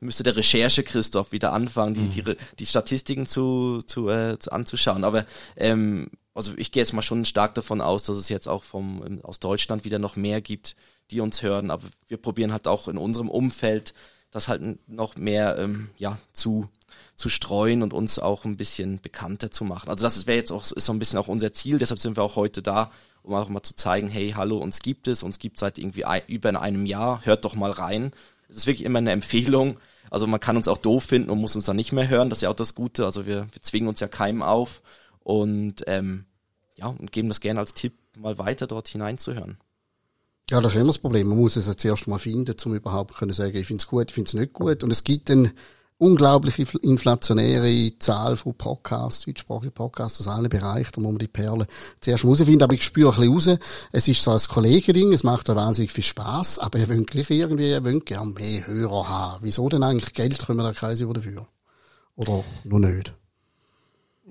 müsste 0.00 0.22
der 0.22 0.36
Recherche 0.36 0.82
Christoph 0.82 1.32
wieder 1.32 1.52
anfangen, 1.52 1.94
die, 1.94 2.00
mhm. 2.00 2.10
die, 2.10 2.36
die 2.58 2.66
Statistiken 2.66 3.26
zu, 3.26 3.80
zu, 3.84 4.08
äh, 4.08 4.38
zu 4.38 4.52
anzuschauen. 4.52 5.04
Aber 5.04 5.26
ähm, 5.56 6.10
also 6.34 6.52
ich 6.56 6.72
gehe 6.72 6.82
jetzt 6.82 6.92
mal 6.92 7.02
schon 7.02 7.24
stark 7.24 7.54
davon 7.54 7.80
aus, 7.80 8.04
dass 8.04 8.16
es 8.16 8.28
jetzt 8.28 8.48
auch 8.48 8.62
vom 8.62 9.20
aus 9.22 9.40
Deutschland 9.40 9.84
wieder 9.84 9.98
noch 9.98 10.16
mehr 10.16 10.40
gibt, 10.40 10.76
die 11.10 11.20
uns 11.20 11.42
hören. 11.42 11.70
Aber 11.70 11.86
wir 12.06 12.16
probieren 12.16 12.52
halt 12.52 12.68
auch 12.68 12.88
in 12.88 12.98
unserem 12.98 13.28
Umfeld 13.28 13.94
das 14.30 14.46
halt 14.46 14.88
noch 14.88 15.16
mehr 15.16 15.58
ähm, 15.58 15.90
ja 15.98 16.18
zu 16.32 16.68
zu 17.14 17.28
streuen 17.28 17.82
und 17.82 17.92
uns 17.92 18.18
auch 18.18 18.44
ein 18.44 18.56
bisschen 18.56 19.00
bekannter 19.00 19.50
zu 19.50 19.64
machen. 19.64 19.90
Also 19.90 20.04
das 20.04 20.26
wäre 20.26 20.38
jetzt 20.38 20.52
auch 20.52 20.62
ist 20.62 20.86
so 20.86 20.92
ein 20.92 20.98
bisschen 20.98 21.18
auch 21.18 21.28
unser 21.28 21.52
Ziel. 21.52 21.78
Deshalb 21.78 22.00
sind 22.00 22.16
wir 22.16 22.22
auch 22.22 22.36
heute 22.36 22.62
da, 22.62 22.90
um 23.22 23.34
auch 23.34 23.48
mal 23.48 23.62
zu 23.62 23.74
zeigen, 23.74 24.08
hey, 24.08 24.32
hallo, 24.36 24.58
uns 24.58 24.80
gibt 24.80 25.08
es, 25.08 25.22
uns 25.22 25.38
gibt 25.38 25.58
seit 25.58 25.78
irgendwie 25.78 26.04
ein, 26.04 26.22
über 26.26 26.60
einem 26.60 26.86
Jahr, 26.86 27.24
hört 27.24 27.44
doch 27.44 27.54
mal 27.54 27.70
rein. 27.70 28.12
Es 28.48 28.56
ist 28.56 28.66
wirklich 28.66 28.84
immer 28.84 28.98
eine 28.98 29.12
Empfehlung. 29.12 29.78
Also 30.10 30.26
man 30.26 30.40
kann 30.40 30.56
uns 30.56 30.68
auch 30.68 30.78
doof 30.78 31.04
finden 31.04 31.30
und 31.30 31.38
muss 31.40 31.54
uns 31.54 31.66
dann 31.66 31.76
nicht 31.76 31.92
mehr 31.92 32.08
hören, 32.08 32.30
das 32.30 32.38
ist 32.38 32.42
ja 32.42 32.50
auch 32.50 32.56
das 32.56 32.74
Gute. 32.74 33.04
Also 33.04 33.26
wir, 33.26 33.46
wir 33.52 33.62
zwingen 33.62 33.88
uns 33.88 34.00
ja 34.00 34.08
keinem 34.08 34.42
auf 34.42 34.82
und 35.20 35.84
ähm, 35.86 36.24
ja, 36.76 36.86
und 36.86 37.12
geben 37.12 37.28
das 37.28 37.40
gerne 37.40 37.60
als 37.60 37.74
Tipp 37.74 37.92
mal 38.16 38.38
weiter 38.38 38.66
dort 38.66 38.88
hineinzuhören. 38.88 39.58
Ja, 40.50 40.60
das 40.60 40.72
ist 40.72 40.78
immer 40.78 40.88
das 40.88 40.98
Problem. 40.98 41.28
Man 41.28 41.38
muss 41.38 41.54
es 41.54 41.68
jetzt 41.68 41.84
erst 41.84 42.08
mal 42.08 42.18
finden, 42.18 42.56
um 42.64 42.74
überhaupt 42.74 43.14
können 43.14 43.32
sagen, 43.32 43.56
ich 43.56 43.68
finde 43.68 43.82
es 43.82 43.86
gut, 43.86 44.08
ich 44.08 44.14
finde 44.14 44.28
es 44.28 44.34
nicht 44.34 44.52
gut. 44.52 44.82
Und 44.82 44.90
es 44.90 45.04
gibt 45.04 45.28
dann 45.30 45.52
unglaubliche 46.00 46.66
inflationäre 46.80 47.92
Zahl 47.98 48.36
von 48.36 48.54
Podcasts, 48.54 49.26
deutschsprachige 49.26 49.70
Podcasts 49.70 50.20
aus 50.20 50.28
allen 50.28 50.48
Bereichen, 50.48 50.92
da 50.94 51.00
muss 51.02 51.12
man 51.12 51.18
die 51.18 51.28
Perlen 51.28 51.66
zuerst 52.00 52.24
herausfinden, 52.24 52.62
aber 52.62 52.74
ich 52.74 52.82
spüre 52.82 53.12
ein 53.12 53.32
bisschen 53.34 53.58
raus, 53.58 53.66
es 53.92 54.08
ist 54.08 54.22
so 54.22 54.30
ein 54.30 54.40
Kollegeding, 54.48 55.12
es 55.12 55.24
macht 55.24 55.50
da 55.50 55.56
wahnsinnig 55.56 55.92
viel 55.92 56.04
Spaß, 56.04 56.58
aber 56.58 56.78
ihr 56.78 56.88
wollt 56.88 57.10
gleich 57.10 57.30
irgendwie, 57.30 57.70
ihr 57.70 57.84
wollt 57.84 58.06
gerne 58.06 58.32
mehr 58.32 58.66
Hörer 58.66 59.08
haben. 59.08 59.38
Wieso 59.42 59.68
denn 59.68 59.82
eigentlich 59.82 60.14
Geld 60.14 60.44
können 60.46 60.58
wir 60.58 60.64
da 60.64 60.72
Kreis 60.72 61.00
über 61.00 61.12
dafür? 61.12 61.46
Oder 62.16 62.44
nur 62.64 62.80
nicht? 62.80 63.12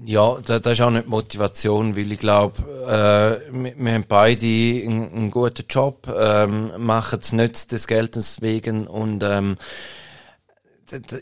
Ja, 0.06 0.38
das 0.44 0.62
ist 0.62 0.82
auch 0.82 0.92
nicht 0.92 1.08
Motivation, 1.08 1.96
weil 1.96 2.12
ich 2.12 2.20
glaube, 2.20 2.62
äh, 2.88 3.54
wir, 3.54 3.74
wir, 3.78 3.94
haben 3.94 4.06
beide 4.08 4.46
einen, 4.46 5.14
einen 5.14 5.32
guten 5.32 5.66
Job, 5.70 6.08
ähm, 6.18 6.72
machen 6.78 7.20
es 7.22 7.34
nicht 7.34 7.72
des 7.72 7.86
Geldes 7.86 8.42
wegen 8.42 8.88
und 8.88 9.24
ähm, 9.24 9.58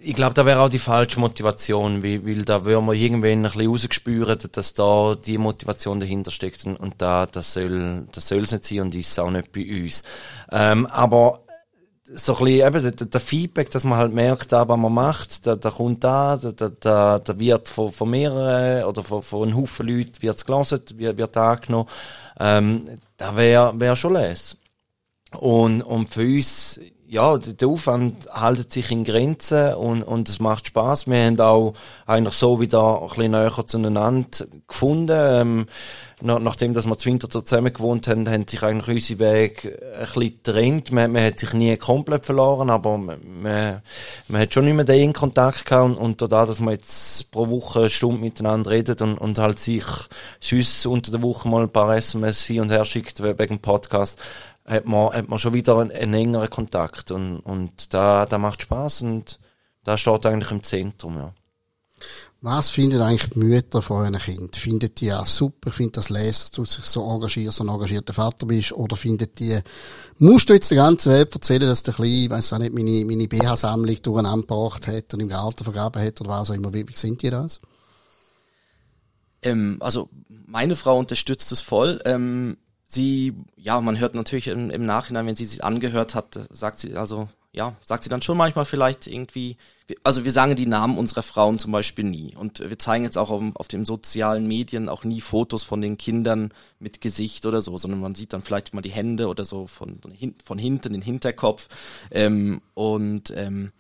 ich 0.02 0.16
glaube, 0.16 0.34
da 0.34 0.46
wäre 0.46 0.62
auch 0.62 0.70
die 0.70 0.80
falsche 0.80 1.20
Motivation, 1.20 2.04
weil, 2.04 2.26
weil 2.26 2.46
da 2.46 2.64
würden 2.66 2.86
wir 2.86 2.94
irgendwann 2.94 3.46
ein 3.46 3.52
bisschen 3.52 3.70
rausgespüren, 3.70 4.38
dass 4.52 4.74
da 4.74 5.16
die 5.16 5.38
Motivation 5.38 6.00
dahinter 6.00 6.32
steckt 6.32 6.66
und, 6.66 6.78
und 6.78 7.02
da, 7.02 7.26
das 7.26 7.54
soll, 7.54 8.08
das 8.12 8.28
soll 8.28 8.44
es 8.44 8.52
nicht 8.52 8.66
sein 8.66 8.80
und 8.82 8.96
ist 8.96 9.20
auch 9.20 9.32
nicht 9.32 9.52
bei 9.52 9.84
uns. 9.84 10.04
Ähm, 10.52 10.86
aber 10.88 11.42
so 12.14 12.38
ein 12.38 12.46
bisschen, 12.46 12.68
eben, 12.68 12.84
der, 12.84 13.08
der, 13.08 13.20
Feedback, 13.20 13.70
dass 13.72 13.84
man 13.84 13.98
halt 13.98 14.14
merkt, 14.14 14.52
da, 14.52 14.68
was 14.68 14.78
man 14.78 14.94
macht, 14.94 15.46
da, 15.46 15.56
da 15.56 15.70
kommt 15.70 16.04
da, 16.04 16.38
da, 16.38 16.70
da, 16.70 17.20
da 17.20 17.40
wird 17.40 17.68
von, 17.68 17.92
von 17.92 18.10
mehreren 18.10 18.86
oder 18.86 19.04
von, 19.04 19.22
von 19.22 19.44
einem 19.44 19.58
Haufen 19.58 19.88
Leuten 19.88 20.22
wird's 20.22 20.46
gelesen, 20.46 20.82
wird, 20.96 21.18
wird 21.18 21.38
angenommen, 21.38 21.90
ähm, 22.40 22.86
da 23.18 23.36
wäre 23.36 23.78
wär 23.80 23.96
schon 23.96 24.14
les. 24.14 24.56
Und, 25.38 25.82
und 25.82 26.10
für 26.10 26.22
uns, 26.22 26.80
ja, 27.10 27.38
der 27.38 27.68
Aufwand 27.68 28.28
hält 28.34 28.74
sich 28.74 28.92
in 28.92 29.06
Grenzen 29.06 29.76
und, 29.76 30.04
und 30.04 30.28
es 30.28 30.40
macht 30.40 30.68
Spaß. 30.68 31.08
Wir 31.08 31.26
haben 31.26 31.40
auch 31.40 31.74
eigentlich 32.06 32.34
so 32.34 32.60
wieder 32.60 33.02
ein 33.02 33.08
bisschen 33.08 33.32
näher 33.32 33.66
zueinander 33.66 34.46
gefunden. 34.68 35.18
Ähm, 35.18 35.66
nach, 36.20 36.40
nachdem 36.40 36.74
dass 36.74 36.86
wir 36.86 36.98
zu 36.98 37.10
Winter 37.10 37.30
zusammen 37.30 37.72
gewohnt 37.72 38.08
haben, 38.08 38.28
haben 38.28 38.48
sich 38.48 38.62
eigentlich 38.64 39.14
unsere 39.14 39.20
Wege 39.20 39.80
ein 39.94 40.06
bisschen 40.06 40.30
getrennt. 40.30 40.92
Man, 40.92 41.12
man 41.12 41.24
hat 41.24 41.40
sich 41.40 41.54
nie 41.54 41.78
komplett 41.78 42.26
verloren, 42.26 42.70
aber 42.70 42.98
man, 42.98 43.20
man, 43.42 43.82
hat 44.34 44.54
schon 44.54 44.76
mehr 44.76 44.84
den 44.84 45.14
Kontakt 45.14 45.66
gehabt 45.66 45.86
und, 45.86 45.96
und 45.96 46.22
dadurch, 46.22 46.50
dass 46.50 46.60
man 46.60 46.74
jetzt 46.74 47.32
pro 47.32 47.48
Woche 47.48 47.82
eine 47.82 47.90
Stunde 47.90 48.20
miteinander 48.20 48.72
redet 48.72 49.02
und, 49.02 49.18
und 49.18 49.38
halt 49.38 49.60
sich 49.60 49.86
sonst 50.42 50.86
unter 50.88 51.12
der 51.12 51.22
Woche 51.22 51.48
mal 51.48 51.62
ein 51.62 51.70
paar 51.70 51.96
SMS 51.96 52.44
hin 52.44 52.62
und 52.62 52.72
her 52.72 52.84
schickt 52.84 53.22
wegen 53.22 53.38
dem 53.38 53.60
Podcast, 53.60 54.20
hat 54.68 54.86
man, 54.86 55.14
hat 55.14 55.30
man 55.30 55.40
schon 55.40 55.54
wieder 55.54 55.78
einen, 55.80 55.92
einen 55.92 56.14
engeren 56.14 56.50
Kontakt 56.50 57.12
und, 57.12 57.40
und 57.40 57.94
da, 57.94 58.26
da 58.26 58.38
macht 58.38 58.62
Spaß 58.62 59.02
und 59.04 59.40
da 59.84 59.98
steht 59.98 60.26
eigentlich 60.26 60.52
im 60.52 60.64
Zentrum, 60.64 61.18
ja. 61.18 61.34
Was 62.42 62.70
finden 62.70 63.02
eigentlich 63.02 63.32
die 63.32 63.40
Mütter 63.40 63.82
von 63.82 64.04
euren 64.04 64.20
Kind? 64.20 64.56
Findet 64.56 65.02
die 65.02 65.08
ja 65.08 65.26
super, 65.26 65.72
findet 65.72 65.98
das 65.98 66.10
lesen, 66.10 66.42
dass 66.42 66.52
du 66.52 66.64
dich 66.64 66.86
so 66.86 67.10
engagierst, 67.10 67.58
so 67.58 67.64
ein 67.64 67.70
engagierter 67.70 68.14
Vater 68.14 68.46
bist? 68.46 68.74
Oder 68.74 68.96
findet 68.96 69.40
die, 69.40 69.60
musst 70.20 70.48
du 70.48 70.54
jetzt 70.54 70.70
der 70.70 70.78
ganzen 70.78 71.12
Welt 71.12 71.34
erzählen, 71.34 71.62
dass 71.68 71.82
der 71.82 71.96
Kleine, 71.96 72.26
ich 72.26 72.30
weiss 72.30 72.54
auch 72.54 72.60
nicht, 72.60 72.74
meine, 72.74 73.04
meine 73.06 73.28
BH-Sammlung 73.28 74.02
durcheinander 74.04 74.46
gebracht 74.46 74.86
hat 74.86 75.12
und 75.16 75.22
im 75.22 75.30
Garten 75.30 75.64
vergraben 75.64 76.04
hat 76.04 76.22
oder 76.22 76.30
was 76.30 76.52
auch 76.52 76.56
immer? 76.56 76.72
Wie, 76.72 76.88
wie 76.88 76.96
sind 76.96 77.24
die 77.24 77.32
das? 77.32 77.60
Ähm, 79.42 79.78
also, 79.80 80.10
meine 80.46 80.76
Frau 80.76 81.00
unterstützt 81.00 81.52
es 81.52 81.62
voll. 81.62 82.00
Ähm, 82.06 82.58
sie, 82.88 83.34
ja, 83.56 83.80
man 83.82 84.00
hört 84.00 84.16
natürlich 84.16 84.48
im, 84.48 84.70
im 84.70 84.86
Nachhinein, 84.86 85.28
wenn 85.28 85.36
sie 85.36 85.46
sich 85.46 85.64
angehört 85.64 86.16
hat, 86.16 86.40
sagt 86.50 86.80
sie, 86.80 86.96
also, 86.96 87.28
ja, 87.52 87.76
sagt 87.84 88.04
sie 88.04 88.10
dann 88.10 88.22
schon 88.22 88.38
manchmal 88.38 88.66
vielleicht 88.66 89.08
irgendwie, 89.08 89.58
also 90.04 90.24
wir 90.24 90.32
sagen 90.32 90.56
die 90.56 90.66
Namen 90.66 90.98
unserer 90.98 91.24
Frauen 91.24 91.60
zum 91.60 91.72
Beispiel 91.72 92.06
nie. 92.06 92.36
Und 92.36 92.60
wir 92.60 92.78
zeigen 92.78 93.04
jetzt 93.04 93.18
auch 93.18 93.30
auf, 93.30 93.42
auf 93.56 93.68
den 93.68 93.86
sozialen 93.86 94.48
Medien 94.48 94.90
auch 94.90 95.04
nie 95.04 95.22
Fotos 95.22 95.64
von 95.64 95.82
den 95.82 95.98
Kindern 95.98 96.54
mit 96.80 97.02
Gesicht 97.02 97.46
oder 97.46 97.62
so, 97.62 97.78
sondern 97.78 98.00
man 98.00 98.16
sieht 98.16 98.34
dann 98.34 98.42
vielleicht 98.42 98.74
mal 98.74 98.82
die 98.82 98.92
Hände 98.92 99.28
oder 99.28 99.44
so 99.44 99.66
von, 99.66 100.00
von 100.44 100.58
hinten, 100.60 100.94
den 100.94 101.02
Hinterkopf. 101.02 101.68
Ähm, 102.12 102.62
und 102.74 103.34
ähm, 103.36 103.72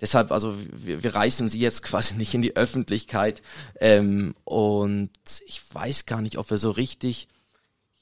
deshalb, 0.00 0.30
also 0.32 0.54
wir, 0.72 1.02
wir 1.02 1.14
reißen 1.14 1.48
sie 1.48 1.60
jetzt 1.60 1.82
quasi 1.84 2.14
nicht 2.14 2.34
in 2.34 2.42
die 2.42 2.56
Öffentlichkeit. 2.56 3.42
Ähm, 3.80 4.34
und 4.44 5.10
ich 5.46 5.62
weiß 5.74 6.06
gar 6.06 6.20
nicht, 6.20 6.38
ob 6.38 6.50
wir 6.50 6.58
so 6.58 6.70
richtig 6.70 7.28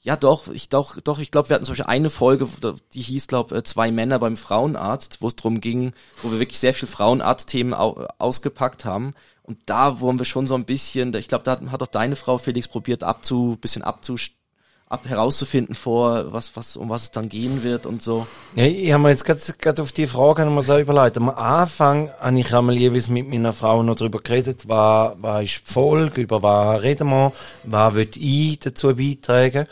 ja, 0.03 0.17
doch, 0.17 0.49
ich 0.49 0.67
doch, 0.67 0.99
doch, 0.99 1.19
ich 1.19 1.31
glaube, 1.31 1.49
wir 1.49 1.55
hatten 1.55 1.65
zum 1.65 1.73
Beispiel 1.73 1.89
eine 1.89 2.09
Folge, 2.09 2.47
die 2.93 3.01
hieß, 3.01 3.27
glaube 3.27 3.55
äh, 3.55 3.63
zwei 3.63 3.89
Männer 3.89 4.19
beim 4.19 4.35
Frauenarzt, 4.35 5.21
wo 5.21 5.27
es 5.27 5.37
drum 5.37 5.61
ging, 5.61 5.93
wo 6.21 6.31
wir 6.31 6.39
wirklich 6.39 6.59
sehr 6.59 6.73
viel 6.73 6.89
Frauenarzt-Themen 6.89 7.73
au 7.73 8.05
ausgepackt 8.19 8.83
haben. 8.83 9.13
Und 9.43 9.59
da 9.65 10.01
wurden 10.01 10.19
wir 10.19 10.25
schon 10.25 10.47
so 10.47 10.55
ein 10.55 10.65
bisschen, 10.65 11.13
ich 11.15 11.29
glaube, 11.29 11.45
da 11.45 11.59
hat, 11.71 11.81
auch 11.81 11.87
deine 11.87 12.17
Frau 12.17 12.37
Felix 12.37 12.67
probiert, 12.67 13.03
abzu, 13.03 13.57
bisschen 13.59 13.81
abzustellen 13.81 14.42
ab 14.89 15.07
herauszufinden 15.07 15.75
vor, 15.75 16.31
was, 16.31 16.55
was, 16.55 16.77
um 16.77 16.89
was 16.89 17.03
es 17.03 17.11
dann 17.11 17.29
gehen 17.29 17.63
wird 17.63 17.85
und 17.85 18.01
so. 18.01 18.27
Ja, 18.55 18.65
ich 18.65 18.91
habe 18.93 19.03
mir 19.03 19.09
jetzt 19.09 19.25
gerade 19.25 19.81
auf 19.81 19.91
die 19.91 20.07
Frage 20.07 20.45
mal 20.45 20.63
da 20.63 20.79
überlegt. 20.79 21.17
Am 21.17 21.29
Anfang 21.29 22.11
habe 22.19 22.39
ich 22.39 22.53
einmal 22.53 22.77
jeweils 22.77 23.09
mit 23.09 23.27
meiner 23.27 23.53
Frau 23.53 23.81
noch 23.81 23.95
darüber 23.95 24.19
geredet, 24.19 24.67
was, 24.67 25.13
was 25.17 25.43
ist 25.43 25.67
die 25.67 25.73
Folge, 25.73 26.21
über 26.21 26.43
was 26.43 26.81
reden 26.83 27.09
wir, 27.09 27.33
was 27.63 27.95
will 27.95 28.09
ich 28.15 28.59
dazu 28.59 28.95
beitragen. 28.95 29.67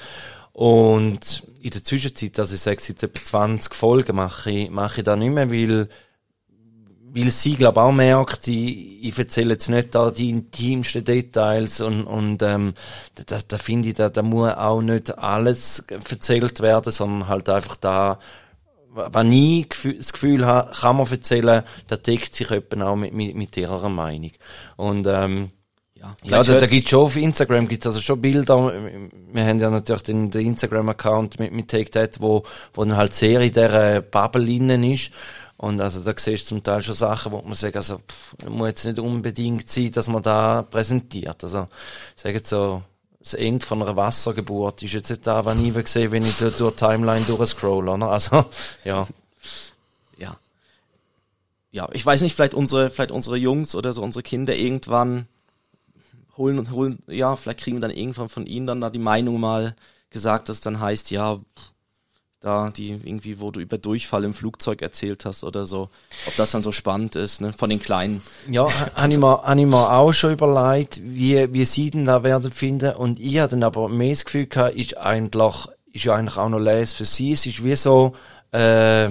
Und 0.53 1.43
in 1.61 1.69
der 1.69 1.83
Zwischenzeit, 1.83 2.39
also 2.39 2.55
ich 2.55 2.61
sage 2.61 2.81
seit 2.81 3.03
etwa 3.03 3.23
20 3.23 3.73
Folgen 3.75 4.15
mache 4.15 4.51
ich, 4.51 4.69
mache 4.69 5.01
ich 5.01 5.05
da 5.05 5.15
nicht 5.15 5.31
mehr, 5.31 5.51
weil 5.51 5.87
weil 7.13 7.29
sie, 7.31 7.55
glaube 7.55 7.81
auch 7.81 7.91
merkt, 7.91 8.47
ich, 8.47 9.03
ich 9.03 9.17
erzähle 9.17 9.51
jetzt 9.53 9.69
nicht 9.69 9.93
da 9.93 10.11
die 10.11 10.29
intimsten 10.29 11.03
Details 11.03 11.81
und, 11.81 12.03
und 12.03 12.41
ähm, 12.41 12.73
da, 13.25 13.39
da 13.45 13.57
finde 13.57 13.89
ich, 13.89 13.95
da, 13.95 14.09
da 14.09 14.21
muss 14.21 14.51
auch 14.51 14.81
nicht 14.81 15.17
alles 15.17 15.85
erzählt 15.89 16.61
werden, 16.61 16.91
sondern 16.91 17.27
halt 17.27 17.49
einfach 17.49 17.75
da, 17.75 18.19
wenn 18.93 19.31
ich 19.31 19.67
das 19.97 20.13
Gefühl 20.13 20.45
habe, 20.45 20.71
kann 20.71 20.97
man 20.97 21.09
erzählen, 21.09 21.63
da 21.87 21.97
deckt 21.97 22.35
sich 22.35 22.49
jemand 22.49 22.81
auch 22.83 22.95
mit, 22.95 23.13
mit, 23.13 23.35
mit 23.35 23.57
ihrer 23.57 23.89
Meinung. 23.89 24.31
Und 24.77 25.07
ähm, 25.07 25.51
Ja, 26.01 26.15
ja, 26.23 26.43
da, 26.43 26.59
da 26.59 26.65
gibt 26.65 26.89
schon 26.89 27.01
auf 27.01 27.15
Instagram 27.15 27.67
gibt's 27.67 27.85
also 27.85 28.01
schon 28.01 28.19
Bilder. 28.19 28.73
Wir 29.31 29.45
haben 29.45 29.59
ja 29.59 29.69
natürlich 29.69 30.03
den, 30.03 30.31
den 30.31 30.47
Instagram-Account 30.47 31.39
mit, 31.39 31.51
mit 31.53 31.67
Take 31.67 31.91
That, 31.91 32.19
wo, 32.19 32.43
wo 32.73 32.83
dann 32.83 32.97
halt 32.97 33.13
sehr 33.13 33.39
in 33.41 33.53
dieser 33.53 34.01
Bubble 34.01 34.49
innen 34.49 34.83
ist. 34.83 35.11
Und 35.61 35.79
also 35.79 35.99
da 35.99 36.17
siehst 36.17 36.45
du 36.45 36.55
zum 36.55 36.63
Teil 36.63 36.81
schon 36.81 36.95
Sachen, 36.95 37.31
wo 37.31 37.39
man 37.43 37.53
sagt, 37.53 37.75
also 37.75 37.99
pff, 37.99 38.49
muss 38.49 38.69
jetzt 38.69 38.85
nicht 38.85 38.97
unbedingt 38.97 39.69
sein, 39.69 39.91
dass 39.91 40.07
man 40.07 40.23
da 40.23 40.63
präsentiert. 40.63 41.43
Also 41.43 41.67
ich 42.15 42.21
sage 42.23 42.37
jetzt 42.37 42.49
so, 42.49 42.81
das 43.19 43.35
Ende 43.35 43.63
von 43.63 43.79
einer 43.79 43.95
Wassergeburt 43.95 44.81
ist 44.81 44.93
jetzt 44.93 45.11
nicht 45.11 45.27
da, 45.27 45.45
wenn 45.45 45.63
ich 45.63 45.87
sehe, 45.87 46.11
wenn 46.11 46.25
ich 46.25 46.39
durch 46.39 46.57
die 46.57 46.71
Timeline 46.71 47.23
durchscroll, 47.25 47.87
oder? 47.87 48.07
Also, 48.07 48.45
ja. 48.83 49.05
ja. 50.17 50.35
Ja, 51.71 51.87
ich 51.93 52.03
weiß 52.03 52.21
nicht, 52.21 52.33
vielleicht 52.33 52.55
unsere, 52.55 52.89
vielleicht 52.89 53.11
unsere 53.11 53.37
Jungs 53.37 53.75
oder 53.75 53.93
so 53.93 54.01
unsere 54.01 54.23
Kinder 54.23 54.55
irgendwann 54.55 55.27
holen 56.37 56.57
und 56.57 56.71
holen, 56.71 57.03
ja, 57.05 57.35
vielleicht 57.35 57.59
kriegen 57.59 57.77
wir 57.77 57.81
dann 57.81 57.95
irgendwann 57.95 58.29
von 58.29 58.47
ihnen 58.47 58.65
dann 58.65 58.81
da 58.81 58.89
die 58.89 58.97
Meinung 58.97 59.39
mal 59.39 59.75
gesagt, 60.09 60.49
dass 60.49 60.55
es 60.55 60.61
dann 60.61 60.79
heißt, 60.79 61.11
ja, 61.11 61.39
da 62.41 62.71
die 62.71 62.89
irgendwie, 62.89 63.39
wo 63.39 63.51
du 63.51 63.59
über 63.59 63.77
Durchfall 63.77 64.23
im 64.23 64.33
Flugzeug 64.33 64.81
erzählt 64.81 65.25
hast 65.25 65.43
oder 65.43 65.65
so, 65.65 65.89
ob 66.25 66.35
das 66.35 66.51
dann 66.51 66.63
so 66.63 66.71
spannend 66.71 67.15
ist, 67.15 67.39
ne, 67.39 67.53
von 67.53 67.69
den 67.69 67.79
Kleinen. 67.79 68.23
Ja, 68.49 68.67
habe 68.95 69.13
ich, 69.13 69.19
mir, 69.19 69.43
hab 69.43 69.57
ich 69.57 69.65
mir 69.65 69.91
auch 69.91 70.11
schon 70.11 70.33
überlegt, 70.33 70.99
wie, 71.03 71.53
wie 71.53 71.65
sie 71.65 71.91
denn 71.91 72.05
da 72.05 72.23
werden 72.23 72.51
finden. 72.51 72.95
Und 72.95 73.19
ich 73.19 73.39
hatte 73.39 73.51
dann 73.51 73.63
aber 73.63 73.87
mehr 73.89 74.09
das 74.09 74.25
Gefühl 74.25 74.47
gehabt, 74.47 74.75
ist 74.75 74.97
eigentlich, 74.97 75.67
ist 75.93 76.05
ja 76.05 76.15
eigentlich 76.15 76.37
auch 76.37 76.49
noch 76.49 76.59
Les 76.59 76.93
für 76.93 77.05
sie. 77.05 77.33
Es 77.33 77.45
ist 77.45 77.63
wie 77.63 77.75
so, 77.75 78.13
äh, 78.51 79.09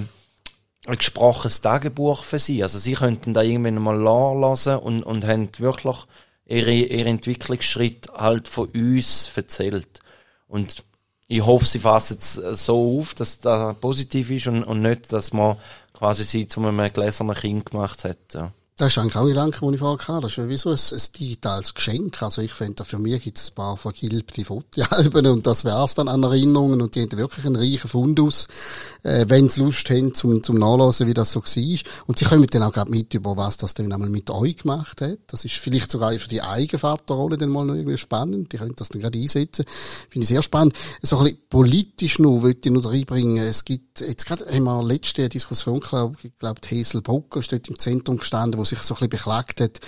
ein 0.87 0.97
gesprochenes 0.97 1.61
Tagebuch 1.61 2.23
für 2.23 2.39
sie. 2.39 2.63
Also 2.63 2.79
sie 2.79 2.93
könnten 2.93 3.33
da 3.33 3.41
irgendwann 3.41 3.81
mal 3.81 3.97
lassen 3.97 4.77
und, 4.77 5.03
und 5.03 5.25
haben 5.25 5.49
wirklich 5.57 5.97
ihre, 6.45 6.71
ihre 6.71 7.09
Entwicklungsschritt 7.09 8.09
halt 8.13 8.47
von 8.47 8.67
uns 8.69 9.31
erzählt. 9.35 9.99
Und 10.47 10.83
ich 11.31 11.45
hoffe, 11.45 11.63
sie 11.63 11.79
fassen 11.79 12.17
es 12.19 12.33
so 12.65 12.99
auf, 12.99 13.13
dass 13.13 13.39
das 13.39 13.77
positiv 13.77 14.31
ist 14.31 14.47
und, 14.47 14.65
und 14.65 14.81
nicht, 14.81 15.13
dass 15.13 15.31
man 15.31 15.55
quasi 15.93 16.25
sie 16.25 16.45
zu 16.45 16.59
einem 16.59 16.91
gläsernen 16.91 17.35
Kind 17.35 17.71
gemacht 17.71 18.03
hat. 18.03 18.17
Ja. 18.33 18.51
Das 18.81 18.93
ist 18.93 18.97
eigentlich 18.97 19.15
auch 19.15 19.21
ein 19.21 19.27
Gedanke, 19.27 19.59
den 19.59 19.73
ich 19.75 19.79
vorher 19.79 20.07
hatte. 20.07 20.21
Das 20.21 20.35
ist 20.39 20.49
wie 20.49 20.57
so 20.57 20.71
ein, 20.71 20.75
ein 20.75 21.01
digitales 21.19 21.75
Geschenk. 21.75 22.19
Also 22.23 22.41
ich 22.41 22.51
finde, 22.51 22.83
für 22.83 22.97
mich 22.97 23.23
gibt 23.23 23.37
es 23.37 23.51
ein 23.51 23.53
paar 23.53 23.77
vergilbte 23.77 24.43
Fotoalben 24.43 25.27
und 25.27 25.45
das 25.45 25.63
wär's 25.65 25.93
dann 25.93 26.07
an 26.07 26.23
Erinnerungen 26.23 26.81
und 26.81 26.95
die 26.95 27.03
haben 27.03 27.11
wirklich 27.15 27.45
einen 27.45 27.57
reichen 27.57 27.87
Fundus, 27.87 28.47
äh, 29.03 29.25
wenn 29.27 29.49
sie 29.49 29.61
Lust 29.61 29.87
haben, 29.91 30.15
zum, 30.15 30.41
zum 30.41 30.57
Nachlesen, 30.57 31.05
wie 31.05 31.13
das 31.13 31.31
so 31.31 31.43
war. 31.43 31.79
Und 32.07 32.17
sie 32.17 32.25
kommen 32.25 32.47
dann 32.47 32.63
auch 32.63 32.73
gerade 32.73 32.89
mit, 32.89 33.13
über 33.13 33.37
was 33.37 33.57
das 33.57 33.75
dann 33.75 33.93
einmal 33.93 34.09
mit 34.09 34.31
euch 34.31 34.57
gemacht 34.57 34.99
hat. 35.01 35.19
Das 35.27 35.45
ist 35.45 35.57
vielleicht 35.57 35.91
sogar 35.91 36.13
für 36.13 36.29
die 36.29 36.41
eigene 36.41 36.79
Vaterrolle 36.79 37.37
dann 37.37 37.49
mal 37.49 37.63
noch 37.63 37.75
irgendwie 37.75 37.99
spannend. 37.99 38.51
Die 38.51 38.57
können 38.57 38.73
das 38.75 38.89
dann 38.89 38.99
gerade 39.03 39.19
einsetzen. 39.19 39.63
Finde 40.09 40.23
ich 40.23 40.29
sehr 40.29 40.41
spannend. 40.41 40.75
So 41.03 41.19
ein 41.19 41.25
bisschen 41.25 41.39
politisch 41.51 42.17
noch, 42.17 42.41
wollte 42.41 42.69
ich 42.69 42.73
noch 42.73 42.83
reinbringen. 42.89 43.45
Es 43.45 43.63
gibt, 43.63 44.01
jetzt 44.01 44.25
gerade 44.25 44.47
haben 44.47 44.63
wir 44.63 44.83
letzte 44.83 45.29
Diskussion, 45.29 45.81
glaube 45.81 46.17
ich, 46.23 46.35
glaube, 46.39 46.61
Hazel 46.67 47.03
Brucker 47.03 47.41
ist 47.41 47.51
dort 47.51 47.67
im 47.69 47.77
Zentrum 47.77 48.17
gestanden, 48.17 48.59
wo 48.59 48.70
sich 48.71 48.85
so 48.85 48.93
ein 48.95 48.97
bisschen 48.97 49.09
beklagt 49.09 49.61
hat, 49.61 49.79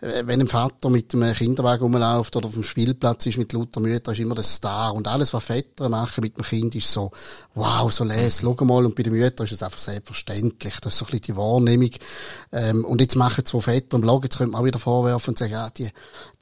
äh, 0.00 0.22
wenn 0.26 0.40
ein 0.40 0.48
Vater 0.48 0.90
mit 0.90 1.14
einem 1.14 1.34
Kinderwagen 1.34 1.82
rumläuft 1.82 2.36
oder 2.36 2.48
auf 2.48 2.54
dem 2.54 2.64
Spielplatz 2.64 3.26
ist 3.26 3.38
mit 3.38 3.52
lauter 3.52 3.80
Mütter, 3.80 4.12
ist 4.12 4.18
immer 4.18 4.34
der 4.34 4.44
Star. 4.44 4.94
Und 4.94 5.08
alles, 5.08 5.32
was 5.32 5.44
Väter 5.44 5.88
machen 5.88 6.22
mit 6.22 6.36
dem 6.36 6.44
Kind, 6.44 6.74
ist 6.74 6.92
so, 6.92 7.10
wow, 7.54 7.90
so 7.90 8.04
les, 8.04 8.40
schau 8.40 8.64
mal. 8.64 8.84
Und 8.84 8.94
bei 8.94 9.02
den 9.02 9.12
Müttern 9.12 9.46
ist 9.46 9.52
es 9.52 9.62
einfach 9.62 9.78
selbstverständlich. 9.78 10.74
Das 10.80 10.94
ist 10.94 10.98
so 10.98 11.04
ein 11.06 11.10
bisschen 11.10 11.34
die 11.34 11.36
Wahrnehmung. 11.36 11.90
Ähm, 12.52 12.84
und 12.84 13.00
jetzt 13.00 13.16
machen 13.16 13.44
zwei 13.44 13.60
Väter 13.60 13.96
im 13.96 14.02
Blog, 14.02 14.24
jetzt 14.24 14.38
könnte 14.38 14.52
man 14.52 14.60
auch 14.60 14.64
wieder 14.64 14.78
vorwerfen 14.78 15.30
und 15.30 15.38
sagen, 15.38 15.52
ja, 15.52 15.70
die, 15.70 15.88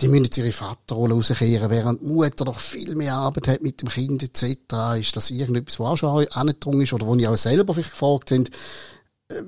die 0.00 0.08
müssen 0.08 0.24
jetzt 0.24 0.38
ihre 0.38 0.52
Vaterrolle 0.52 1.14
rauskehren, 1.14 1.70
während 1.70 2.00
die 2.00 2.06
Mutter 2.06 2.44
doch 2.44 2.58
viel 2.58 2.94
mehr 2.94 3.14
Arbeit 3.14 3.48
hat 3.48 3.62
mit 3.62 3.82
dem 3.82 3.88
Kind 3.88 4.22
etc. 4.22 4.98
Ist 4.98 5.16
das 5.16 5.30
irgendetwas, 5.30 5.78
was 5.78 5.86
auch 5.86 5.96
schon 5.96 6.28
angedrungen 6.28 6.82
ist 6.82 6.92
oder 6.92 7.06
wo 7.06 7.14
ich 7.16 7.28
auch 7.28 7.36
selber 7.36 7.74
vielleicht 7.74 7.90
gefragt 7.90 8.30
haben, 8.30 8.46
äh, 8.46 8.50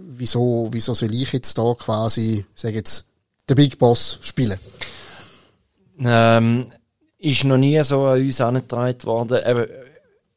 wieso, 0.09 0.69
wieso 0.71 0.95
soll 0.95 1.15
ich 1.15 1.33
jetzt 1.33 1.57
da 1.59 1.75
quasi, 1.75 2.45
sag 2.55 2.75
jetzt, 2.75 3.07
der 3.49 3.55
Big 3.55 3.79
Boss 3.79 4.19
spielen? 4.23 4.59
Ähm, 5.99 6.67
ist 7.19 7.45
noch 7.45 7.59
nie 7.59 7.83
so 7.85 8.05
an 8.05 8.21
uns 8.21 8.41
angetragen 8.41 9.05
worden. 9.05 9.39
Eben, 9.47 9.67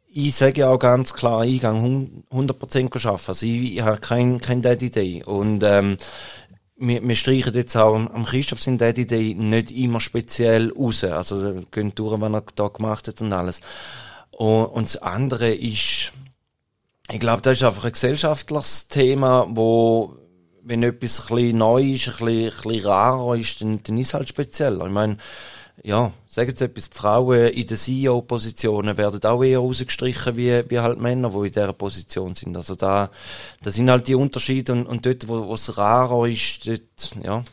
ich 0.08 0.36
sage 0.36 0.62
ja 0.62 0.70
auch 0.70 0.80
ganz 0.80 1.14
klar, 1.14 1.46
gehe 1.46 1.60
100% 1.60 3.08
arbeiten. 3.08 3.24
Also 3.28 3.46
ich, 3.46 3.76
ich 3.76 3.82
habe 3.82 4.00
kein, 4.00 4.40
kein 4.40 4.62
Daddy 4.62 4.90
Day. 4.90 5.24
Und, 5.24 5.64
ähm, 5.64 5.98
wir, 6.78 7.08
wir 7.08 7.16
streichen 7.16 7.54
jetzt 7.54 7.76
auch 7.76 7.96
am 7.96 8.26
Christoph 8.26 8.62
sein 8.62 8.78
Daddy 8.78 9.06
Day 9.06 9.34
nicht 9.34 9.72
immer 9.72 10.00
speziell 10.00 10.72
raus. 10.74 11.04
Also, 11.04 11.56
gehen 11.72 11.94
durch, 11.96 12.20
was 12.20 12.32
er 12.32 12.44
da 12.56 12.68
gemacht 12.68 13.08
hat 13.08 13.22
und 13.22 13.34
alles. 13.34 13.62
Und, 14.32 14.66
und 14.66 14.86
das 14.86 15.02
andere 15.02 15.54
ist, 15.54 16.12
ich 17.12 17.20
glaube, 17.20 17.42
das 17.42 17.58
ist 17.58 17.64
einfach 17.64 17.86
ein 17.86 17.92
gesellschaftliches 17.92 18.88
Thema, 18.88 19.48
wo, 19.50 20.18
wenn 20.64 20.84
etwas 20.84 21.22
ein 21.22 21.36
bisschen 21.36 21.58
neu 21.58 21.84
ist, 21.84 22.08
ein 22.08 22.26
bisschen, 22.26 22.28
ein 22.28 22.50
bisschen 22.50 22.86
rarer 22.88 23.36
ist, 23.36 23.62
dann, 23.62 23.84
dann 23.84 23.98
ist 23.98 24.08
es 24.08 24.14
halt 24.14 24.30
speziell. 24.30 24.82
Ich 24.82 24.92
meine, 24.92 25.18
ja, 25.84 26.12
sagen 26.28 26.56
Sie 26.56 26.66
etwas, 26.66 26.90
die 26.90 26.98
Frauen 26.98 27.48
in 27.50 27.68
den 27.68 27.78
CEO-Positionen 27.78 28.98
werden 28.98 29.24
auch 29.24 29.44
eher 29.44 29.60
rausgestrichen 29.60 30.36
wie, 30.36 30.64
wie 30.70 30.80
halt 30.80 31.00
Männer, 31.00 31.30
die 31.30 31.48
in 31.48 31.52
dieser 31.52 31.74
Position 31.74 32.34
sind. 32.34 32.56
Also 32.58 32.76
da, 32.76 33.12
da 33.62 33.72
sind 33.72 33.90
halt 33.90 34.08
die 34.08 34.16
Unterschiede 34.16 34.74
und, 34.74 34.88
und 34.88 35.06
dort, 35.06 35.28
wo 35.28 35.54
es 35.54 35.78
rarer 35.78 36.28
ist, 36.28 36.68
dort, 36.68 37.16
ja. 37.24 37.44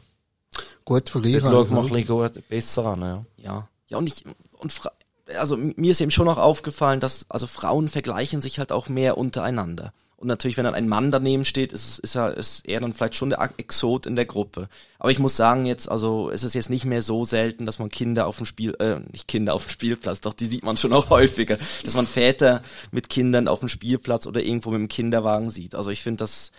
Gut 0.85 1.11
vergleichen. 1.11 1.51
Dort 1.51 1.69
schaut 1.69 1.71
man 1.71 1.85
ein 1.85 1.91
bisschen 1.91 2.07
gut, 2.07 2.49
besser 2.49 2.87
an, 2.87 3.01
ja. 3.03 3.25
Ja. 3.37 3.69
Ja, 3.88 3.99
und 3.99 4.09
ich, 4.09 4.25
und 4.59 4.73
Fra 4.73 4.91
also 5.37 5.57
mir 5.57 5.91
ist 5.91 6.01
eben 6.01 6.11
schon 6.11 6.29
auch 6.29 6.39
aufgefallen, 6.39 7.01
dass, 7.01 7.27
also 7.29 7.47
Frauen 7.47 7.89
vergleichen 7.89 8.43
sich 8.43 8.59
halt 8.59 8.73
auch 8.73 8.89
mehr 8.89 9.19
untereinander. 9.19 9.93
Und 10.23 10.29
natürlich, 10.29 10.57
wenn 10.57 10.65
dann 10.65 10.77
ein 10.77 10.89
Mann 10.89 11.11
daneben 11.11 11.45
steht, 11.45 11.73
ist, 11.73 11.99
ist 11.99 12.15
er, 12.15 12.37
ist 12.37 12.69
er 12.69 12.79
dann 12.79 12.93
vielleicht 12.93 13.17
schon 13.17 13.31
der 13.31 13.41
Exot 13.57 14.07
in 14.07 14.15
der 14.15 14.25
Gruppe. 14.25 14.69
Aber 15.01 15.11
ich 15.11 15.19
muss 15.19 15.37
sagen 15.37 15.67
jetzt, 15.67 15.91
also 15.91 16.31
es 16.31 16.45
ist 16.45 16.55
jetzt 16.55 16.71
nicht 16.71 16.85
mehr 16.85 17.03
so 17.03 17.25
selten, 17.25 17.67
dass 17.67 17.81
man 17.81 17.89
Kinder 17.89 18.29
auf 18.29 18.37
dem 18.37 18.47
Spiel, 18.47 18.73
äh, 18.79 19.01
nicht 19.11 19.27
Kinder 19.27 19.53
auf 19.53 19.67
dem 19.67 19.71
Spielplatz, 19.71 20.21
doch 20.21 20.35
die 20.35 20.47
sieht 20.47 20.63
man 20.63 20.77
schon 20.77 20.93
auch 20.93 21.11
häufiger, 21.11 21.59
dass 21.85 21.95
man 21.95 22.07
Väter 22.07 22.63
mit 22.93 23.09
Kindern 23.09 23.49
auf 23.49 23.59
dem 23.59 23.69
Spielplatz 23.69 24.29
oder 24.29 24.41
irgendwo 24.41 24.71
mit 24.71 24.79
dem 24.79 24.89
Kinderwagen 24.89 25.51
sieht. 25.51 25.75
Also 25.75 25.91
ich 25.91 26.05
finde, 26.05 26.19
das 26.19 26.53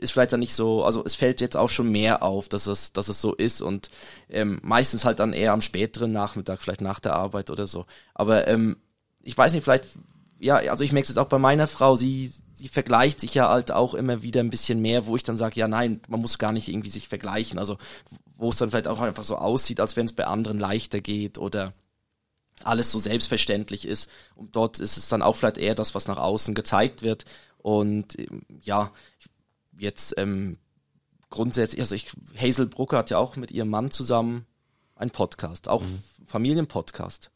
ist 0.00 0.12
vielleicht 0.12 0.32
dann 0.32 0.40
nicht 0.40 0.54
so, 0.54 0.84
also 0.84 1.04
es 1.04 1.14
fällt 1.14 1.40
jetzt 1.40 1.56
auch 1.56 1.70
schon 1.70 1.90
mehr 1.90 2.22
auf, 2.22 2.48
dass 2.48 2.66
es, 2.66 2.92
dass 2.92 3.08
es 3.08 3.20
so 3.20 3.34
ist 3.34 3.62
und 3.62 3.90
ähm, 4.28 4.60
meistens 4.62 5.04
halt 5.04 5.18
dann 5.18 5.32
eher 5.32 5.52
am 5.52 5.60
späteren 5.60 6.12
Nachmittag, 6.12 6.62
vielleicht 6.62 6.80
nach 6.80 7.00
der 7.00 7.14
Arbeit 7.14 7.50
oder 7.50 7.66
so. 7.66 7.86
Aber 8.14 8.48
ähm, 8.48 8.76
ich 9.22 9.36
weiß 9.36 9.52
nicht, 9.52 9.64
vielleicht, 9.64 9.84
ja, 10.38 10.56
also 10.56 10.84
ich 10.84 10.92
merke 10.92 11.04
es 11.04 11.10
jetzt 11.10 11.18
auch 11.18 11.28
bei 11.28 11.38
meiner 11.38 11.66
Frau, 11.66 11.96
sie, 11.96 12.32
sie 12.54 12.68
vergleicht 12.68 13.20
sich 13.20 13.34
ja 13.34 13.48
halt 13.48 13.72
auch 13.72 13.94
immer 13.94 14.22
wieder 14.22 14.40
ein 14.40 14.50
bisschen 14.50 14.80
mehr, 14.80 15.06
wo 15.06 15.16
ich 15.16 15.22
dann 15.22 15.36
sage, 15.36 15.58
ja 15.58 15.68
nein, 15.68 16.00
man 16.08 16.20
muss 16.20 16.38
gar 16.38 16.52
nicht 16.52 16.68
irgendwie 16.68 16.90
sich 16.90 17.08
vergleichen. 17.08 17.58
Also 17.58 17.78
wo 18.36 18.50
es 18.50 18.56
dann 18.56 18.70
vielleicht 18.70 18.88
auch 18.88 19.00
einfach 19.00 19.24
so 19.24 19.36
aussieht, 19.36 19.80
als 19.80 19.96
wenn 19.96 20.06
es 20.06 20.12
bei 20.12 20.26
anderen 20.26 20.58
leichter 20.58 21.00
geht 21.00 21.38
oder 21.38 21.72
alles 22.62 22.92
so 22.92 22.98
selbstverständlich 22.98 23.86
ist. 23.86 24.10
Und 24.34 24.56
dort 24.56 24.80
ist 24.80 24.96
es 24.96 25.08
dann 25.08 25.22
auch 25.22 25.36
vielleicht 25.36 25.58
eher 25.58 25.74
das, 25.74 25.94
was 25.94 26.08
nach 26.08 26.18
außen 26.18 26.54
gezeigt 26.54 27.02
wird. 27.02 27.24
Und 27.58 28.18
ähm, 28.18 28.42
ja, 28.60 28.92
jetzt 29.78 30.14
ähm, 30.16 30.58
grundsätzlich, 31.30 31.80
also 31.80 31.94
ich, 31.94 32.12
Hazel 32.40 32.66
Brucker 32.66 32.98
hat 32.98 33.10
ja 33.10 33.18
auch 33.18 33.36
mit 33.36 33.50
ihrem 33.50 33.68
Mann 33.70 33.90
zusammen 33.90 34.46
einen 34.96 35.10
Podcast, 35.10 35.68
auch 35.68 35.82
mhm. 35.82 35.98
Familienpodcast. 36.26 37.30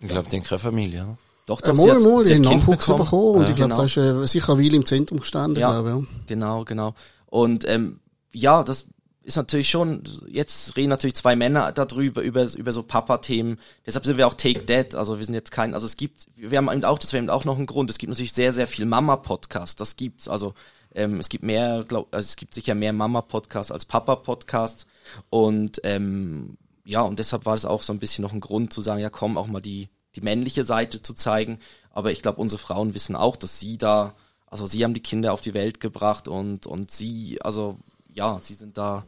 Ich 0.00 0.08
glaube, 0.08 0.28
den 0.28 0.42
keine 0.42 0.58
Familie, 0.58 1.04
ne? 1.04 1.18
Doch, 1.46 1.60
Äh, 1.60 1.66
doch, 1.66 1.74
mal, 1.74 2.00
mal, 2.00 2.24
die 2.24 2.34
haben 2.34 2.40
Nachwuchs 2.42 2.86
bekommen. 2.86 3.04
bekommen 3.04 3.36
und 3.36 3.42
Ja, 3.44 3.50
ich 3.50 3.56
glaube, 3.56 3.68
genau. 3.74 3.76
da 3.76 3.84
ist 3.84 3.96
äh, 3.96 4.26
sicher 4.26 4.58
Weile 4.58 4.76
im 4.76 4.86
Zentrum 4.86 5.20
gestanden, 5.20 5.60
Ja. 5.60 5.72
glaube 5.80 5.90
ich. 5.90 6.10
Ja. 6.12 6.22
Genau, 6.26 6.64
genau. 6.64 6.94
Und 7.26 7.68
ähm, 7.68 8.00
ja, 8.32 8.64
das 8.64 8.86
ist 9.22 9.36
natürlich 9.36 9.70
schon, 9.70 10.02
jetzt 10.26 10.76
reden 10.76 10.90
natürlich 10.90 11.14
zwei 11.14 11.36
Männer 11.36 11.72
darüber, 11.72 12.22
über, 12.22 12.46
über 12.54 12.72
so 12.72 12.82
Papa-Themen. 12.82 13.58
Deshalb 13.86 14.04
sind 14.04 14.18
wir 14.18 14.26
auch 14.26 14.34
Take 14.34 14.66
That. 14.66 14.94
Also 14.94 15.18
wir 15.18 15.24
sind 15.24 15.34
jetzt 15.34 15.50
kein, 15.50 15.74
also 15.74 15.86
es 15.86 15.96
gibt, 15.96 16.26
wir 16.36 16.56
haben 16.58 16.70
eben 16.70 16.84
auch, 16.84 16.98
das 16.98 17.12
wäre 17.12 17.22
eben 17.22 17.30
auch 17.30 17.44
noch 17.44 17.58
ein 17.58 17.66
Grund, 17.66 17.88
es 17.88 17.98
gibt 17.98 18.10
natürlich 18.10 18.32
sehr, 18.34 18.52
sehr 18.52 18.66
viel 18.66 18.84
Mama-Podcasts. 18.84 19.76
Das 19.76 19.96
gibt's. 19.96 20.28
Also 20.28 20.54
ähm, 20.94 21.18
es 21.20 21.28
gibt 21.28 21.44
mehr, 21.44 21.84
glaub, 21.86 22.12
also 22.14 22.26
es 22.26 22.36
gibt 22.36 22.54
sicher 22.54 22.74
mehr 22.74 22.92
Mama-Podcasts 22.92 23.72
als 23.72 23.84
Papa-Podcasts. 23.84 24.86
Und 25.28 25.80
ähm, 25.84 26.56
ja, 26.84 27.02
und 27.02 27.18
deshalb 27.18 27.46
war 27.46 27.54
es 27.54 27.64
auch 27.64 27.82
so 27.82 27.92
ein 27.92 27.98
bisschen 27.98 28.22
noch 28.22 28.32
ein 28.32 28.40
Grund 28.40 28.72
zu 28.72 28.80
sagen, 28.80 29.00
ja 29.00 29.10
komm, 29.10 29.36
auch 29.36 29.46
mal 29.46 29.60
die, 29.60 29.88
die 30.14 30.20
männliche 30.20 30.64
Seite 30.64 31.02
zu 31.02 31.14
zeigen. 31.14 31.58
Aber 31.90 32.12
ich 32.12 32.22
glaube, 32.22 32.40
unsere 32.40 32.58
Frauen 32.58 32.94
wissen 32.94 33.16
auch, 33.16 33.36
dass 33.36 33.58
sie 33.58 33.76
da, 33.78 34.14
also 34.46 34.66
sie 34.66 34.84
haben 34.84 34.94
die 34.94 35.02
Kinder 35.02 35.32
auf 35.32 35.40
die 35.40 35.54
Welt 35.54 35.80
gebracht 35.80 36.28
und, 36.28 36.66
und 36.66 36.90
sie, 36.90 37.38
also 37.42 37.78
ja, 38.08 38.38
sie 38.40 38.54
sind 38.54 38.78
da, 38.78 39.04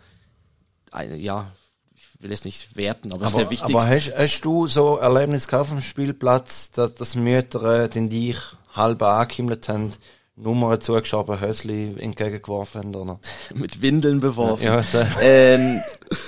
eine, 0.90 1.16
ja, 1.16 1.52
ich 1.94 2.22
will 2.22 2.32
es 2.32 2.44
nicht 2.44 2.76
werten, 2.76 3.12
aber, 3.12 3.26
Aber, 3.26 3.38
der 3.38 3.50
wichtigste. 3.50 3.78
aber 3.78 3.88
hast, 3.88 4.12
hast 4.16 4.40
du 4.40 4.66
so 4.66 4.96
Erlebnis 4.96 5.46
gehabt 5.46 5.66
auf 5.66 5.70
dem 5.70 5.82
Spielplatz, 5.82 6.70
dass, 6.72 6.94
dass 6.94 7.14
Mütter 7.14 7.84
äh, 7.84 7.88
den 7.88 8.08
dich 8.08 8.38
halb 8.72 9.02
angehimmelt 9.02 9.68
haben, 9.68 9.92
Nummern 10.36 10.80
zugeschoben, 10.80 11.40
Hösli 11.40 11.94
entgegengeworfen 11.98 12.82
haben, 12.82 12.94
oder? 12.94 13.20
mit 13.54 13.80
Windeln 13.80 14.20
beworfen. 14.20 14.64
Ja, 14.64 14.82
so. 14.82 14.98
Ähm, 15.20 15.80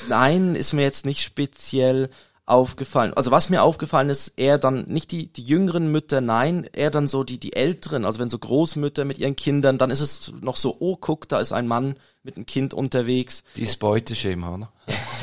nein, 0.09 0.55
ist 0.55 0.73
mir 0.73 0.83
jetzt 0.83 1.05
nicht 1.05 1.23
speziell 1.23 2.09
aufgefallen. 2.47 3.13
Also 3.13 3.31
was 3.31 3.51
mir 3.51 3.63
aufgefallen 3.63 4.09
ist, 4.09 4.29
eher 4.39 4.59
dann 4.59 4.87
nicht 4.89 5.13
die, 5.13 5.31
die 5.31 5.43
jüngeren 5.43 5.93
Mütter, 5.93 6.23
nein, 6.23 6.67
eher 6.73 6.91
dann 6.91 7.07
so 7.07 7.23
die, 7.23 7.39
die 7.39 7.53
älteren, 7.53 8.07
also 8.07 8.19
wenn 8.19 8.31
so 8.31 8.39
Großmütter 8.39 9.05
mit 9.05 9.19
ihren 9.19 9.37
Kindern, 9.37 9.77
dann 9.77 9.91
ist 9.91 10.01
es 10.01 10.33
noch 10.41 10.57
so, 10.57 10.77
oh, 10.81 10.97
guck, 10.99 11.29
da 11.29 11.41
ist 11.41 11.53
ein 11.53 11.69
Mann 11.69 11.97
mit 12.29 12.37
einem 12.37 12.45
Kind 12.45 12.75
unterwegs. 12.75 13.43
Dein 13.57 13.69
Beuteschema, 13.79 14.55
oder? 14.55 14.73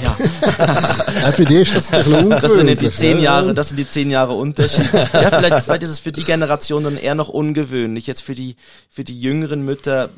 Ja, 0.03 0.17
Ja, 1.21 1.31
für 1.31 1.45
die 1.45 1.57
ist 1.57 1.75
das 1.75 1.93
ein 1.93 2.03
bisschen 2.03 2.29
das 2.31 2.51
sind 2.51 2.67
ja 2.67 2.73
die 2.73 2.89
zehn 2.89 3.17
ja. 3.17 3.23
Jahre, 3.23 3.53
das 3.53 3.69
sind 3.69 3.77
die 3.77 3.87
zehn 3.87 4.09
Jahre 4.09 4.33
Unterschied. 4.33 4.91
Ja, 4.91 5.29
vielleicht, 5.29 5.65
vielleicht 5.65 5.83
ist 5.83 5.91
es 5.91 5.99
für 5.99 6.11
die 6.11 6.23
Generation 6.23 6.83
dann 6.83 6.97
eher 6.97 7.13
noch 7.13 7.29
ungewöhnlich. 7.29 8.07
Jetzt 8.07 8.21
für 8.21 8.33
die, 8.33 8.55
für 8.89 9.03
die 9.03 9.19
jüngeren 9.19 9.63
Mütter 9.63 10.09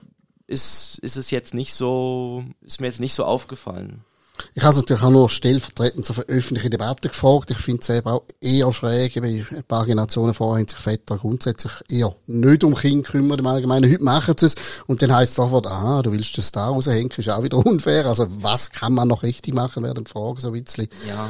ist, 0.48 1.00
ist 1.00 1.18
es 1.18 1.30
jetzt 1.30 1.54
nicht 1.54 1.74
so, 1.74 2.46
ist 2.62 2.80
mir 2.80 2.88
jetzt 2.88 3.02
nicht 3.02 3.14
so 3.14 3.26
aufgefallen. 3.26 4.06
Ich 4.54 4.64
habe 4.64 4.72
es 4.72 4.78
natürlich 4.78 5.04
auch 5.04 5.10
nur 5.10 5.30
stellvertretend 5.30 6.06
so 6.06 6.14
für 6.14 6.24
öffentliche 6.24 6.70
Debatte 6.70 7.10
gefragt. 7.10 7.52
Ich 7.52 7.58
finde 7.58 7.82
es 7.82 7.90
eben 7.90 8.08
auch 8.08 8.24
eher 8.42 8.72
schräg. 8.74 9.16
Eben 9.16 9.46
ein 9.50 9.64
paar 9.68 9.86
Generationen 9.86 10.34
vorher 10.34 10.62
haben 10.62 10.68
sich 10.68 10.78
Väter 10.78 11.18
grundsätzlich 11.18 11.74
eher 11.90 12.16
nicht 12.26 12.64
um 12.64 12.76
Kinder 12.76 13.10
kümmern 13.10 13.40
im 13.40 13.48
Allgemeinen. 13.48 13.92
Heute 13.92 14.04
machen 14.04 14.36
sie 14.38 14.48
es. 14.48 14.56
Und 14.88 15.02
dann 15.02 15.14
heisst 15.14 15.32
es 15.32 15.36
sofort, 15.36 15.68
ah, 15.68 16.02
du 16.02 16.12
willst 16.12 16.38
das 16.38 16.52
da 16.52 16.68
raushängen, 16.68 17.12
ist 17.16 17.30
auch 17.30 17.44
wieder 17.44 17.58
unfair. 17.66 18.06
Also 18.06 18.28
was 18.30 18.72
kann 18.72 18.94
man 18.94 19.08
noch 19.08 19.24
richtig 19.24 19.54
machen, 19.54 19.84
wäre 19.84 19.94
die 19.94 20.10
Frage 20.10 20.40
so 20.40 20.52
ein. 20.54 20.66
Ja, 21.08 21.30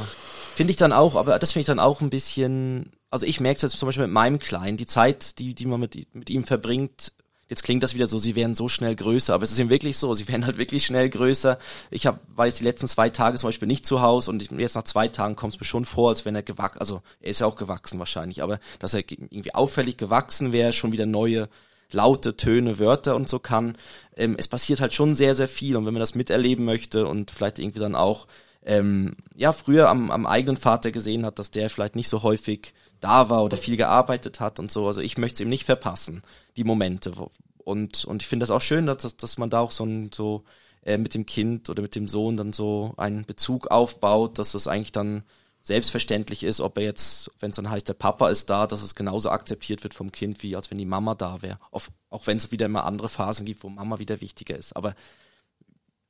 finde 0.54 0.72
ich 0.72 0.76
dann 0.76 0.92
auch, 0.92 1.14
aber 1.14 1.38
das 1.38 1.52
finde 1.52 1.60
ich 1.60 1.66
dann 1.66 1.78
auch 1.78 2.00
ein 2.00 2.10
bisschen, 2.10 2.90
also 3.10 3.24
ich 3.26 3.40
merke 3.40 3.56
es 3.56 3.62
jetzt 3.62 3.78
zum 3.78 3.86
Beispiel 3.86 4.06
mit 4.06 4.12
meinem 4.12 4.38
Kleinen, 4.38 4.76
die 4.76 4.86
Zeit, 4.86 5.38
die, 5.38 5.54
die 5.54 5.66
man 5.66 5.78
mit, 5.78 6.14
mit 6.14 6.30
ihm 6.30 6.44
verbringt, 6.44 7.12
jetzt 7.48 7.62
klingt 7.62 7.82
das 7.82 7.94
wieder 7.94 8.06
so, 8.06 8.18
sie 8.18 8.36
werden 8.36 8.54
so 8.54 8.68
schnell 8.68 8.94
größer, 8.94 9.34
aber 9.34 9.42
es 9.42 9.52
ist 9.52 9.58
eben 9.58 9.70
wirklich 9.70 9.98
so, 9.98 10.12
sie 10.14 10.28
werden 10.28 10.44
halt 10.44 10.58
wirklich 10.58 10.84
schnell 10.84 11.08
größer. 11.08 11.58
Ich 11.90 12.06
hab, 12.06 12.20
war 12.34 12.46
jetzt 12.46 12.60
die 12.60 12.64
letzten 12.64 12.88
zwei 12.88 13.10
Tage 13.10 13.38
zum 13.38 13.48
Beispiel 13.48 13.68
nicht 13.68 13.86
zu 13.86 14.00
Hause 14.02 14.30
und 14.30 14.50
jetzt 14.58 14.74
nach 14.74 14.84
zwei 14.84 15.08
Tagen 15.08 15.36
kommt 15.36 15.54
es 15.54 15.60
mir 15.60 15.66
schon 15.66 15.84
vor, 15.84 16.10
als 16.10 16.24
wenn 16.24 16.34
er 16.34 16.42
gewachsen, 16.42 16.78
also 16.78 17.02
er 17.20 17.30
ist 17.30 17.40
ja 17.40 17.46
auch 17.46 17.56
gewachsen 17.56 17.98
wahrscheinlich, 17.98 18.42
aber 18.42 18.60
dass 18.78 18.94
er 18.94 19.00
irgendwie 19.00 19.54
auffällig 19.54 19.96
gewachsen 19.96 20.52
wäre, 20.52 20.72
schon 20.72 20.92
wieder 20.92 21.06
neue 21.06 21.48
laute 21.90 22.36
Töne, 22.36 22.78
Wörter 22.78 23.16
und 23.16 23.28
so 23.28 23.38
kann. 23.38 23.76
Ähm, 24.16 24.36
es 24.38 24.46
passiert 24.46 24.80
halt 24.80 24.92
schon 24.92 25.14
sehr, 25.14 25.34
sehr 25.34 25.48
viel 25.48 25.76
und 25.76 25.86
wenn 25.86 25.94
man 25.94 26.00
das 26.00 26.14
miterleben 26.14 26.64
möchte 26.64 27.06
und 27.06 27.30
vielleicht 27.30 27.58
irgendwie 27.58 27.80
dann 27.80 27.94
auch 27.94 28.26
ähm, 28.64 29.16
ja 29.34 29.52
früher 29.52 29.88
am, 29.88 30.10
am 30.10 30.26
eigenen 30.26 30.56
Vater 30.56 30.90
gesehen 30.90 31.24
hat, 31.24 31.38
dass 31.38 31.50
der 31.50 31.70
vielleicht 31.70 31.96
nicht 31.96 32.08
so 32.08 32.22
häufig 32.22 32.74
da 33.00 33.28
war 33.28 33.44
oder 33.44 33.56
viel 33.56 33.76
gearbeitet 33.76 34.40
hat 34.40 34.58
und 34.58 34.70
so. 34.70 34.86
Also 34.86 35.00
ich 35.00 35.18
möchte 35.18 35.34
es 35.34 35.40
ihm 35.40 35.48
nicht 35.48 35.64
verpassen, 35.64 36.22
die 36.56 36.64
Momente. 36.64 37.12
Und, 37.58 38.04
und 38.04 38.22
ich 38.22 38.28
finde 38.28 38.44
das 38.44 38.50
auch 38.50 38.60
schön, 38.60 38.86
dass, 38.86 39.16
dass, 39.16 39.38
man 39.38 39.50
da 39.50 39.60
auch 39.60 39.70
so, 39.70 39.84
ein, 39.84 40.10
so 40.12 40.44
äh, 40.82 40.98
mit 40.98 41.14
dem 41.14 41.26
Kind 41.26 41.70
oder 41.70 41.82
mit 41.82 41.94
dem 41.94 42.08
Sohn 42.08 42.36
dann 42.36 42.52
so 42.52 42.94
einen 42.96 43.24
Bezug 43.24 43.68
aufbaut, 43.68 44.38
dass 44.38 44.52
das 44.52 44.68
eigentlich 44.68 44.92
dann 44.92 45.22
selbstverständlich 45.60 46.44
ist, 46.44 46.60
ob 46.60 46.78
er 46.78 46.84
jetzt, 46.84 47.30
wenn 47.40 47.50
es 47.50 47.56
dann 47.56 47.70
heißt, 47.70 47.88
der 47.88 47.94
Papa 47.94 48.30
ist 48.30 48.48
da, 48.48 48.66
dass 48.66 48.82
es 48.82 48.94
genauso 48.94 49.30
akzeptiert 49.30 49.82
wird 49.82 49.92
vom 49.92 50.12
Kind, 50.12 50.42
wie 50.42 50.56
als 50.56 50.70
wenn 50.70 50.78
die 50.78 50.86
Mama 50.86 51.14
da 51.14 51.42
wäre. 51.42 51.58
Auch 51.70 52.26
wenn 52.26 52.38
es 52.38 52.52
wieder 52.52 52.66
immer 52.66 52.84
andere 52.84 53.08
Phasen 53.08 53.44
gibt, 53.44 53.62
wo 53.62 53.68
Mama 53.68 53.98
wieder 53.98 54.20
wichtiger 54.20 54.56
ist. 54.56 54.74
Aber 54.76 54.94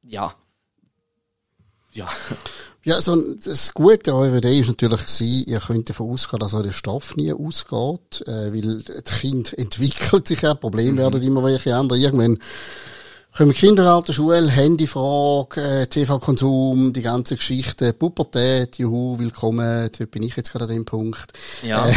ja. 0.02 0.34
Ja. 1.92 2.08
Ja, 2.84 3.00
so 3.00 3.14
ein- 3.14 3.38
das 3.44 3.74
Gute 3.74 4.12
an 4.12 4.18
eurer 4.18 4.36
Idee 4.36 4.60
ist 4.60 4.68
natürlich 4.68 5.00
gewesen, 5.00 5.44
ihr 5.46 5.60
könnt 5.60 5.88
davon 5.90 6.10
ausgehen, 6.10 6.38
dass 6.40 6.54
euer 6.54 6.70
Stoff 6.70 7.16
nie 7.16 7.32
ausgeht, 7.32 8.26
äh, 8.26 8.52
weil 8.52 8.82
das 8.82 9.20
Kind 9.20 9.52
entwickelt 9.58 10.28
sich 10.28 10.40
ja, 10.42 10.54
Probleme 10.54 10.92
Mhm. 10.92 10.96
werden 10.98 11.22
immer 11.22 11.42
welche 11.44 11.74
andere. 11.76 11.98
Irgendwann 11.98 12.38
kommen 13.36 13.52
Kinderalter, 13.52 14.12
Schule, 14.12 14.48
Handyfrage, 14.48 15.60
äh, 15.60 15.86
TV-Konsum, 15.86 16.92
die 16.92 17.02
ganze 17.02 17.36
Geschichte, 17.36 17.92
Pubertät, 17.92 18.78
juhu, 18.78 19.18
willkommen, 19.18 19.90
dort 19.98 20.10
bin 20.10 20.22
ich 20.22 20.34
jetzt 20.36 20.50
gerade 20.52 20.64
an 20.64 20.70
dem 20.70 20.84
Punkt. 20.84 21.32
Ja. 21.62 21.88
Äh, 21.88 21.94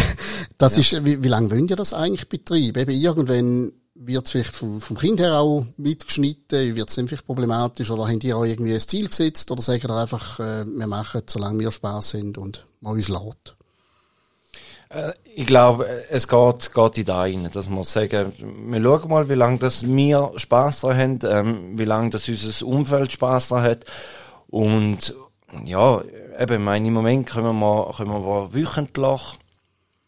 das 0.57 0.77
ist, 0.77 1.05
wie, 1.05 1.23
wie 1.23 1.27
lange 1.27 1.51
wollt 1.51 1.69
ihr 1.69 1.75
das 1.75 1.93
eigentlich 1.93 2.27
betreiben? 2.27 2.77
Eben 2.79 2.91
irgendwann 3.01 3.71
wird 4.05 4.25
es 4.25 4.31
vielleicht 4.31 4.53
vom, 4.53 4.81
vom 4.81 4.97
Kind 4.97 5.19
her 5.19 5.37
auch 5.39 5.65
mitgeschnitten, 5.77 6.75
wird 6.75 6.89
es 6.89 6.95
dann 6.95 7.07
vielleicht 7.07 7.25
problematisch 7.27 7.91
oder 7.91 8.07
habt 8.07 8.23
ihr 8.23 8.37
auch 8.37 8.45
irgendwie 8.45 8.73
ein 8.73 8.79
Ziel 8.79 9.07
gesetzt 9.07 9.51
oder 9.51 9.61
sagt 9.61 9.83
ihr 9.83 9.91
einfach, 9.91 10.39
äh, 10.39 10.65
wir 10.65 10.87
machen 10.87 11.21
solange 11.27 11.59
wir 11.59 11.71
Spaß 11.71 12.15
haben 12.15 12.35
und 12.37 12.65
man 12.81 12.93
uns 12.93 13.09
lässt? 13.09 13.55
Äh, 14.89 15.13
Ich 15.35 15.45
glaube, 15.45 15.87
es 16.09 16.27
geht, 16.27 16.73
geht 16.73 16.97
in 16.97 17.05
da 17.05 17.21
rein, 17.21 17.49
dass 17.53 17.69
wir 17.69 17.83
sagen, 17.83 18.33
wir 18.39 18.81
schauen 18.81 19.09
mal, 19.09 19.29
wie 19.29 19.35
lange 19.35 19.59
das 19.59 19.85
wir 19.85 20.31
Spaß 20.35 20.81
daran 20.81 20.99
haben, 20.99 21.19
ähm, 21.23 21.79
wie 21.79 21.85
lange 21.85 22.09
das 22.09 22.27
unser 22.27 22.65
Umfeld 22.65 23.11
Spaß 23.11 23.49
daran 23.49 23.63
hat. 23.63 23.85
Und, 24.49 25.13
ja, 25.65 26.01
eben, 26.39 26.53
ich 26.53 26.59
meine, 26.59 26.87
im 26.87 26.93
Moment 26.93 27.29
können 27.29 27.59
wir, 27.59 27.93
können 27.95 28.11
wir 28.11 28.53
wöchentlich, 28.53 29.21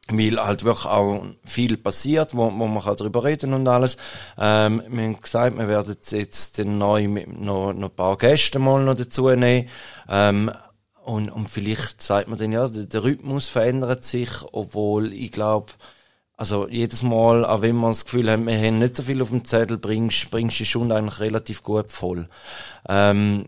weil 0.09 0.37
halt 0.37 0.63
wirklich 0.63 0.85
auch 0.85 1.25
viel 1.45 1.77
passiert, 1.77 2.35
wo, 2.35 2.45
wo 2.45 2.67
man 2.67 2.83
kann 2.83 2.95
drüber 2.95 3.23
reden 3.23 3.53
und 3.53 3.67
alles. 3.67 3.97
Ähm, 4.37 4.83
wir 4.89 5.03
haben 5.03 5.21
gesagt, 5.21 5.57
wir 5.57 5.67
werden 5.67 5.95
jetzt 6.11 6.57
den 6.57 6.77
neu 6.77 7.07
mit 7.07 7.39
noch, 7.39 7.73
noch 7.73 7.89
ein 7.89 7.95
paar 7.95 8.17
Gäste 8.17 8.59
mal 8.59 8.83
noch 8.83 8.95
dazu 8.95 9.29
nehmen. 9.29 9.69
Ähm, 10.09 10.51
und, 11.05 11.29
und 11.29 11.49
vielleicht 11.49 12.01
sagt 12.01 12.27
man 12.27 12.37
dann, 12.37 12.51
ja, 12.51 12.67
der, 12.67 12.85
der 12.85 13.03
Rhythmus 13.03 13.49
verändert 13.49 14.03
sich, 14.03 14.29
obwohl 14.51 15.11
ich 15.13 15.31
glaube, 15.31 15.73
also 16.35 16.67
jedes 16.67 17.03
Mal, 17.03 17.45
auch 17.45 17.61
wenn 17.61 17.75
wir 17.75 17.87
das 17.89 18.05
Gefühl 18.05 18.29
haben, 18.29 18.47
wir 18.47 18.57
haben 18.57 18.79
nicht 18.79 18.95
so 18.95 19.03
viel 19.03 19.21
auf 19.21 19.29
dem 19.29 19.45
Zettel, 19.45 19.77
bringst, 19.77 20.31
bringst 20.31 20.59
du 20.59 20.65
Stunde 20.65 20.95
eigentlich 20.95 21.19
relativ 21.19 21.63
gut 21.63 21.91
voll. 21.91 22.27
Ähm, 22.87 23.45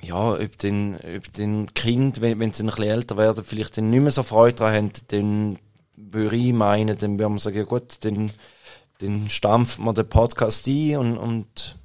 ja, 0.00 0.32
ob 0.32 0.58
den, 0.58 0.96
ob 0.96 1.32
den 1.32 1.72
Kind, 1.74 2.20
wenn, 2.20 2.38
wenn 2.38 2.52
sie 2.52 2.62
ein 2.62 2.66
bisschen 2.66 2.84
älter 2.84 3.16
werden, 3.16 3.44
vielleicht 3.44 3.76
dann 3.76 3.90
nicht 3.90 4.02
mehr 4.02 4.12
so 4.12 4.22
Freude 4.22 4.56
daran 4.56 4.74
haben, 4.74 4.92
dann 5.08 5.58
würde 6.16 6.36
ich 6.36 6.52
meinen, 6.52 6.98
dann 6.98 7.18
würde 7.18 7.28
man 7.28 7.38
sagen, 7.38 7.58
ja 7.58 7.64
gut, 7.64 8.04
dann, 8.04 8.30
dann 8.98 9.28
stampft 9.30 9.78
man 9.78 9.94
den 9.94 10.08
Podcast 10.08 10.66
ein 10.66 10.96
und, 10.96 11.16
und 11.18 11.78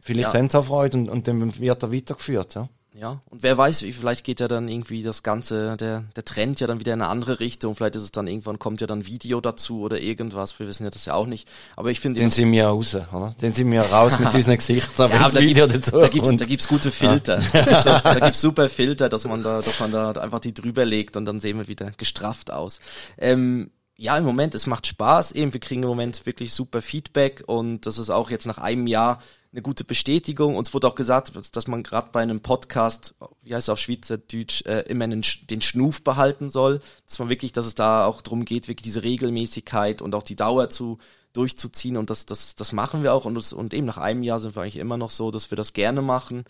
vielleicht 0.00 0.32
Ja. 0.34 0.38
haben 0.40 0.50
sie 0.50 0.58
auch 0.58 0.64
Freude 0.64 0.98
und, 0.98 1.08
und 1.08 1.28
dann 1.28 1.58
wird 1.60 1.82
er 1.82 1.92
weitergeführt, 1.92 2.54
ja. 2.54 2.68
Ja, 2.96 3.20
und 3.28 3.42
wer 3.42 3.58
weiß, 3.58 3.82
wie 3.82 3.92
vielleicht 3.92 4.22
geht 4.22 4.38
ja 4.38 4.46
dann 4.46 4.68
irgendwie 4.68 5.02
das 5.02 5.24
Ganze, 5.24 5.76
der, 5.76 6.04
der 6.14 6.24
Trend 6.24 6.60
ja 6.60 6.68
dann 6.68 6.78
wieder 6.78 6.94
in 6.94 7.02
eine 7.02 7.10
andere 7.10 7.40
Richtung. 7.40 7.74
Vielleicht 7.74 7.96
ist 7.96 8.04
es 8.04 8.12
dann 8.12 8.28
irgendwann, 8.28 8.60
kommt 8.60 8.80
ja 8.80 8.86
dann 8.86 9.04
Video 9.04 9.40
dazu 9.40 9.80
oder 9.80 9.98
irgendwas. 9.98 10.56
Wir 10.60 10.68
wissen 10.68 10.84
ja 10.84 10.90
das 10.90 11.04
ja 11.04 11.14
auch 11.14 11.26
nicht. 11.26 11.48
Aber 11.74 11.90
ich 11.90 11.98
finde, 11.98 12.20
Den 12.20 12.30
sind 12.30 12.52
wir 12.52 12.66
raus, 12.66 12.94
oder? 12.94 13.34
Den 13.42 13.52
sind 13.52 13.72
wir 13.72 13.82
raus 13.82 14.20
mit 14.20 14.32
unseren 14.34 14.58
Gesichtern, 14.58 15.10
ja, 15.10 15.18
aber 15.18 15.32
da 15.34 15.40
Video 15.40 15.66
gibt's, 15.66 15.86
dazu 15.86 16.00
da 16.00 16.08
gibt's, 16.08 16.36
da 16.36 16.44
gibt's 16.44 16.68
gute 16.68 16.92
Filter. 16.92 17.42
Da, 17.52 17.62
gibt's 17.62 17.84
da 17.84 18.20
gibt's 18.20 18.40
super 18.40 18.68
Filter, 18.68 19.08
dass 19.08 19.24
man 19.24 19.42
da, 19.42 19.56
dass 19.56 19.80
man 19.80 19.90
da 19.90 20.12
einfach 20.12 20.40
die 20.40 20.54
drüber 20.54 20.84
legt 20.84 21.16
und 21.16 21.24
dann 21.24 21.40
sehen 21.40 21.58
wir 21.58 21.66
wieder 21.66 21.90
gestrafft 21.96 22.52
aus. 22.52 22.78
Ähm, 23.18 23.72
ja, 23.96 24.16
im 24.16 24.24
Moment, 24.24 24.54
es 24.54 24.66
macht 24.66 24.86
Spaß 24.86 25.32
eben. 25.32 25.52
Wir 25.52 25.60
kriegen 25.60 25.82
im 25.82 25.88
Moment 25.88 26.26
wirklich 26.26 26.52
super 26.52 26.80
Feedback 26.80 27.42
und 27.46 27.86
das 27.86 27.98
ist 27.98 28.10
auch 28.10 28.30
jetzt 28.30 28.46
nach 28.46 28.58
einem 28.58 28.86
Jahr 28.86 29.20
eine 29.54 29.62
gute 29.62 29.84
Bestätigung. 29.84 30.56
Uns 30.56 30.74
wurde 30.74 30.88
auch 30.88 30.96
gesagt, 30.96 31.32
dass 31.54 31.68
man 31.68 31.84
gerade 31.84 32.08
bei 32.12 32.20
einem 32.20 32.40
Podcast, 32.40 33.14
wie 33.42 33.54
heißt 33.54 33.68
es 33.68 33.72
auf 33.72 33.78
Schweizerdeutsch, 33.78 34.66
äh, 34.66 34.80
immer 34.88 35.04
Sch- 35.04 35.46
den 35.46 35.62
Schnuf 35.62 36.02
behalten 36.02 36.50
soll. 36.50 36.80
Dass 37.06 37.20
man 37.20 37.28
wirklich, 37.28 37.52
dass 37.52 37.64
es 37.66 37.76
da 37.76 38.04
auch 38.04 38.20
darum 38.20 38.44
geht, 38.44 38.66
wirklich 38.66 38.84
diese 38.84 39.04
Regelmäßigkeit 39.04 40.02
und 40.02 40.14
auch 40.14 40.24
die 40.24 40.36
Dauer 40.36 40.70
zu 40.70 40.98
durchzuziehen 41.34 41.96
und 41.96 42.10
das, 42.10 42.26
das, 42.26 42.54
das 42.54 42.72
machen 42.72 43.02
wir 43.02 43.12
auch 43.12 43.24
und, 43.24 43.34
das, 43.34 43.52
und 43.52 43.74
eben 43.74 43.86
nach 43.86 43.98
einem 43.98 44.22
Jahr 44.22 44.38
sind 44.38 44.56
wir 44.56 44.62
eigentlich 44.62 44.76
immer 44.76 44.96
noch 44.96 45.10
so, 45.10 45.30
dass 45.32 45.50
wir 45.50 45.56
das 45.56 45.72
gerne 45.72 46.00
machen. 46.00 46.44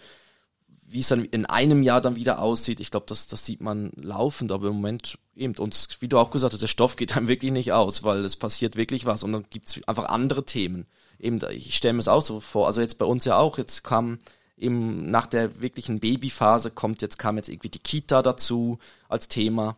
Wie 0.86 1.00
es 1.00 1.08
dann 1.08 1.24
in 1.24 1.46
einem 1.46 1.82
Jahr 1.82 2.02
dann 2.02 2.16
wieder 2.16 2.38
aussieht, 2.38 2.80
ich 2.80 2.90
glaube, 2.90 3.06
das, 3.08 3.26
das 3.26 3.46
sieht 3.46 3.62
man 3.62 3.92
laufend, 3.96 4.52
aber 4.52 4.68
im 4.68 4.74
Moment 4.74 5.18
eben, 5.34 5.56
und 5.56 5.96
wie 6.00 6.08
du 6.08 6.18
auch 6.18 6.30
gesagt 6.30 6.52
hast, 6.52 6.60
der 6.60 6.66
Stoff 6.68 6.96
geht 6.96 7.16
einem 7.16 7.28
wirklich 7.28 7.50
nicht 7.52 7.72
aus, 7.72 8.02
weil 8.02 8.24
es 8.26 8.36
passiert 8.36 8.76
wirklich 8.76 9.06
was 9.06 9.22
und 9.22 9.32
dann 9.32 9.46
gibt's 9.48 9.80
einfach 9.86 10.04
andere 10.04 10.44
Themen. 10.44 10.86
Eben, 11.24 11.40
ich 11.50 11.76
stelle 11.76 11.94
mir 11.94 12.00
es 12.00 12.08
auch 12.08 12.22
so 12.22 12.40
vor, 12.40 12.66
also 12.66 12.80
jetzt 12.80 12.98
bei 12.98 13.06
uns 13.06 13.24
ja 13.24 13.36
auch, 13.38 13.58
jetzt 13.58 13.82
kam 13.82 14.18
eben 14.56 15.10
nach 15.10 15.26
der 15.26 15.60
wirklichen 15.60 15.98
Babyphase 15.98 16.70
kommt 16.70 17.02
jetzt, 17.02 17.18
kam 17.18 17.36
jetzt 17.36 17.48
irgendwie 17.48 17.70
die 17.70 17.80
Kita 17.80 18.22
dazu 18.22 18.78
als 19.08 19.28
Thema 19.28 19.76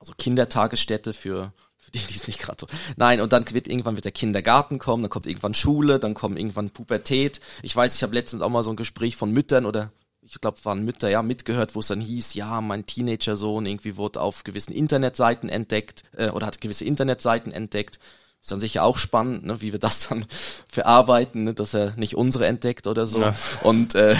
also 0.00 0.14
Kindertagesstätte 0.16 1.12
für, 1.12 1.52
für 1.76 1.90
die, 1.92 1.98
die 1.98 2.16
es 2.16 2.26
nicht 2.26 2.40
gerade 2.40 2.58
so. 2.60 2.66
Nein, 2.96 3.20
und 3.20 3.32
dann 3.32 3.48
wird 3.50 3.68
irgendwann 3.68 3.94
wird 3.94 4.06
der 4.06 4.12
Kindergarten 4.12 4.78
kommen, 4.78 5.04
dann 5.04 5.10
kommt 5.10 5.26
irgendwann 5.26 5.54
Schule, 5.54 6.00
dann 6.00 6.14
kommt 6.14 6.38
irgendwann 6.38 6.70
Pubertät. 6.70 7.40
Ich 7.62 7.76
weiß, 7.76 7.94
ich 7.94 8.02
habe 8.02 8.14
letztens 8.14 8.42
auch 8.42 8.48
mal 8.48 8.64
so 8.64 8.70
ein 8.70 8.76
Gespräch 8.76 9.16
von 9.16 9.30
Müttern 9.30 9.66
oder 9.66 9.92
ich 10.22 10.40
glaube, 10.40 10.64
waren 10.64 10.84
Mütter, 10.84 11.08
ja, 11.08 11.22
mitgehört, 11.22 11.74
wo 11.74 11.80
es 11.80 11.88
dann 11.88 12.00
hieß, 12.00 12.34
ja, 12.34 12.60
mein 12.60 12.86
Teenager-Sohn 12.86 13.66
irgendwie 13.66 13.96
wurde 13.96 14.20
auf 14.20 14.44
gewissen 14.44 14.72
Internetseiten 14.72 15.48
entdeckt 15.48 16.04
äh, 16.16 16.28
oder 16.28 16.46
hat 16.46 16.60
gewisse 16.60 16.84
Internetseiten 16.84 17.52
entdeckt. 17.52 17.98
Ist 18.40 18.50
dann 18.50 18.60
sicher 18.60 18.84
auch 18.84 18.96
spannend, 18.96 19.44
ne, 19.44 19.60
wie 19.60 19.72
wir 19.72 19.78
das 19.78 20.08
dann 20.08 20.26
verarbeiten, 20.68 21.44
ne, 21.44 21.54
dass 21.54 21.74
er 21.74 21.94
nicht 21.96 22.16
unsere 22.16 22.46
entdeckt 22.46 22.86
oder 22.86 23.06
so. 23.06 23.20
Ja. 23.20 23.34
Und 23.62 23.94
äh, 23.94 24.16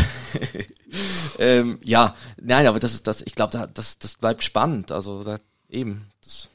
ähm, 1.39 1.79
ja, 1.85 2.15
nein, 2.41 2.67
aber 2.67 2.81
das 2.81 2.93
ist 2.95 3.07
das, 3.07 3.23
ich 3.23 3.35
glaube, 3.35 3.53
da, 3.53 3.67
das, 3.67 3.99
das 3.99 4.15
bleibt 4.15 4.45
spannend. 4.45 4.93
Also 4.93 5.23
da, 5.23 5.39
eben, 5.69 6.11
das 6.23 6.49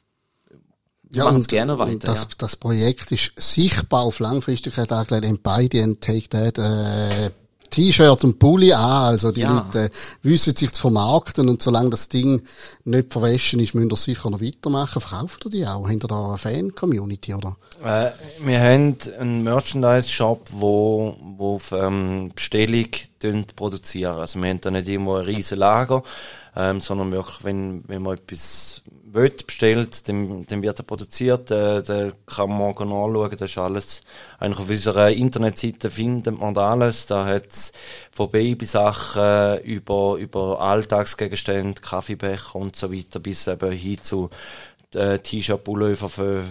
wir 1.09 1.19
Ja, 1.19 1.25
machen's 1.25 1.45
und 1.45 1.49
gerne 1.49 1.77
weiter. 1.77 2.07
Das, 2.07 2.23
ja. 2.23 2.29
das 2.37 2.55
Projekt 2.55 3.11
ist 3.11 3.31
sichtbar 3.37 4.01
auf 4.01 4.19
Langfristigkeit 4.19 4.91
angelegt. 4.91 5.25
Haben 5.25 5.39
beide 5.41 5.81
ein 5.81 5.99
Take 5.99 6.29
That 6.29 6.57
äh, 6.57 7.31
T-Shirt 7.75 8.23
und 8.23 8.39
Pulli 8.39 8.71
an. 8.71 9.03
Also 9.11 9.31
die 9.31 9.41
Ja. 9.41 9.53
Leute 9.53 9.85
äh, 9.85 9.89
wissen 10.23 10.55
sich 10.55 10.71
zu 10.71 10.81
vermarkten 10.81 11.49
und 11.49 11.61
solange 11.61 11.89
das 11.89 12.07
Ding 12.07 12.41
nicht 12.85 13.11
verwaschen 13.11 13.59
ist, 13.59 13.75
müssen 13.75 13.89
wir 13.89 13.97
sicher 13.97 14.29
noch 14.29 14.41
weitermachen. 14.41 15.01
Verkauft 15.01 15.45
ihr 15.45 15.51
die 15.51 15.67
auch? 15.67 15.83
Habt 15.89 16.03
ihr 16.03 16.07
da 16.07 16.27
eine 16.29 16.37
Fan-Community, 16.37 17.33
oder? 17.33 17.57
Äh, 17.83 18.11
wir 18.43 18.59
haben 18.61 18.97
einen 19.19 19.43
Merchandise-Shop, 19.43 20.49
wo, 20.53 21.17
wo 21.37 21.55
auf 21.55 21.71
ähm, 21.73 22.31
Bestellung 22.33 22.87
produzieren. 23.55 24.19
Also 24.19 24.41
wir 24.41 24.49
haben 24.49 24.61
da 24.61 24.71
nicht 24.71 24.87
irgendwo 24.87 25.15
ein 25.15 25.25
riesen 25.25 25.57
Lager, 25.57 26.03
ähm, 26.55 26.79
sondern 26.79 27.11
wirklich, 27.11 27.43
wenn, 27.43 27.83
wenn 27.87 28.01
man 28.03 28.15
etwas 28.17 28.81
will, 29.15 29.33
bestellt, 29.45 30.07
dann, 30.07 30.45
dann 30.45 30.61
wird 30.61 30.79
er 30.79 30.83
produziert, 30.83 31.49
äh, 31.51 31.81
dann 31.81 32.13
kann 32.25 32.49
man 32.49 32.57
morgen 32.57 32.91
anschauen, 32.91 33.37
das 33.37 33.51
ist 33.51 33.57
alles, 33.57 34.01
eigentlich 34.39 34.59
auf 34.59 34.69
unserer 34.69 35.11
Internetseite 35.11 35.89
findet 35.89 36.39
man 36.39 36.57
alles, 36.57 37.07
da 37.07 37.25
hat's 37.25 37.73
von 38.11 38.29
Babysachen 38.29 39.59
über, 39.63 40.17
über 40.17 40.61
Alltagsgegenstände, 40.61 41.81
Kaffeebecher 41.81 42.55
und 42.55 42.75
so 42.75 42.91
weiter, 42.91 43.19
bis 43.19 43.47
eben 43.47 43.71
hin 43.71 44.01
zu 44.01 44.29
äh, 44.93 45.19
T-Shirt, 45.19 45.63
Pullover 45.63 46.09
für, 46.09 46.43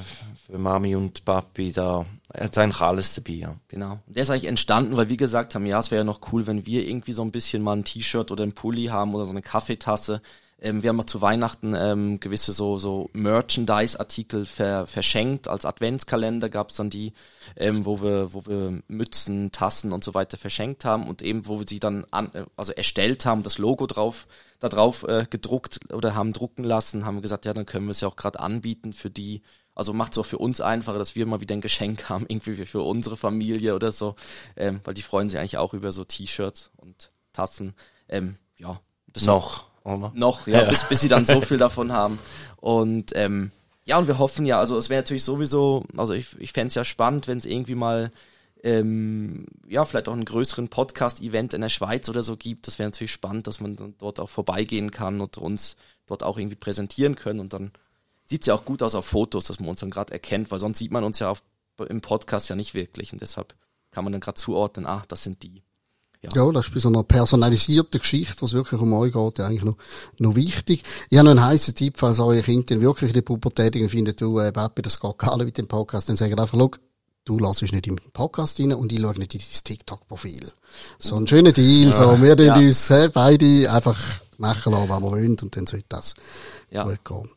für 0.47 0.59
Mami 0.59 0.97
und 0.97 1.25
Papi, 1.25 1.73
da 1.73 2.05
hat's 2.33 2.59
eigentlich 2.59 2.81
alles 2.81 3.15
dabei, 3.15 3.33
ja. 3.33 3.55
Genau. 3.69 3.99
Der 4.07 4.23
ist 4.23 4.31
eigentlich 4.31 4.49
entstanden, 4.49 4.97
weil 4.97 5.09
wir 5.09 5.17
gesagt 5.17 5.55
haben, 5.55 5.67
ja, 5.67 5.79
es 5.79 5.91
wäre 5.91 6.01
ja 6.01 6.05
noch 6.05 6.33
cool, 6.33 6.47
wenn 6.47 6.67
wir 6.67 6.87
irgendwie 6.87 7.13
so 7.13 7.23
ein 7.23 7.33
bisschen 7.33 7.63
mal 7.63 7.77
ein 7.77 7.85
T-Shirt 7.85 8.31
oder 8.31 8.45
ein 8.45 8.53
Pulli 8.53 8.87
haben 8.87 9.15
oder 9.15 9.25
so 9.25 9.31
eine 9.31 9.43
Kaffeetasse. 9.43 10.21
Ähm, 10.61 10.83
wir 10.83 10.91
haben 10.91 11.01
auch 11.01 11.05
zu 11.05 11.21
Weihnachten 11.21 11.75
ähm, 11.75 12.21
gewisse 12.21 12.53
so, 12.53 12.79
so 12.79 13.11
Merchandise-Artikel 13.13 14.45
ver, 14.47 14.87
verschenkt. 14.87 15.49
Als 15.49 15.65
Adventskalender 15.65 16.49
gab's 16.49 16.77
dann 16.77 16.91
die, 16.91 17.13
ähm, 17.57 17.85
wo 17.85 18.01
wir, 18.03 18.33
wo 18.35 18.47
wir 18.47 18.83
Mützen, 18.89 19.53
Tassen 19.53 19.93
und 19.93 20.05
so 20.05 20.15
weiter 20.15 20.37
verschenkt 20.37 20.85
haben 20.85 21.07
und 21.09 21.23
eben, 21.23 21.47
wo 21.47 21.59
wir 21.59 21.67
sie 21.69 21.81
dann 21.81 22.07
an, 22.11 22.31
äh, 22.35 22.45
also 22.57 22.73
erstellt 22.73 23.27
haben, 23.27 23.43
das 23.43 23.59
Logo 23.59 23.87
drauf, 23.87 24.27
da 24.61 24.69
drauf 24.69 25.03
äh, 25.09 25.27
gedruckt 25.29 25.93
oder 25.93 26.15
haben 26.15 26.33
drucken 26.33 26.65
lassen, 26.65 27.05
haben 27.05 27.21
gesagt, 27.23 27.45
ja, 27.45 27.53
dann 27.55 27.67
können 27.67 27.87
wir 27.87 27.91
es 27.93 28.01
ja 28.01 28.09
auch 28.09 28.17
gerade 28.17 28.41
anbieten 28.41 28.93
für 28.93 29.11
die, 29.11 29.43
also 29.75 29.93
macht 29.93 30.13
es 30.13 30.19
auch 30.19 30.27
für 30.27 30.39
uns 30.39 30.61
einfacher, 30.61 30.99
dass 30.99 31.17
wir 31.17 31.27
mal 31.27 31.41
wieder 31.41 31.55
ein 31.55 31.61
Geschenk 31.61 32.09
haben, 32.09 32.27
irgendwie 32.29 32.55
für- 32.57 32.67
für 32.67 32.83
unsere 32.83 33.17
Familie 33.17 33.75
oder 33.75 33.93
so, 33.93 34.15
ähm, 34.57 34.81
weil 34.85 34.95
die 34.95 35.03
freuen 35.03 35.29
sich 35.29 35.39
eigentlich 35.39 35.59
auch 35.59 35.75
über 35.75 35.93
so 35.93 36.05
T-Shirts 36.05 36.71
und 36.77 37.11
Tassen. 37.33 37.75
Ähm, 38.09 38.39
ja, 38.57 38.81
das 39.09 39.25
Noch, 39.27 39.65
oder? 39.85 40.13
noch, 40.15 40.47
ja, 40.47 40.63
Ja. 40.63 40.69
Bis, 40.69 40.85
bis 40.85 41.01
sie 41.01 41.09
dann 41.09 41.27
so 41.27 41.41
viel 41.43 41.59
davon 41.59 41.93
haben. 41.93 42.19
Und 42.57 43.13
ähm, 43.15 43.53
ja, 43.85 43.99
und 43.99 44.07
wir 44.07 44.19
hoffen 44.19 44.47
ja, 44.47 44.59
also 44.59 44.77
es 44.79 44.89
wäre 44.89 45.01
natürlich 45.01 45.25
sowieso, 45.25 45.85
also 45.97 46.15
ich, 46.15 46.39
ich 46.41 46.53
fände 46.53 46.69
es 46.69 46.75
ja 46.75 46.85
spannend, 46.85 47.29
wenn 47.29 47.39
es 47.39 47.45
irgendwie 47.45 47.75
mal 47.75 48.11
ähm, 48.65 49.47
ja, 49.69 49.85
vielleicht 49.85 50.09
auch 50.09 50.15
einen 50.15 50.25
größeren 50.25 50.69
Podcast-Event 50.69 51.53
in 51.53 51.61
der 51.61 51.69
Schweiz 51.69 52.09
oder 52.09 52.23
so 52.23 52.37
gibt. 52.39 52.67
Das 52.67 52.79
wäre 52.79 52.89
natürlich 52.89 53.13
spannend, 53.13 53.47
dass 53.47 53.61
man 53.61 53.77
dann 53.77 53.95
dort 53.99 54.19
auch 54.19 54.31
vorbeigehen 54.31 54.91
kann 54.91 55.21
und 55.21 55.37
uns 55.37 55.77
dort 56.07 56.23
auch 56.23 56.39
irgendwie 56.39 56.57
präsentieren 56.57 57.15
können. 57.15 57.41
Und 57.41 57.53
dann 57.53 57.73
sieht's 58.25 58.47
ja 58.47 58.55
auch 58.55 58.65
gut 58.65 58.83
aus 58.83 58.95
auf 58.95 59.05
Fotos, 59.05 59.45
dass 59.45 59.61
man 59.61 59.69
uns 59.69 59.81
dann 59.81 59.91
gerade 59.91 60.15
erkennt, 60.15 60.51
weil 60.51 60.59
sonst 60.59 60.79
sieht 60.79 60.93
man 60.93 61.05
uns 61.05 61.19
ja 61.19 61.29
auf, 61.29 61.43
im 61.87 62.01
Podcast 62.01 62.49
ja 62.49 62.57
nicht 62.57 62.73
wirklich. 62.73 63.13
Und 63.13 63.21
deshalb 63.21 63.55
kann 63.91 64.03
man 64.03 64.15
dann 64.15 64.23
gerade 64.23 64.41
zuordnen, 64.41 64.87
ah, 64.87 65.05
das 65.09 65.23
sind 65.23 65.43
die. 65.43 65.63
Ja, 66.35 66.51
das 66.53 66.67
ist 66.67 66.75
bei 66.75 66.81
so 66.81 66.89
einer 66.89 67.03
personalisierten 67.03 68.01
Geschichte, 68.01 68.37
was 68.41 68.53
wirklich 68.53 68.81
um 68.81 68.93
euch 68.95 69.13
geht, 69.13 69.39
ja 69.39 69.47
eigentlich 69.47 69.65
noch, 69.65 69.77
noch 70.19 70.35
wichtig. 70.35 70.83
Ich 71.11 71.19
habe 71.19 71.27
noch 71.27 71.33
einen 71.33 71.45
heißen 71.45 71.75
Tipp, 71.75 71.95
falls 71.99 72.21
eure 72.21 72.43
Kinder 72.43 72.67
dann 72.69 72.81
wirklich 72.81 73.11
in 73.11 73.15
der 73.15 73.23
Pubertät 73.23 73.75
finden, 73.91 74.17
du, 74.17 74.39
äh, 74.39 74.53
Papi, 74.53 74.83
das 74.83 75.01
geht 75.01 75.19
gar 75.19 75.37
nicht 75.37 75.47
mit 75.47 75.59
dem 75.59 75.67
Podcast, 75.67 76.09
dann 76.09 76.17
sagt 76.17 76.39
einfach, 76.39 76.59
schau, 76.59 76.71
du 77.25 77.39
lässt 77.39 77.63
nicht 77.63 77.75
in 77.75 77.97
den 77.97 78.11
Podcast 78.13 78.61
rein 78.61 78.73
und 78.73 78.93
ich 78.93 79.01
schaue 79.01 79.19
nicht 79.19 79.35
in 79.35 79.41
dein 79.41 79.65
TikTok-Profil. 79.65 80.53
So 80.99 81.17
ein 81.17 81.27
schöner 81.27 81.53
Deal, 81.53 81.93
so, 81.93 82.21
wir 82.21 82.37
ja. 82.37 82.45
ja. 82.45 82.55
uns 82.55 82.91
äh, 82.91 83.11
beide 83.13 83.71
einfach 83.71 83.99
machen 84.39 84.73
lassen, 84.73 84.89
was 84.89 85.01
wir 85.01 85.11
wollen 85.11 85.37
und 85.41 85.57
dann 85.57 85.67
sollte 85.67 85.87
das 85.89 86.15
Ja. 86.71 86.85
gut 86.85 87.05
gehen. 87.05 87.31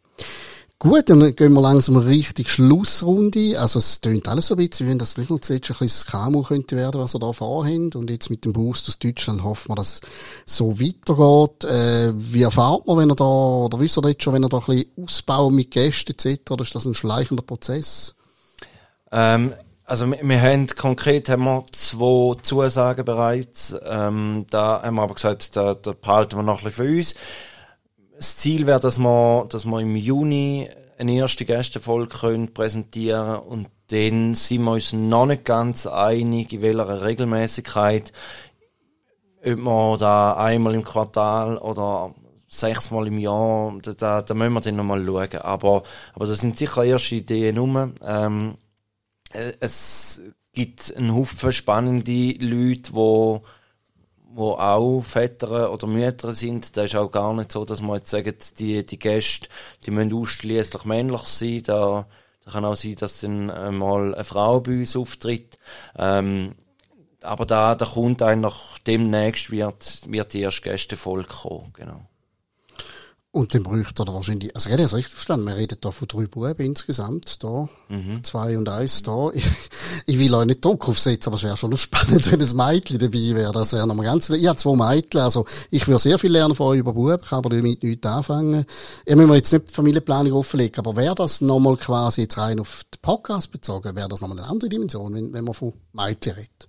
Gut, 0.79 1.09
dann 1.09 1.35
gehen 1.35 1.53
wir 1.53 1.61
langsam 1.61 1.97
richtig 1.97 2.51
Schlussrunde. 2.51 3.59
Also 3.59 3.79
es 3.79 3.99
tönt 3.99 4.27
alles 4.27 4.45
so 4.45 4.53
ein 4.53 4.57
bisschen, 4.57 4.85
wie 4.85 4.91
wenn 4.91 4.99
das 4.99 5.17
noch 5.17 5.39
zuletzt 5.39 5.71
ein 5.71 5.77
bisschen 5.79 5.87
das 5.87 6.05
KMU 6.05 6.43
könnte 6.43 6.75
werden, 6.75 7.01
was 7.01 7.15
ihr 7.15 7.19
da 7.19 7.33
vorhabt. 7.33 7.95
Und 7.95 8.11
jetzt 8.11 8.29
mit 8.29 8.45
dem 8.45 8.53
Boost 8.53 8.87
aus 8.87 8.99
Deutschland 8.99 9.43
hoffen 9.43 9.71
wir, 9.71 9.75
dass 9.75 9.93
es 9.93 10.01
so 10.45 10.79
weitergeht. 10.79 11.63
Äh, 11.63 12.13
wie 12.15 12.43
erfahrt 12.43 12.85
man, 12.85 12.97
wenn 12.99 13.09
ihr 13.09 13.15
da, 13.15 13.23
oder 13.23 13.79
wisst 13.79 13.97
ihr 13.97 14.07
jetzt 14.07 14.21
schon, 14.21 14.35
wenn 14.35 14.43
ihr 14.43 14.49
da 14.49 14.59
ein 14.59 14.65
bisschen 14.65 14.91
ausbauen 15.03 15.55
mit 15.55 15.71
Gästen 15.71 16.11
etc., 16.11 16.51
oder 16.51 16.61
ist 16.61 16.75
das 16.75 16.85
ein 16.85 16.93
schleichender 16.93 17.41
Prozess? 17.41 18.13
Ähm, 19.11 19.53
also 19.83 20.05
wir, 20.05 20.19
wir 20.21 20.41
haben 20.41 20.67
konkret 20.67 21.27
haben 21.27 21.45
wir 21.45 21.65
zwei 21.71 22.39
Zusagen 22.43 23.03
bereits. 23.03 23.75
Ähm, 23.83 24.45
da 24.51 24.83
haben 24.83 24.97
wir 24.97 25.01
aber 25.01 25.15
gesagt, 25.15 25.55
da, 25.55 25.73
da 25.73 25.93
behalten 25.93 26.35
wir 26.35 26.43
noch 26.43 26.59
ein 26.59 26.65
bisschen 26.65 26.85
für 26.85 26.97
uns. 26.97 27.15
Das 28.17 28.37
Ziel 28.37 28.65
wäre, 28.65 28.79
dass 28.79 28.97
wir, 28.97 29.45
dass 29.49 29.65
wir 29.65 29.79
im 29.79 29.95
Juni 29.95 30.67
eine 30.97 31.13
erste 31.13 31.45
Gästefolge 31.45 32.17
können 32.17 32.51
präsentieren 32.51 33.37
und 33.41 33.69
dann 33.89 34.33
sind 34.33 34.63
wir 34.63 34.71
uns 34.71 34.91
noch 34.91 35.27
nicht 35.27 35.45
ganz 35.45 35.85
einig, 35.85 36.51
in 36.51 36.63
welcher 36.63 37.03
Regelmäßigkeit, 37.03 38.11
ob 39.45 39.57
wir 39.57 39.97
da 39.99 40.33
einmal 40.33 40.73
im 40.73 40.83
Quartal 40.83 41.59
oder 41.59 42.15
sechsmal 42.47 43.07
im 43.07 43.19
Jahr, 43.19 43.77
da, 43.83 43.93
da, 43.93 44.21
da 44.23 44.33
müssen 44.33 44.53
wir 44.53 44.61
dann 44.61 44.75
nochmal 44.77 45.05
schauen. 45.05 45.41
Aber, 45.41 45.83
aber 46.13 46.25
das 46.25 46.39
sind 46.39 46.57
sicher 46.57 46.83
erste 46.83 47.15
Ideen 47.15 47.57
rum. 47.57 47.93
Ähm, 48.01 48.55
äh, 49.31 49.53
es 49.59 50.21
gibt 50.53 50.95
einen 50.97 51.13
Haufen 51.13 51.51
spannende 51.51 52.33
Leute, 52.39 52.93
wo 52.93 53.43
wo 54.33 54.51
auch 54.51 55.01
Väter 55.01 55.71
oder 55.71 55.87
Mütter 55.87 56.31
sind, 56.33 56.75
da 56.77 56.83
ist 56.83 56.95
auch 56.95 57.11
gar 57.11 57.33
nicht 57.33 57.51
so, 57.51 57.65
dass 57.65 57.81
man 57.81 57.97
jetzt 57.97 58.09
sagt, 58.09 58.59
die, 58.59 58.85
die 58.85 58.99
Gäste, 58.99 59.49
die 59.85 59.91
müssen 59.91 60.13
ausschließlich 60.13 60.85
männlich 60.85 61.21
sein, 61.23 61.63
da, 61.63 62.07
da 62.45 62.51
kann 62.51 62.65
auch 62.65 62.75
sein, 62.75 62.95
dass 62.95 63.21
dann 63.21 63.47
mal 63.77 64.13
eine 64.13 64.23
Frau 64.23 64.59
bei 64.59 64.79
uns 64.79 64.95
auftritt, 64.95 65.57
ähm, 65.97 66.55
aber 67.21 67.45
da, 67.45 67.75
da 67.75 67.85
kommt 67.85 68.21
eigentlich 68.21 68.55
demnächst 68.85 69.51
wird, 69.51 70.01
wird 70.07 70.33
die 70.33 70.41
erste 70.41 70.61
Gästefolge 70.61 71.27
kommen, 71.27 71.73
genau. 71.73 72.01
Und 73.37 73.53
dann 73.53 73.61
bräuchte 73.61 74.03
er 74.03 74.13
wahrscheinlich, 74.15 74.55
also 74.55 74.67
ich 74.67 74.73
habe 74.73 74.81
das 74.81 74.95
richtig 74.95 75.13
verstanden, 75.13 75.45
wir 75.45 75.55
reden 75.55 75.77
da 75.79 75.91
von 75.91 76.07
drei 76.07 76.25
Buben 76.25 76.55
insgesamt, 76.57 77.43
da, 77.43 77.69
zwei 78.23 78.57
und 78.57 78.67
eins 78.67 79.03
da. 79.03 79.29
Ich, 79.31 79.45
ich 80.07 80.17
will 80.17 80.33
euch 80.33 80.47
nicht 80.47 80.65
Druck 80.65 80.89
aufsetzen, 80.89 81.29
aber 81.29 81.35
es 81.35 81.43
wäre 81.43 81.55
schon 81.55 81.69
noch 81.69 81.77
spannend, 81.77 82.31
wenn 82.31 82.41
ein 82.41 82.55
Mädchen 82.55 82.97
dabei 82.97 83.35
wäre. 83.35 83.51
Das 83.51 83.73
wäre 83.73 83.85
nochmal 83.85 84.07
ganz, 84.07 84.31
ich 84.31 84.47
habe 84.47 84.57
zwei 84.57 84.75
Mädchen, 84.75 85.21
also 85.21 85.45
ich 85.69 85.87
würde 85.87 85.99
sehr 85.99 86.17
viel 86.17 86.31
lernen 86.31 86.55
von 86.55 86.65
euch 86.65 86.79
über 86.79 86.93
Buben, 86.93 87.21
kann 87.21 87.37
aber 87.37 87.51
damit 87.51 87.83
nichts 87.83 88.07
anfangen. 88.07 88.65
Ich 89.05 89.15
müssen 89.15 89.29
wir 89.29 89.35
jetzt 89.35 89.53
nicht 89.53 89.69
die 89.69 89.73
Familienplanung 89.73 90.33
offenlegen, 90.33 90.79
aber 90.79 90.95
wäre 90.95 91.13
das 91.13 91.39
nochmal 91.39 91.77
quasi 91.77 92.21
jetzt 92.21 92.39
rein 92.39 92.59
auf 92.59 92.85
den 92.91 93.01
Podcast 93.03 93.51
bezogen, 93.51 93.95
wäre 93.95 94.09
das 94.09 94.19
nochmal 94.19 94.39
eine 94.39 94.47
andere 94.47 94.69
Dimension, 94.69 95.13
wenn, 95.13 95.31
wenn 95.31 95.43
man 95.43 95.53
von 95.53 95.73
Mädchen 95.93 96.33
redet? 96.33 96.66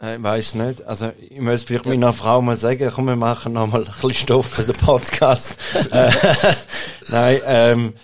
Äh, 0.00 0.16
Ich 0.16 0.22
weiß 0.22 0.54
nicht. 0.54 0.82
Also, 0.84 1.12
ich 1.18 1.40
muss 1.40 1.62
vielleicht 1.62 1.86
meiner 1.86 2.12
Frau 2.12 2.40
mal 2.42 2.56
sagen, 2.56 2.90
komm, 2.94 3.06
wir 3.06 3.16
machen 3.16 3.52
noch 3.54 3.66
mal 3.66 3.80
ein 3.84 3.92
bisschen 3.92 4.14
Stoff 4.14 4.46
für 4.46 4.62
den 4.64 4.76
Podcast. 4.76 5.58
Äh, 5.90 6.12
Nein, 7.08 7.40
ähm, 7.46 7.94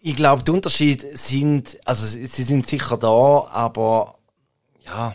ich 0.00 0.16
glaube, 0.16 0.42
die 0.44 0.50
Unterschiede 0.52 1.16
sind, 1.16 1.78
also, 1.84 2.06
sie 2.06 2.26
sie 2.26 2.42
sind 2.44 2.68
sicher 2.68 2.96
da, 2.96 3.46
aber, 3.50 4.18
ja, 4.86 5.14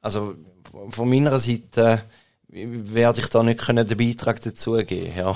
also, 0.00 0.34
von 0.90 1.08
meiner 1.08 1.38
Seite 1.38 2.02
werde 2.48 3.20
ich 3.20 3.28
da 3.28 3.42
nicht 3.42 3.60
können 3.60 3.86
den 3.86 3.96
Beitrag 3.96 4.40
dazu 4.40 4.72
geben, 4.74 5.12
ja. 5.16 5.34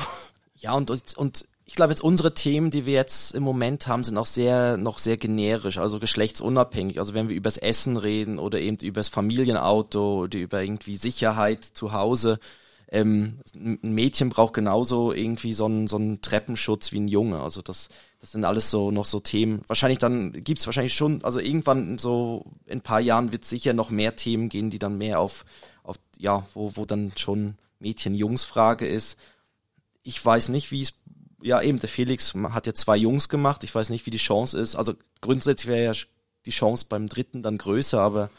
Ja, 0.56 0.74
und, 0.74 0.90
und, 0.90 1.16
und 1.16 1.44
ich 1.72 1.76
glaube 1.76 1.92
jetzt 1.92 2.04
unsere 2.04 2.34
Themen, 2.34 2.70
die 2.70 2.84
wir 2.84 2.92
jetzt 2.92 3.34
im 3.34 3.42
Moment 3.42 3.86
haben, 3.86 4.04
sind 4.04 4.18
auch 4.18 4.26
sehr, 4.26 4.76
noch 4.76 4.98
sehr 4.98 5.16
generisch, 5.16 5.78
also 5.78 5.98
geschlechtsunabhängig. 5.98 6.98
Also 6.98 7.14
wenn 7.14 7.30
wir 7.30 7.34
übers 7.34 7.56
Essen 7.56 7.96
reden 7.96 8.38
oder 8.38 8.60
eben 8.60 8.76
übers 8.76 9.08
Familienauto 9.08 10.24
oder 10.24 10.38
über 10.38 10.62
irgendwie 10.62 10.96
Sicherheit 10.96 11.64
zu 11.64 11.94
Hause, 11.94 12.40
ähm, 12.90 13.38
ein 13.54 13.94
Mädchen 13.94 14.28
braucht 14.28 14.52
genauso 14.52 15.14
irgendwie 15.14 15.54
so 15.54 15.64
einen, 15.64 15.88
so 15.88 15.96
einen 15.96 16.20
Treppenschutz 16.20 16.92
wie 16.92 17.00
ein 17.00 17.08
Junge. 17.08 17.40
Also 17.40 17.62
das, 17.62 17.88
das 18.20 18.32
sind 18.32 18.44
alles 18.44 18.68
so 18.68 18.90
noch 18.90 19.06
so 19.06 19.20
Themen. 19.20 19.62
Wahrscheinlich 19.66 19.98
dann 19.98 20.44
gibt's 20.44 20.66
wahrscheinlich 20.66 20.94
schon, 20.94 21.24
also 21.24 21.40
irgendwann 21.40 21.96
so 21.96 22.44
in 22.66 22.80
ein 22.80 22.82
paar 22.82 23.00
Jahren 23.00 23.32
wird 23.32 23.46
sicher 23.46 23.72
noch 23.72 23.88
mehr 23.88 24.14
Themen 24.14 24.50
gehen, 24.50 24.68
die 24.68 24.78
dann 24.78 24.98
mehr 24.98 25.20
auf, 25.20 25.46
auf 25.84 25.96
ja, 26.18 26.46
wo, 26.52 26.76
wo 26.76 26.84
dann 26.84 27.12
schon 27.16 27.54
Mädchen-Jungs-Frage 27.78 28.86
ist. 28.86 29.16
Ich 30.02 30.22
weiß 30.22 30.50
nicht, 30.50 30.70
wie 30.70 30.82
es 30.82 30.92
ja 31.42 31.60
eben, 31.62 31.78
der 31.78 31.88
Felix 31.88 32.34
hat 32.34 32.66
ja 32.66 32.74
zwei 32.74 32.96
Jungs 32.96 33.28
gemacht. 33.28 33.64
Ich 33.64 33.74
weiß 33.74 33.90
nicht, 33.90 34.06
wie 34.06 34.10
die 34.10 34.18
Chance 34.18 34.58
ist. 34.58 34.76
Also 34.76 34.94
grundsätzlich 35.20 35.68
wäre 35.68 35.94
ja 35.94 36.00
die 36.46 36.50
Chance 36.50 36.86
beim 36.88 37.08
dritten 37.08 37.42
dann 37.42 37.58
größer, 37.58 38.00
aber 38.00 38.30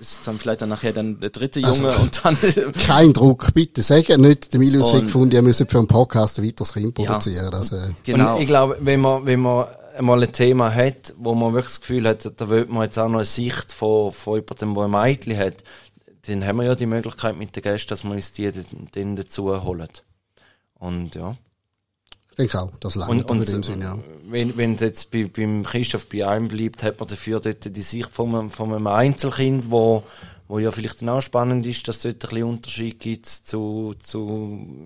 ist 0.00 0.26
dann 0.26 0.38
vielleicht 0.38 0.60
dann 0.60 0.68
nachher 0.68 0.92
dann 0.92 1.20
der 1.20 1.30
dritte 1.30 1.64
Also, 1.64 1.82
Junge 1.82 1.96
und 1.98 2.24
dann 2.24 2.36
Kein 2.86 3.12
Druck, 3.12 3.54
bitte 3.54 3.82
sagen 3.82 4.20
nicht, 4.20 4.52
der 4.52 4.60
Milius 4.60 4.92
hat 4.92 5.02
gefunden, 5.02 5.34
ihr 5.34 5.42
müsst 5.42 5.64
für 5.70 5.78
einen 5.78 5.86
Podcast 5.86 6.38
ein 6.38 6.44
weiteres 6.46 6.74
Kind 6.74 6.98
Ja. 6.98 7.06
produzieren. 7.06 7.50
Das, 7.50 7.72
äh, 7.72 7.92
genau. 8.04 8.36
Und 8.36 8.42
ich 8.42 8.46
glaube, 8.46 8.76
wenn 8.80 9.00
man, 9.00 9.24
wenn 9.24 9.40
man 9.40 9.66
einmal 9.96 10.22
ein 10.22 10.32
Thema 10.32 10.72
hat, 10.74 11.14
wo 11.16 11.34
man 11.34 11.54
wirklich 11.54 11.72
das 11.72 11.80
Gefühl 11.80 12.06
hat, 12.06 12.30
da 12.38 12.50
will 12.50 12.66
man 12.66 12.82
jetzt 12.84 12.98
auch 12.98 13.08
noch 13.08 13.20
eine 13.20 13.24
Sicht 13.24 13.72
von, 13.72 14.12
von 14.12 14.34
jemandem, 14.34 14.74
der 14.74 14.84
ein 14.84 14.90
Mädchen 14.90 15.38
hat, 15.38 15.64
dann 16.26 16.44
haben 16.44 16.58
wir 16.58 16.64
ja 16.64 16.74
die 16.74 16.86
Möglichkeit 16.86 17.36
mit 17.36 17.56
den 17.56 17.62
Gästen, 17.62 17.88
dass 17.90 18.04
wir 18.04 18.10
uns 18.10 18.32
die 18.32 18.50
dann 18.92 19.16
dazu 19.16 19.62
holen. 19.64 19.88
Und 20.74 21.14
ja. 21.14 21.36
Ich 22.38 22.50
denke 22.50 22.60
auch, 22.60 22.72
das 22.80 22.96
lange 22.96 23.12
Und, 23.12 23.30
und 23.30 23.40
in 23.40 23.50
dem 23.50 23.62
Sinne, 23.62 23.84
ja. 23.84 23.98
wenn, 24.28 24.58
wenn 24.58 24.74
es 24.74 24.82
jetzt 24.82 25.10
bei, 25.10 25.24
beim 25.24 25.62
Christoph 25.62 26.06
bei 26.06 26.26
einem 26.28 26.48
bleibt, 26.48 26.82
hat 26.82 27.00
man 27.00 27.08
dafür 27.08 27.40
dort 27.40 27.64
die 27.64 27.80
Sicht 27.80 28.10
von 28.10 28.34
einem, 28.34 28.50
von 28.50 28.74
einem 28.74 28.86
Einzelkind, 28.88 29.70
wo, 29.70 30.02
wo 30.46 30.58
ja 30.58 30.70
vielleicht 30.70 31.00
dann 31.00 31.08
auch 31.08 31.22
spannend 31.22 31.64
ist, 31.64 31.88
dass 31.88 31.96
es 31.96 32.02
dort 32.02 32.16
ein 32.16 32.28
bisschen 32.28 32.44
Unterschied 32.44 33.00
gibt 33.00 33.24
zu, 33.24 33.94
zu 34.02 34.20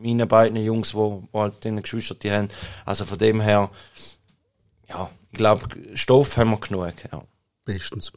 meinen 0.01 0.29
beiden 0.29 0.63
Jungs, 0.63 0.95
wo, 0.95 1.25
wo 1.33 1.41
halt 1.41 1.65
den 1.65 1.83
Geschwister 1.83 2.15
die 2.15 2.31
haben. 2.31 2.51
Also 2.85 3.05
von 3.05 3.19
dem 3.19 3.41
her, 3.41 3.69
ja, 4.89 5.11
ich 5.33 5.39
glaube, 5.39 5.67
Stoff 5.95 6.37
haben 6.37 6.51
wir 6.51 6.61
genug, 6.61 6.95
ja. 7.11 7.21
Bestens. 7.65 8.13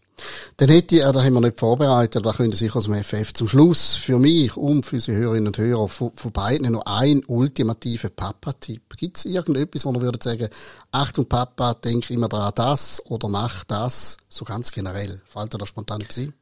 Dann 0.57 0.69
hätte 0.69 0.95
ich, 0.95 1.01
äh, 1.01 1.11
da 1.11 1.23
haben 1.23 1.33
wir 1.33 1.41
nicht 1.41 1.59
vorbereitet, 1.59 2.25
da 2.25 2.31
könnt 2.31 2.53
ihr 2.53 2.57
sicher 2.57 2.77
aus 2.77 2.85
dem 2.85 2.95
FF 2.95 3.33
zum 3.33 3.47
Schluss 3.47 3.95
für 3.95 4.19
mich 4.19 4.55
und 4.55 4.85
für 4.85 4.95
unsere 4.95 5.17
Hörerinnen 5.17 5.47
und 5.47 5.57
Hörer 5.57 5.87
von, 5.87 6.11
von 6.15 6.31
beiden 6.31 6.71
noch 6.71 6.85
einen 6.85 7.23
ultimativen 7.25 8.11
Papa-Tipp. 8.15 8.97
Gibt 8.97 9.17
es 9.17 9.25
irgendetwas, 9.25 9.85
wo 9.85 9.91
ihr 9.91 10.01
würdet 10.01 10.23
sagen, 10.23 10.49
Achtung 10.91 11.25
Papa, 11.27 11.73
denk 11.73 12.09
immer 12.09 12.29
daran 12.29 12.53
das 12.55 13.01
oder 13.07 13.27
mach 13.27 13.63
das, 13.63 14.17
so 14.29 14.45
ganz 14.45 14.71
generell. 14.71 15.21
Fällt 15.27 15.53
dir 15.53 15.57
da 15.57 15.65
spontan 15.65 16.01
etwas 16.01 16.17
ein? 16.19 16.33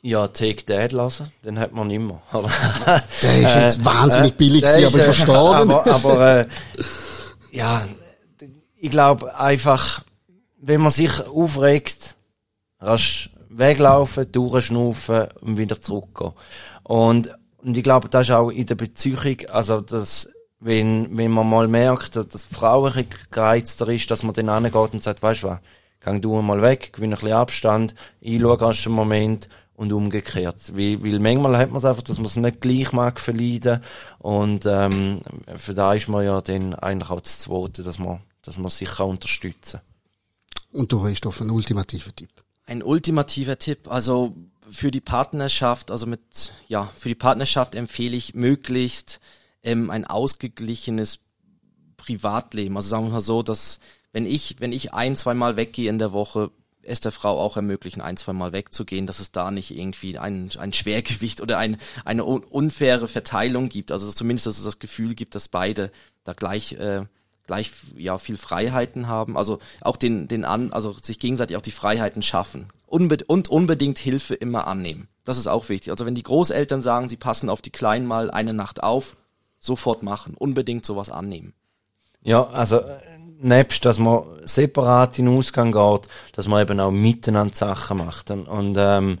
Ja, 0.00 0.28
Take 0.28 0.64
Dad 0.64 0.92
lassen, 0.92 1.30
den 1.44 1.58
hat 1.58 1.72
man 1.72 1.90
immer. 1.90 2.22
Der 3.22 3.40
ist 3.40 3.54
jetzt 3.54 3.84
wahnsinnig 3.84 4.34
billig 4.34 4.60
der 4.60 4.72
gewesen, 4.72 4.86
aber 4.86 4.96
ich 4.96 5.02
äh, 5.02 5.12
verstehe. 5.12 5.34
Aber, 5.34 5.86
aber 5.90 6.38
äh, 6.38 6.46
ja, 7.50 7.88
ich 8.76 8.90
glaube 8.90 9.36
einfach, 9.38 10.02
wenn 10.60 10.80
man 10.80 10.90
sich 10.90 11.26
aufregt, 11.26 12.14
rasch 12.80 13.30
weglaufen, 13.48 14.30
durchschnaufen 14.30 15.26
und 15.40 15.58
wieder 15.58 15.80
zurückgehen. 15.80 16.32
Und, 16.84 17.34
und 17.58 17.76
ich 17.76 17.82
glaube, 17.82 18.08
das 18.08 18.28
ist 18.28 18.34
auch 18.34 18.50
in 18.50 18.66
der 18.66 18.74
Beziehung, 18.74 19.36
also 19.50 19.80
dass, 19.80 20.30
wenn, 20.60 21.16
wenn 21.16 21.30
man 21.30 21.48
mal 21.48 21.68
merkt, 21.68 22.16
dass 22.16 22.48
die 22.48 22.54
Frau 22.54 22.86
ein 22.86 22.92
bisschen 22.92 23.08
gereizter 23.30 23.88
ist, 23.88 24.10
dass 24.10 24.22
man 24.22 24.34
dann 24.34 24.48
angeht 24.48 24.92
und 24.92 25.02
sagt, 25.02 25.22
weißt 25.22 25.42
du 25.42 25.48
was, 25.48 25.60
gang 26.00 26.22
du 26.22 26.40
mal 26.40 26.62
weg, 26.62 26.92
gewinn 26.92 27.12
ein 27.12 27.18
bisschen 27.18 27.32
Abstand, 27.32 27.94
ich 28.20 28.40
schaue 28.40 28.58
erst 28.60 28.86
einen 28.86 28.94
Moment 28.94 29.48
und 29.74 29.92
umgekehrt. 29.92 30.76
Weil, 30.76 31.02
weil 31.02 31.18
manchmal 31.20 31.56
hat 31.56 31.70
man 31.70 31.78
es 31.78 31.84
einfach, 31.84 32.02
dass 32.02 32.18
man 32.18 32.26
es 32.26 32.36
nicht 32.36 32.60
gleich 32.60 32.92
mag 32.92 33.20
verleiden 33.20 33.82
und 34.18 34.66
ähm, 34.66 35.20
für 35.56 35.74
da 35.74 35.94
ist 35.94 36.08
man 36.08 36.24
ja 36.24 36.40
dann 36.40 36.74
eigentlich 36.74 37.10
auch 37.10 37.20
das 37.20 37.40
Zweite, 37.40 37.82
dass 37.82 37.98
man, 37.98 38.20
dass 38.42 38.58
man 38.58 38.70
sich 38.70 38.88
kann 38.88 39.10
unterstützen 39.10 39.80
Und 40.72 40.92
du 40.92 41.04
hast 41.06 41.26
auf 41.26 41.40
einen 41.40 41.50
ultimativen 41.50 42.14
Tipp. 42.14 42.30
Ein 42.68 42.82
ultimativer 42.82 43.58
Tipp, 43.58 43.88
also 43.90 44.36
für 44.70 44.90
die 44.90 45.00
Partnerschaft, 45.00 45.90
also 45.90 46.06
mit, 46.06 46.52
ja, 46.66 46.92
für 46.96 47.08
die 47.08 47.14
Partnerschaft 47.14 47.74
empfehle 47.74 48.14
ich 48.14 48.34
möglichst 48.34 49.20
ähm, 49.62 49.88
ein 49.88 50.04
ausgeglichenes 50.04 51.20
Privatleben. 51.96 52.76
Also 52.76 52.90
sagen 52.90 53.06
wir 53.06 53.12
mal 53.12 53.20
so, 53.22 53.42
dass 53.42 53.80
wenn 54.12 54.26
ich, 54.26 54.56
wenn 54.60 54.72
ich 54.72 54.92
ein, 54.92 55.16
zweimal 55.16 55.56
weggehe 55.56 55.88
in 55.88 55.98
der 55.98 56.12
Woche, 56.12 56.50
es 56.82 57.00
der 57.00 57.10
Frau 57.10 57.40
auch 57.40 57.56
ermöglichen, 57.56 58.02
ein, 58.02 58.18
zweimal 58.18 58.52
wegzugehen, 58.52 59.06
dass 59.06 59.20
es 59.20 59.32
da 59.32 59.50
nicht 59.50 59.70
irgendwie 59.74 60.18
ein, 60.18 60.50
ein 60.58 60.74
Schwergewicht 60.74 61.40
oder 61.40 61.56
ein, 61.56 61.78
eine 62.04 62.26
un 62.26 62.44
unfaire 62.44 63.08
Verteilung 63.08 63.70
gibt. 63.70 63.92
Also 63.92 64.12
zumindest, 64.12 64.46
dass 64.46 64.58
es 64.58 64.64
das 64.64 64.78
Gefühl 64.78 65.14
gibt, 65.14 65.34
dass 65.34 65.48
beide 65.48 65.90
da 66.24 66.34
gleich, 66.34 66.72
äh, 66.74 67.06
gleich 67.48 67.72
ja 67.96 68.18
viel 68.18 68.36
Freiheiten 68.36 69.08
haben. 69.08 69.36
Also 69.36 69.58
auch 69.80 69.96
den, 69.96 70.28
den 70.28 70.44
an, 70.44 70.72
also 70.72 70.94
sich 71.02 71.18
gegenseitig 71.18 71.56
auch 71.56 71.62
die 71.62 71.72
Freiheiten 71.72 72.22
schaffen. 72.22 72.68
Unbe 72.86 73.18
und 73.26 73.48
unbedingt 73.48 73.98
Hilfe 73.98 74.34
immer 74.34 74.68
annehmen. 74.68 75.08
Das 75.24 75.38
ist 75.38 75.48
auch 75.48 75.68
wichtig. 75.68 75.90
Also 75.90 76.06
wenn 76.06 76.14
die 76.14 76.22
Großeltern 76.22 76.82
sagen, 76.82 77.08
sie 77.08 77.16
passen 77.16 77.50
auf 77.50 77.60
die 77.60 77.70
Kleinen 77.70 78.06
mal 78.06 78.30
eine 78.30 78.54
Nacht 78.54 78.82
auf, 78.82 79.16
sofort 79.58 80.04
machen. 80.04 80.34
Unbedingt 80.38 80.86
sowas 80.86 81.10
annehmen. 81.10 81.54
Ja, 82.22 82.46
also 82.46 82.78
äh, 82.78 82.98
nebst, 83.40 83.84
dass 83.84 83.98
man 83.98 84.24
separat 84.44 85.18
in 85.18 85.26
den 85.26 85.36
Ausgang 85.36 85.72
geht, 85.72 86.08
dass 86.32 86.48
man 86.48 86.62
eben 86.62 86.78
auch 86.80 86.90
miteinander 86.90 87.54
Sachen 87.54 87.98
macht. 87.98 88.30
Und, 88.30 88.46
und, 88.46 88.76
ähm, 88.78 89.18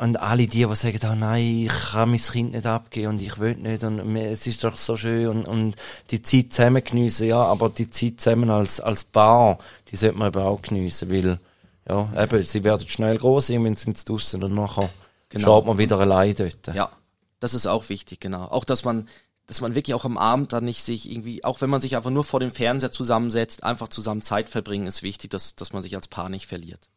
und 0.00 0.16
alle 0.16 0.46
die, 0.46 0.66
die 0.66 0.74
sagen, 0.74 1.00
oh 1.04 1.14
nein, 1.14 1.64
ich 1.66 1.90
kann 1.90 2.10
mein 2.10 2.20
Kind 2.20 2.52
nicht 2.52 2.66
abgeben 2.66 3.08
und 3.08 3.20
ich 3.20 3.38
will 3.38 3.56
nicht 3.56 3.82
und 3.82 4.16
es 4.16 4.46
ist 4.46 4.62
doch 4.62 4.76
so 4.76 4.96
schön 4.96 5.26
und, 5.26 5.46
und 5.46 5.76
die 6.10 6.22
Zeit 6.22 6.52
zusammen 6.52 6.84
geniessen, 6.84 7.26
ja, 7.26 7.42
aber 7.42 7.70
die 7.70 7.90
Zeit 7.90 8.20
zusammen 8.20 8.50
als, 8.50 8.80
als 8.80 9.04
Paar, 9.04 9.58
die 9.90 9.96
sollte 9.96 10.16
man 10.16 10.28
eben 10.28 10.42
auch 10.42 10.62
geniessen, 10.62 11.10
weil, 11.10 11.40
ja, 11.88 12.08
eben, 12.22 12.42
sie 12.42 12.62
werden 12.62 12.88
schnell 12.88 13.18
groß, 13.18 13.50
irgendwann 13.50 13.76
sind 13.76 13.98
sie 13.98 14.04
draussen 14.04 14.44
und 14.44 14.54
nachher 14.54 14.90
Genau. 15.34 15.58
steht 15.58 15.66
man 15.66 15.78
wieder 15.78 15.98
allein 15.98 16.34
dort. 16.34 16.68
Ja, 16.74 16.90
das 17.40 17.54
ist 17.54 17.66
auch 17.66 17.88
wichtig, 17.88 18.20
genau. 18.20 18.44
Auch, 18.44 18.64
dass 18.64 18.84
man, 18.84 19.08
dass 19.48 19.60
man 19.60 19.74
wirklich 19.74 19.94
auch 19.94 20.04
am 20.04 20.16
Abend 20.16 20.52
dann 20.52 20.64
nicht 20.64 20.82
sich 20.84 21.10
irgendwie, 21.10 21.42
auch 21.44 21.60
wenn 21.60 21.70
man 21.70 21.80
sich 21.80 21.96
einfach 21.96 22.10
nur 22.10 22.24
vor 22.24 22.38
dem 22.38 22.52
Fernseher 22.52 22.92
zusammensetzt, 22.92 23.64
einfach 23.64 23.88
zusammen 23.88 24.22
Zeit 24.22 24.48
verbringen, 24.48 24.86
ist 24.86 25.02
wichtig, 25.02 25.30
dass, 25.30 25.56
dass 25.56 25.72
man 25.72 25.82
sich 25.82 25.96
als 25.96 26.06
Paar 26.06 26.28
nicht 26.28 26.46
verliert. 26.46 26.88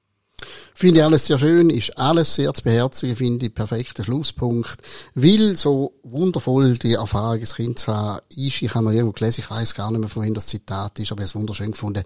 Finde 0.74 1.00
ich 1.00 1.06
alles 1.06 1.26
sehr 1.26 1.40
schön, 1.40 1.70
ist 1.70 1.98
alles 1.98 2.36
sehr 2.36 2.54
zu 2.54 2.64
beherzigen, 2.64 3.16
finde 3.16 3.48
ich 3.48 3.54
perfekter 3.54 4.04
Schlusspunkt. 4.04 4.78
Weil 5.16 5.56
so 5.56 5.94
wundervoll 6.04 6.78
die 6.78 6.94
Erfahrung 6.94 7.40
als 7.40 7.56
Kind 7.56 7.80
zu 7.80 7.96
haben 7.96 8.22
ist, 8.30 8.62
ich 8.62 8.74
habe 8.74 8.86
noch 8.86 8.92
irgendwo 8.92 9.14
gelesen, 9.14 9.42
ich 9.42 9.50
weiß 9.50 9.76
gar 9.76 9.92
nicht 9.92 10.00
mehr, 10.00 10.10
von 10.10 10.24
wem 10.24 10.34
das 10.34 10.48
Zitat 10.48 11.00
ist, 11.00 11.12
aber 11.12 11.22
ich 11.22 11.24
habe 11.24 11.24
es 11.24 11.36
wunderschön 11.36 11.72
gefunden. 11.72 12.04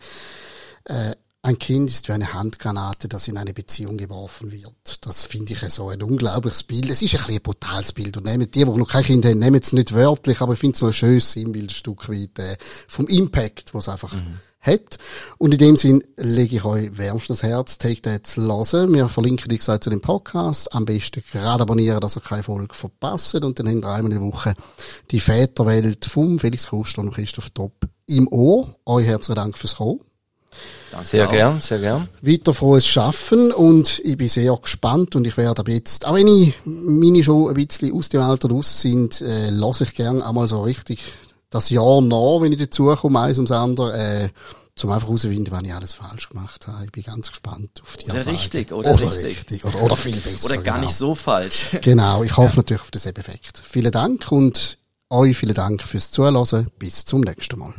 Äh, 0.86 1.16
ein 1.44 1.58
Kind 1.58 1.90
ist 1.90 2.08
wie 2.08 2.14
eine 2.14 2.34
Handgranate, 2.34 3.08
das 3.08 3.28
in 3.28 3.38
eine 3.38 3.54
Beziehung 3.54 3.98
geworfen 3.98 4.52
wird. 4.52 5.06
Das 5.06 5.26
finde 5.26 5.54
ich 5.54 5.60
so 5.72 5.90
ein 5.90 6.04
unglaubliches 6.04 6.64
Bild. 6.64 6.90
Es 6.90 7.02
ist 7.02 7.16
ein 7.16 7.18
bisschen 7.18 7.36
ein 7.36 7.42
brutales 7.42 7.94
Bild. 7.94 8.16
Und 8.18 8.26
nehmt 8.26 8.54
die, 8.54 8.64
die 8.64 8.66
noch 8.66 8.88
kein 8.88 9.04
Kind 9.04 9.26
haben, 9.26 9.40
nehmt 9.40 9.64
es 9.64 9.74
nicht 9.74 9.94
wörtlich, 9.94 10.40
aber 10.40 10.54
ich 10.54 10.60
finde 10.60 10.76
es 10.76 10.82
noch 10.82 10.90
ein 10.90 10.94
schönes 10.94 11.32
Sinnbild, 11.32 11.72
ein 11.72 11.74
Stück 11.74 12.10
weit, 12.10 12.38
äh, 12.38 12.58
vom 12.88 13.08
Impact, 13.08 13.74
was 13.74 13.86
es 13.86 13.90
einfach 13.90 14.16
hat. 14.62 15.00
Und 15.40 15.54
in 15.54 15.58
dem 15.58 15.78
Sinn 15.78 16.04
lege 16.18 16.58
ich 16.58 16.64
euch 16.64 16.96
wärmstens 16.96 17.42
Herz, 17.42 17.80
take 17.80 18.04
that 18.04 18.28
zu 18.28 18.42
hören. 18.42 18.94
Wir 18.94 19.10
verlinken, 19.10 19.50
wie 19.50 19.58
gesagt, 19.58 19.84
zu 19.84 19.90
dem 19.90 20.02
Podcast. 20.02 20.72
Am 20.76 20.86
besten 20.86 21.24
gerade 21.32 21.64
abonnieren, 21.64 22.02
dass 22.02 22.18
ihr 22.18 22.22
keine 22.22 22.44
Folge 22.44 22.76
verpasst. 22.76 23.34
Und 23.34 23.58
dann 23.58 23.68
haben 23.68 23.82
wir 23.82 23.90
einmal 23.90 24.12
in 24.12 24.20
der 24.20 24.32
Woche 24.32 24.54
die 25.10 25.20
Väterwelt 25.20 26.06
vom 26.06 26.38
Felix 26.38 26.68
Kuster 26.68 27.02
und 27.02 27.16
Christoph 27.16 27.50
Topp 27.50 27.88
im 28.06 28.28
Ohr. 28.28 28.76
Euch 28.86 29.08
herzlichen 29.08 29.38
Dank 29.38 29.58
fürs 29.58 29.78
Kommen. 29.78 30.02
Danke 30.92 31.08
Sehr 31.08 31.28
auch. 31.28 31.32
gern, 31.32 31.60
sehr 31.62 31.80
gern. 31.80 32.10
Weiter 32.22 32.54
frohes 32.54 32.86
Schaffen 32.86 33.52
und 33.54 34.02
ich 34.04 34.18
bin 34.18 34.28
sehr 34.28 34.56
gespannt 34.62 35.16
und 35.16 35.26
ich 35.26 35.38
werde 35.38 35.62
ab 35.62 35.70
jetzt, 35.70 36.06
auch 36.06 36.16
wenn 36.16 36.28
ich 36.28 36.54
meine 36.66 37.24
schon 37.24 37.48
ein 37.50 37.54
bisschen 37.54 37.94
aus 37.94 38.10
dem 38.10 38.22
Alter 38.22 38.50
raus 38.50 38.82
sind, 38.82 39.22
äh, 39.22 39.50
lasse 39.50 39.86
ich 39.86 39.96
gern 39.96 40.22
einmal 40.22 40.48
so 40.50 40.62
richtig 40.62 41.02
das 41.50 41.70
Jahr 41.70 42.02
nach, 42.02 42.42
wenn 42.42 42.52
ich 42.52 42.60
dazukomme, 42.60 43.20
eins 43.20 43.38
ums 43.38 43.52
andere, 43.52 43.94
äh, 43.98 44.30
zum 44.76 44.90
einfach 44.90 45.08
herausfinden, 45.08 45.48
wann 45.52 45.66
ich 45.66 45.74
alles 45.74 45.94
falsch 45.94 46.30
gemacht 46.30 46.68
habe. 46.68 46.86
Ich 46.86 46.92
bin 46.92 47.04
ganz 47.04 47.30
gespannt 47.30 47.82
auf 47.84 47.98
die 47.98 48.06
Oder 48.06 48.20
Erfahrung. 48.20 48.40
richtig, 48.40 48.72
oder 48.72 48.94
oder 48.94 49.12
richtig. 49.12 49.26
richtig. 49.26 49.66
Oder, 49.66 49.82
oder 49.82 49.96
viel 49.98 50.18
besser. 50.18 50.46
Oder 50.46 50.56
gar 50.58 50.76
genau. 50.76 50.88
nicht 50.88 50.96
so 50.96 51.14
falsch. 51.16 51.66
Genau, 51.82 52.24
ich 52.24 52.36
hoffe 52.38 52.58
natürlich 52.58 52.82
auf 52.82 52.92
denselben 52.92 53.20
Effekt. 53.20 53.62
Vielen 53.66 53.92
Dank 53.92 54.32
und 54.32 54.78
euch 55.10 55.38
vielen 55.38 55.54
Dank 55.54 55.82
fürs 55.84 56.12
Zuhören. 56.12 56.70
Bis 56.80 57.06
zum 57.06 57.22
nächsten 57.22 57.60
Mal. 57.60 57.74